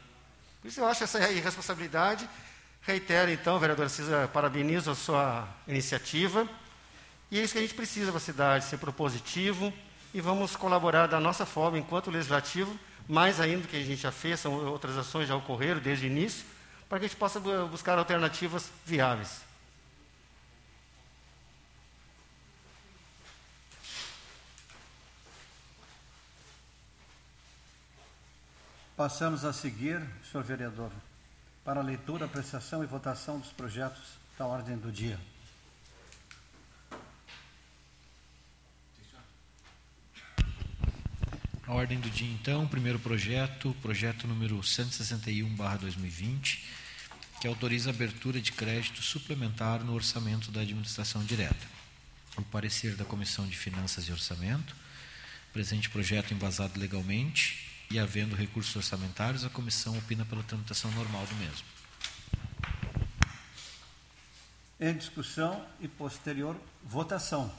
Por 0.60 0.66
isso 0.66 0.80
eu 0.80 0.88
acho 0.88 1.04
essa 1.04 1.30
irresponsabilidade. 1.30 2.28
Reitero 2.86 3.32
então, 3.32 3.58
vereadora 3.58 3.88
Cisa, 3.88 4.30
parabenizo 4.32 4.92
a 4.92 4.94
sua 4.94 5.48
iniciativa. 5.66 6.48
E 7.32 7.40
é 7.40 7.42
isso 7.42 7.52
que 7.52 7.58
a 7.58 7.62
gente 7.62 7.74
precisa 7.74 8.12
para 8.12 8.18
a 8.18 8.20
cidade, 8.20 8.64
ser 8.64 8.78
propositivo 8.78 9.72
e 10.14 10.20
vamos 10.20 10.54
colaborar 10.54 11.08
da 11.08 11.18
nossa 11.18 11.44
forma, 11.44 11.76
enquanto 11.76 12.12
legislativo, 12.12 12.78
mais 13.08 13.40
ainda 13.40 13.62
do 13.62 13.68
que 13.68 13.76
a 13.76 13.82
gente 13.82 14.00
já 14.00 14.12
fez, 14.12 14.38
são 14.38 14.64
outras 14.66 14.96
ações 14.96 15.26
já 15.26 15.34
ocorreram 15.34 15.80
desde 15.80 16.06
o 16.06 16.08
início, 16.08 16.46
para 16.88 17.00
que 17.00 17.06
a 17.06 17.08
gente 17.08 17.18
possa 17.18 17.40
buscar 17.40 17.98
alternativas 17.98 18.70
viáveis. 18.84 19.40
Passamos 28.96 29.44
a 29.44 29.52
seguir, 29.52 30.00
senhor 30.30 30.44
vereador, 30.44 30.92
para 31.66 31.80
a 31.80 31.82
leitura, 31.82 32.24
apreciação 32.26 32.84
e 32.84 32.86
votação 32.86 33.40
dos 33.40 33.50
projetos 33.50 34.04
da 34.38 34.46
ordem 34.46 34.78
do 34.78 34.92
dia. 34.92 35.18
A 41.66 41.74
ordem 41.74 41.98
do 41.98 42.08
dia, 42.08 42.30
então, 42.30 42.68
primeiro 42.68 43.00
projeto, 43.00 43.74
projeto 43.82 44.28
número 44.28 44.60
161-2020, 44.60 46.60
que 47.40 47.48
autoriza 47.48 47.90
a 47.90 47.92
abertura 47.92 48.40
de 48.40 48.52
crédito 48.52 49.02
suplementar 49.02 49.82
no 49.82 49.92
orçamento 49.92 50.52
da 50.52 50.60
administração 50.60 51.24
direta. 51.24 51.66
O 52.36 52.42
parecer 52.42 52.94
da 52.94 53.04
Comissão 53.04 53.44
de 53.44 53.56
Finanças 53.56 54.06
e 54.06 54.12
Orçamento, 54.12 54.76
presente 55.52 55.90
projeto 55.90 56.32
embasado 56.32 56.78
legalmente, 56.78 57.65
e 57.90 57.98
havendo 57.98 58.34
recursos 58.34 58.74
orçamentários, 58.76 59.44
a 59.44 59.50
comissão 59.50 59.96
opina 59.96 60.24
pela 60.24 60.42
tramitação 60.42 60.90
normal 60.92 61.26
do 61.26 61.34
mesmo. 61.36 61.64
Em 64.78 64.96
discussão 64.96 65.66
e 65.80 65.88
posterior 65.88 66.56
votação. 66.84 67.52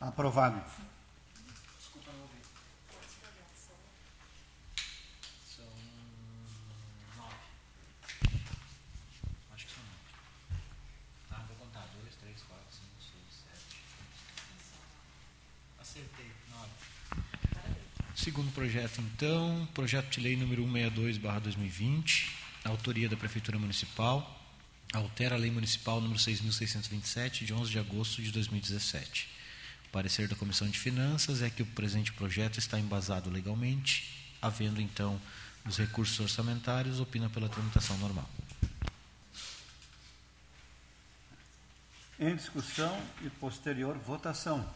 Aprovado. 0.00 0.60
Desculpa, 1.78 2.10
não 2.12 2.22
ouvi. 2.22 2.36
São 5.46 5.64
nove. 7.16 7.34
Acho 9.54 9.66
que 9.66 9.72
são 9.72 9.82
nove. 9.84 10.00
Ah, 11.30 11.44
vou 11.46 11.56
contar. 11.56 11.86
Dois, 12.00 12.16
três, 12.16 12.42
quatro, 12.42 12.66
cinco, 12.70 13.00
seis, 13.00 13.44
sete. 13.44 13.84
Acertei. 15.80 16.32
Nove. 16.50 16.72
Segundo 18.32 18.50
projeto, 18.52 18.98
então, 18.98 19.68
projeto 19.74 20.08
de 20.08 20.20
lei 20.20 20.38
número 20.38 20.66
162-2020, 20.66 22.30
autoria 22.64 23.06
da 23.06 23.14
Prefeitura 23.14 23.58
Municipal, 23.58 24.42
altera 24.90 25.34
a 25.34 25.38
Lei 25.38 25.50
Municipal 25.50 26.00
número 26.00 26.18
6.627, 26.18 27.44
de 27.44 27.52
11 27.52 27.70
de 27.70 27.78
agosto 27.78 28.22
de 28.22 28.32
2017 28.32 29.28
parecer 29.92 30.28
da 30.28 30.34
Comissão 30.34 30.66
de 30.66 30.78
Finanças 30.78 31.42
é 31.42 31.50
que 31.50 31.62
o 31.62 31.66
presente 31.66 32.10
projeto 32.14 32.56
está 32.56 32.80
embasado 32.80 33.28
legalmente, 33.28 34.34
havendo 34.40 34.80
então 34.80 35.20
os 35.66 35.76
recursos 35.76 36.18
orçamentários, 36.18 37.00
opina 37.00 37.28
pela 37.28 37.50
tramitação 37.50 37.98
normal. 37.98 38.30
Em 42.18 42.34
discussão 42.34 42.98
e 43.20 43.28
posterior 43.28 43.98
votação. 43.98 44.66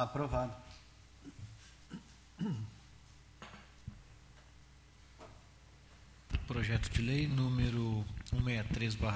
Aprovado. 0.00 0.54
Projeto 6.46 6.90
de 6.90 7.02
lei 7.02 7.28
número 7.28 8.04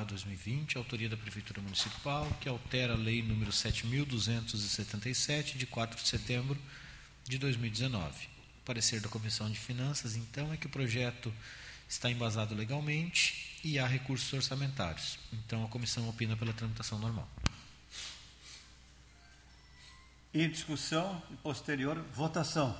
163/2020, 0.05 0.76
autoria 0.76 1.09
da 1.09 1.16
Prefeitura 1.16 1.61
Municipal, 1.61 2.26
que 2.40 2.48
altera 2.48 2.94
a 2.94 2.96
lei 2.96 3.22
número 3.22 3.52
7277 3.52 5.59
de 5.59 5.66
4 5.66 6.02
de 6.02 6.09
setembro 6.09 6.59
de 7.24 7.38
2019. 7.38 8.26
O 8.26 8.64
parecer 8.64 9.00
da 9.00 9.09
Comissão 9.09 9.50
de 9.50 9.59
Finanças, 9.59 10.16
então, 10.16 10.52
é 10.52 10.57
que 10.57 10.66
o 10.66 10.70
projeto 10.70 11.32
está 11.88 12.11
embasado 12.11 12.55
legalmente 12.55 13.59
e 13.62 13.78
há 13.78 13.86
recursos 13.86 14.32
orçamentários. 14.32 15.18
Então 15.32 15.64
a 15.64 15.68
comissão 15.68 16.09
opina 16.09 16.36
pela 16.36 16.52
tramitação 16.52 16.98
normal. 16.98 17.28
Em 20.32 20.50
discussão 20.50 21.22
e 21.30 21.36
posterior 21.36 22.02
votação. 22.12 22.76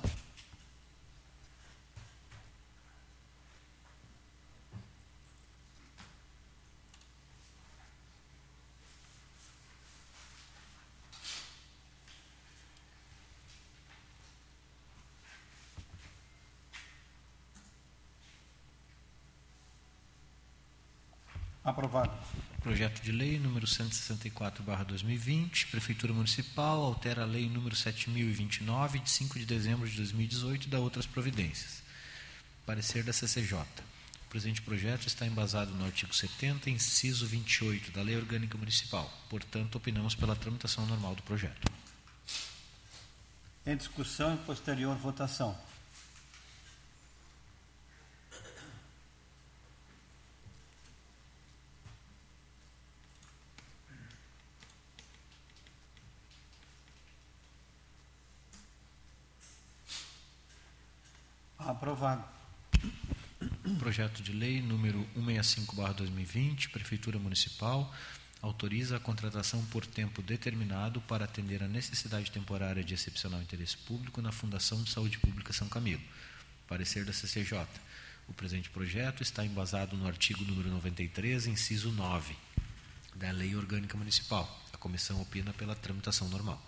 Aprovado. 21.75 22.17
Projeto 22.63 23.01
de 23.01 23.11
lei 23.11 23.37
número 23.37 23.67
164/2020, 23.67 25.69
Prefeitura 25.69 26.13
Municipal 26.13 26.81
altera 26.81 27.23
a 27.23 27.25
lei 27.25 27.49
número 27.49 27.75
7029 27.75 28.99
de 28.99 29.09
5 29.09 29.37
de 29.37 29.45
dezembro 29.45 29.85
de 29.85 29.97
2018 29.97 30.67
e 30.67 30.69
dá 30.69 30.79
outras 30.79 31.05
providências. 31.05 31.83
Parecer 32.65 33.03
da 33.03 33.11
CCJ. 33.11 33.57
O 33.57 34.29
presente 34.29 34.61
projeto 34.61 35.05
está 35.05 35.27
embasado 35.27 35.73
no 35.73 35.85
artigo 35.85 36.15
70, 36.15 36.69
inciso 36.69 37.27
28 37.27 37.91
da 37.91 38.01
Lei 38.01 38.15
Orgânica 38.15 38.57
Municipal. 38.57 39.11
Portanto, 39.29 39.75
opinamos 39.75 40.15
pela 40.15 40.33
tramitação 40.33 40.85
normal 40.85 41.13
do 41.13 41.23
projeto. 41.23 41.69
Em 43.65 43.75
discussão 43.75 44.33
e 44.33 44.37
posterior 44.37 44.95
votação. 44.95 45.57
Aprovado. 61.65 62.23
Projeto 63.79 64.21
de 64.21 64.31
lei 64.31 64.61
número 64.61 65.03
165/2020, 65.17 66.69
Prefeitura 66.69 67.17
Municipal 67.17 67.91
autoriza 68.39 68.97
a 68.97 68.99
contratação 68.99 69.65
por 69.65 69.83
tempo 69.83 70.21
determinado 70.21 71.01
para 71.01 71.25
atender 71.25 71.63
a 71.63 71.67
necessidade 71.67 72.31
temporária 72.31 72.83
de 72.83 72.93
excepcional 72.93 73.41
interesse 73.41 73.75
público 73.77 74.21
na 74.21 74.31
Fundação 74.31 74.83
de 74.83 74.91
Saúde 74.91 75.17
Pública 75.17 75.51
São 75.51 75.67
Camilo. 75.67 76.03
Parecer 76.67 77.03
da 77.03 77.11
CCJ. 77.11 77.65
O 78.27 78.33
presente 78.33 78.69
projeto 78.69 79.23
está 79.23 79.43
embasado 79.43 79.97
no 79.97 80.05
artigo 80.05 80.43
número 80.43 80.69
93, 80.69 81.47
inciso 81.47 81.91
9, 81.91 82.35
da 83.15 83.31
Lei 83.31 83.55
Orgânica 83.55 83.97
Municipal. 83.97 84.47
A 84.71 84.77
comissão 84.77 85.19
opina 85.19 85.51
pela 85.53 85.75
tramitação 85.75 86.29
normal. 86.29 86.63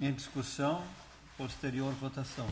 Em 0.00 0.12
discussão, 0.12 0.86
posterior 1.36 1.92
votação. 1.94 2.46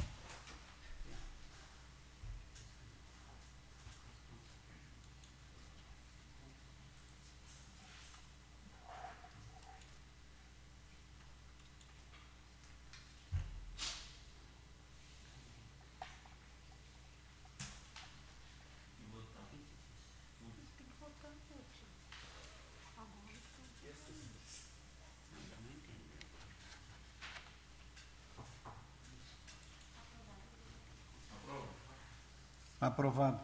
Aprovado. 32.82 33.38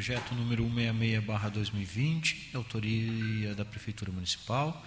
Projeto 0.00 0.34
número 0.34 0.64
166-2020, 0.64 2.54
autoria 2.54 3.54
da 3.54 3.66
Prefeitura 3.66 4.10
Municipal, 4.10 4.82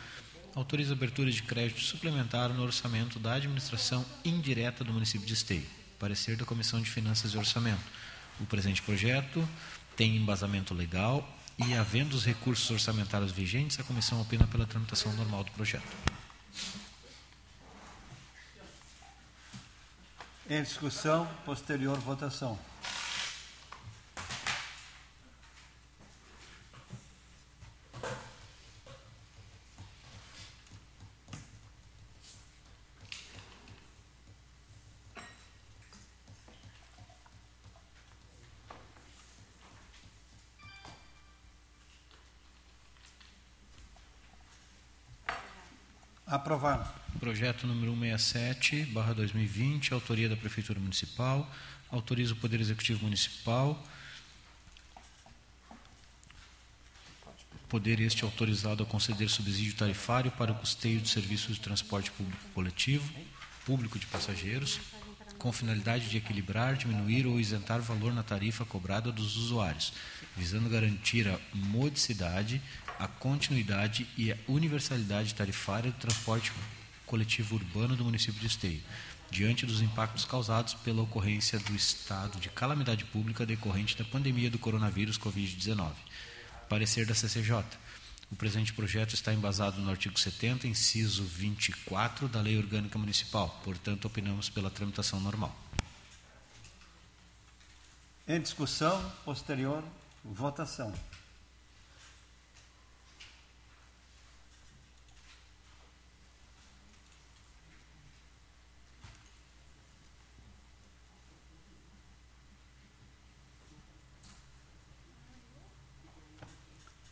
autoriza 0.56 0.94
abertura 0.94 1.30
de 1.30 1.44
crédito 1.44 1.82
suplementar 1.82 2.50
no 2.50 2.64
orçamento 2.64 3.20
da 3.20 3.36
administração 3.36 4.04
indireta 4.26 4.84
do 4.84 4.92
município 4.92 5.28
de 5.28 5.36
Esteio. 5.36 5.68
Parecer 6.00 6.36
da 6.36 6.46
Comissão 6.46 6.82
de 6.82 6.90
Finanças 6.90 7.32
e 7.32 7.38
Orçamento. 7.38 7.84
O 8.40 8.46
presente 8.48 8.82
projeto 8.82 9.48
tem 9.96 10.18
embasamento 10.18 10.74
legal 10.74 11.24
e, 11.64 11.76
havendo 11.76 12.16
os 12.16 12.26
recursos 12.26 12.72
orçamentários 12.72 13.32
vigentes, 13.32 13.80
a 13.80 13.84
comissão 13.84 14.20
opina 14.20 14.48
pela 14.48 14.66
tramitação 14.66 15.14
normal 15.14 15.44
do 15.44 15.52
projeto. 15.52 15.86
Em 20.50 20.64
discussão, 20.64 21.30
posterior 21.46 22.00
votação. 22.00 22.73
Aprovado. 46.34 46.90
Projeto 47.20 47.68
número 47.68 47.92
167, 47.92 48.86
barra 48.86 49.14
2020, 49.14 49.94
autoria 49.94 50.28
da 50.28 50.36
Prefeitura 50.36 50.80
Municipal, 50.80 51.48
autoriza 51.92 52.34
o 52.34 52.36
Poder 52.36 52.60
Executivo 52.60 53.04
Municipal, 53.04 53.80
poder 57.70 58.00
este 58.00 58.24
autorizado 58.24 58.82
a 58.82 58.86
conceder 58.88 59.30
subsídio 59.30 59.76
tarifário 59.76 60.32
para 60.32 60.52
o 60.52 60.56
custeio 60.56 61.00
de 61.00 61.08
serviços 61.08 61.58
de 61.58 61.62
transporte 61.62 62.10
público 62.10 62.44
coletivo, 62.56 63.08
público 63.64 64.00
de 64.00 64.08
passageiros, 64.08 64.80
com 65.44 65.52
finalidade 65.52 66.08
de 66.08 66.16
equilibrar, 66.16 66.78
diminuir 66.78 67.28
ou 67.28 67.38
isentar 67.38 67.82
valor 67.82 68.14
na 68.14 68.24
tarifa 68.24 68.64
cobrada 68.64 69.12
dos 69.12 69.36
usuários, 69.36 69.92
visando 70.38 70.70
garantir 70.70 71.28
a 71.28 71.38
modicidade, 71.54 72.62
a 72.98 73.10
continuidade 73.10 74.08
e 74.18 74.32
a 74.32 74.38
universalidade 74.48 75.36
tarifária 75.36 75.92
do 75.92 75.98
transporte 75.98 76.54
coletivo 77.06 77.56
urbano 77.56 77.94
do 77.94 78.06
município 78.06 78.40
de 78.40 78.48
Esteio, 78.48 78.82
diante 79.30 79.66
dos 79.66 79.82
impactos 79.82 80.24
causados 80.24 80.76
pela 80.76 81.02
ocorrência 81.02 81.60
do 81.60 81.76
estado 81.76 82.40
de 82.40 82.48
calamidade 82.48 83.04
pública 83.04 83.46
decorrente 83.46 83.98
da 83.98 84.06
pandemia 84.06 84.50
do 84.50 84.58
coronavírus 84.58 85.20
Covid-19. 85.20 85.92
Parecer 86.70 87.06
da 87.06 87.14
CCJ. 87.14 87.66
O 88.34 88.36
presente 88.36 88.74
projeto 88.74 89.14
está 89.14 89.32
embasado 89.32 89.80
no 89.80 89.92
artigo 89.92 90.20
70, 90.20 90.68
inciso 90.68 91.24
24 91.24 92.28
da 92.28 92.42
Lei 92.42 92.58
Orgânica 92.58 92.98
Municipal. 92.98 93.62
Portanto, 93.64 94.06
opinamos 94.06 94.50
pela 94.50 94.72
tramitação 94.72 95.20
normal. 95.20 95.56
Em 98.28 98.42
discussão, 98.42 99.08
posterior 99.24 99.84
votação. 100.26 100.92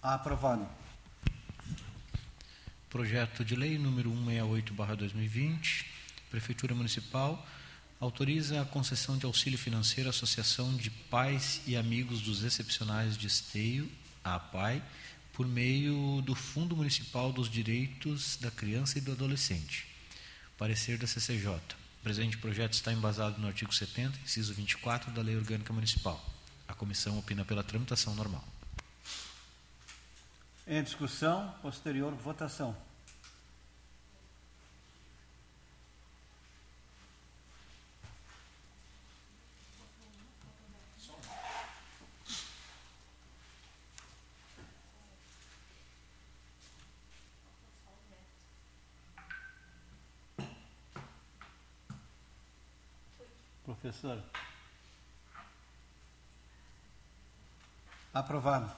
Aprovado. 0.01 0.80
Projeto 2.91 3.45
de 3.45 3.55
lei 3.55 3.77
número 3.77 4.11
168/2020, 4.11 5.85
Prefeitura 6.29 6.75
Municipal 6.75 7.47
autoriza 8.01 8.61
a 8.61 8.65
concessão 8.65 9.17
de 9.17 9.25
auxílio 9.25 9.57
financeiro 9.57 10.09
à 10.09 10.11
Associação 10.11 10.75
de 10.75 10.89
Pais 10.89 11.61
e 11.65 11.77
Amigos 11.77 12.19
dos 12.19 12.43
Excepcionais 12.43 13.17
de 13.17 13.27
Esteio, 13.27 13.89
a 14.21 14.35
APAI, 14.35 14.83
por 15.31 15.47
meio 15.47 16.21
do 16.21 16.35
Fundo 16.35 16.75
Municipal 16.75 17.31
dos 17.31 17.49
Direitos 17.49 18.35
da 18.41 18.51
Criança 18.51 18.97
e 18.97 19.01
do 19.01 19.13
Adolescente. 19.13 19.87
Parecer 20.57 20.97
da 20.97 21.07
CCJ. 21.07 21.47
O 21.47 22.03
presente 22.03 22.37
projeto 22.37 22.73
está 22.73 22.91
embasado 22.91 23.39
no 23.39 23.47
artigo 23.47 23.73
70, 23.73 24.19
inciso 24.21 24.53
24 24.53 25.13
da 25.13 25.21
Lei 25.21 25.37
Orgânica 25.37 25.71
Municipal. 25.71 26.21
A 26.67 26.73
comissão 26.73 27.17
opina 27.17 27.45
pela 27.45 27.63
tramitação 27.63 28.13
normal. 28.15 28.45
Em 30.67 30.83
discussão, 30.83 31.53
posterior 31.61 32.13
votação. 32.13 32.75
Professor. 53.63 54.21
Aprovado. 58.13 58.71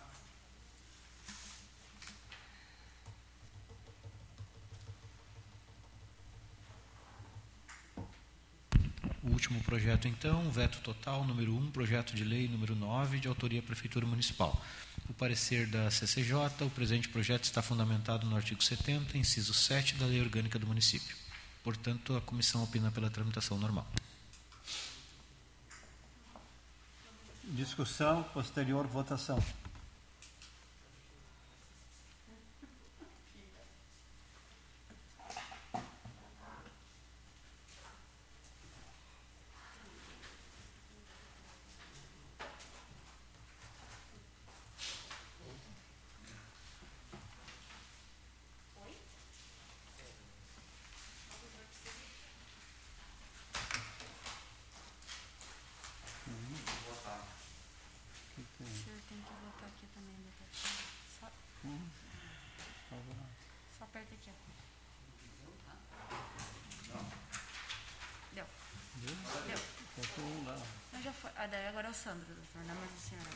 O 9.23 9.29
último 9.31 9.62
projeto, 9.73 10.07
então, 10.07 10.51
veto 10.51 10.79
total, 10.81 11.23
número 11.23 11.55
1, 11.55 11.71
projeto 11.71 12.13
de 12.13 12.23
lei 12.23 12.47
número 12.47 12.75
9, 12.75 13.19
de 13.19 13.27
autoria 13.27 13.59
Prefeitura 13.59 14.05
Municipal. 14.05 14.61
O 15.09 15.13
parecer 15.15 15.65
da 15.65 15.89
CCJ, 15.89 16.35
o 16.61 16.69
presente 16.69 17.09
projeto 17.09 17.45
está 17.45 17.59
fundamentado 17.59 18.27
no 18.27 18.35
artigo 18.35 18.63
70, 18.63 19.17
inciso 19.17 19.51
7 19.51 19.95
da 19.95 20.05
Lei 20.05 20.21
Orgânica 20.21 20.59
do 20.59 20.67
Município. 20.67 21.17
Portanto, 21.63 22.15
a 22.15 22.21
comissão 22.21 22.63
opina 22.63 22.91
pela 22.91 23.09
tramitação 23.09 23.57
normal. 23.57 23.87
Discussão, 27.43 28.21
posterior 28.31 28.85
votação. 28.85 29.43
O 58.63 58.65
senhor 58.65 58.99
tem 59.09 59.17
que 59.17 59.33
votar 59.43 59.69
foi, 71.13 71.31
a 71.35 71.47
daí 71.47 71.67
agora 71.67 71.87
é 71.87 71.91
o 71.91 71.93
Sandro, 71.93 72.25
doutor, 72.33 72.63
não 72.65 72.73
é 72.73 72.77
mais 72.77 72.91
a 72.91 72.97
senhora. 72.97 73.29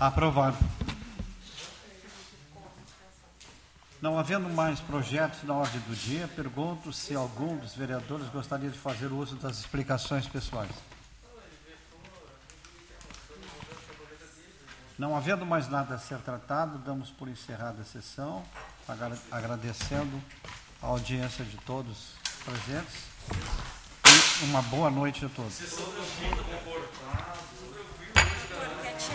Aprovado. 0.00 0.56
Não 4.00 4.18
havendo 4.18 4.48
mais 4.48 4.80
projetos 4.80 5.42
na 5.42 5.52
ordem 5.54 5.78
do 5.82 5.94
dia, 5.94 6.26
pergunto 6.34 6.90
se 6.90 7.14
algum 7.14 7.58
dos 7.58 7.74
vereadores 7.74 8.26
gostaria 8.30 8.70
de 8.70 8.78
fazer 8.78 9.08
uso 9.12 9.36
das 9.36 9.58
explicações 9.58 10.26
pessoais. 10.26 10.70
Não 14.98 15.14
havendo 15.14 15.44
mais 15.44 15.68
nada 15.68 15.94
a 15.94 15.98
ser 15.98 16.18
tratado, 16.18 16.78
damos 16.78 17.10
por 17.10 17.28
encerrada 17.28 17.82
a 17.82 17.84
sessão, 17.84 18.42
agra- 18.88 19.18
agradecendo 19.30 20.22
a 20.82 20.86
audiência 20.86 21.44
de 21.44 21.58
todos 21.58 22.14
presentes 22.44 23.04
e 24.40 24.44
uma 24.44 24.62
boa 24.62 24.90
noite 24.90 25.26
a 25.26 25.28
todos. 25.28 25.58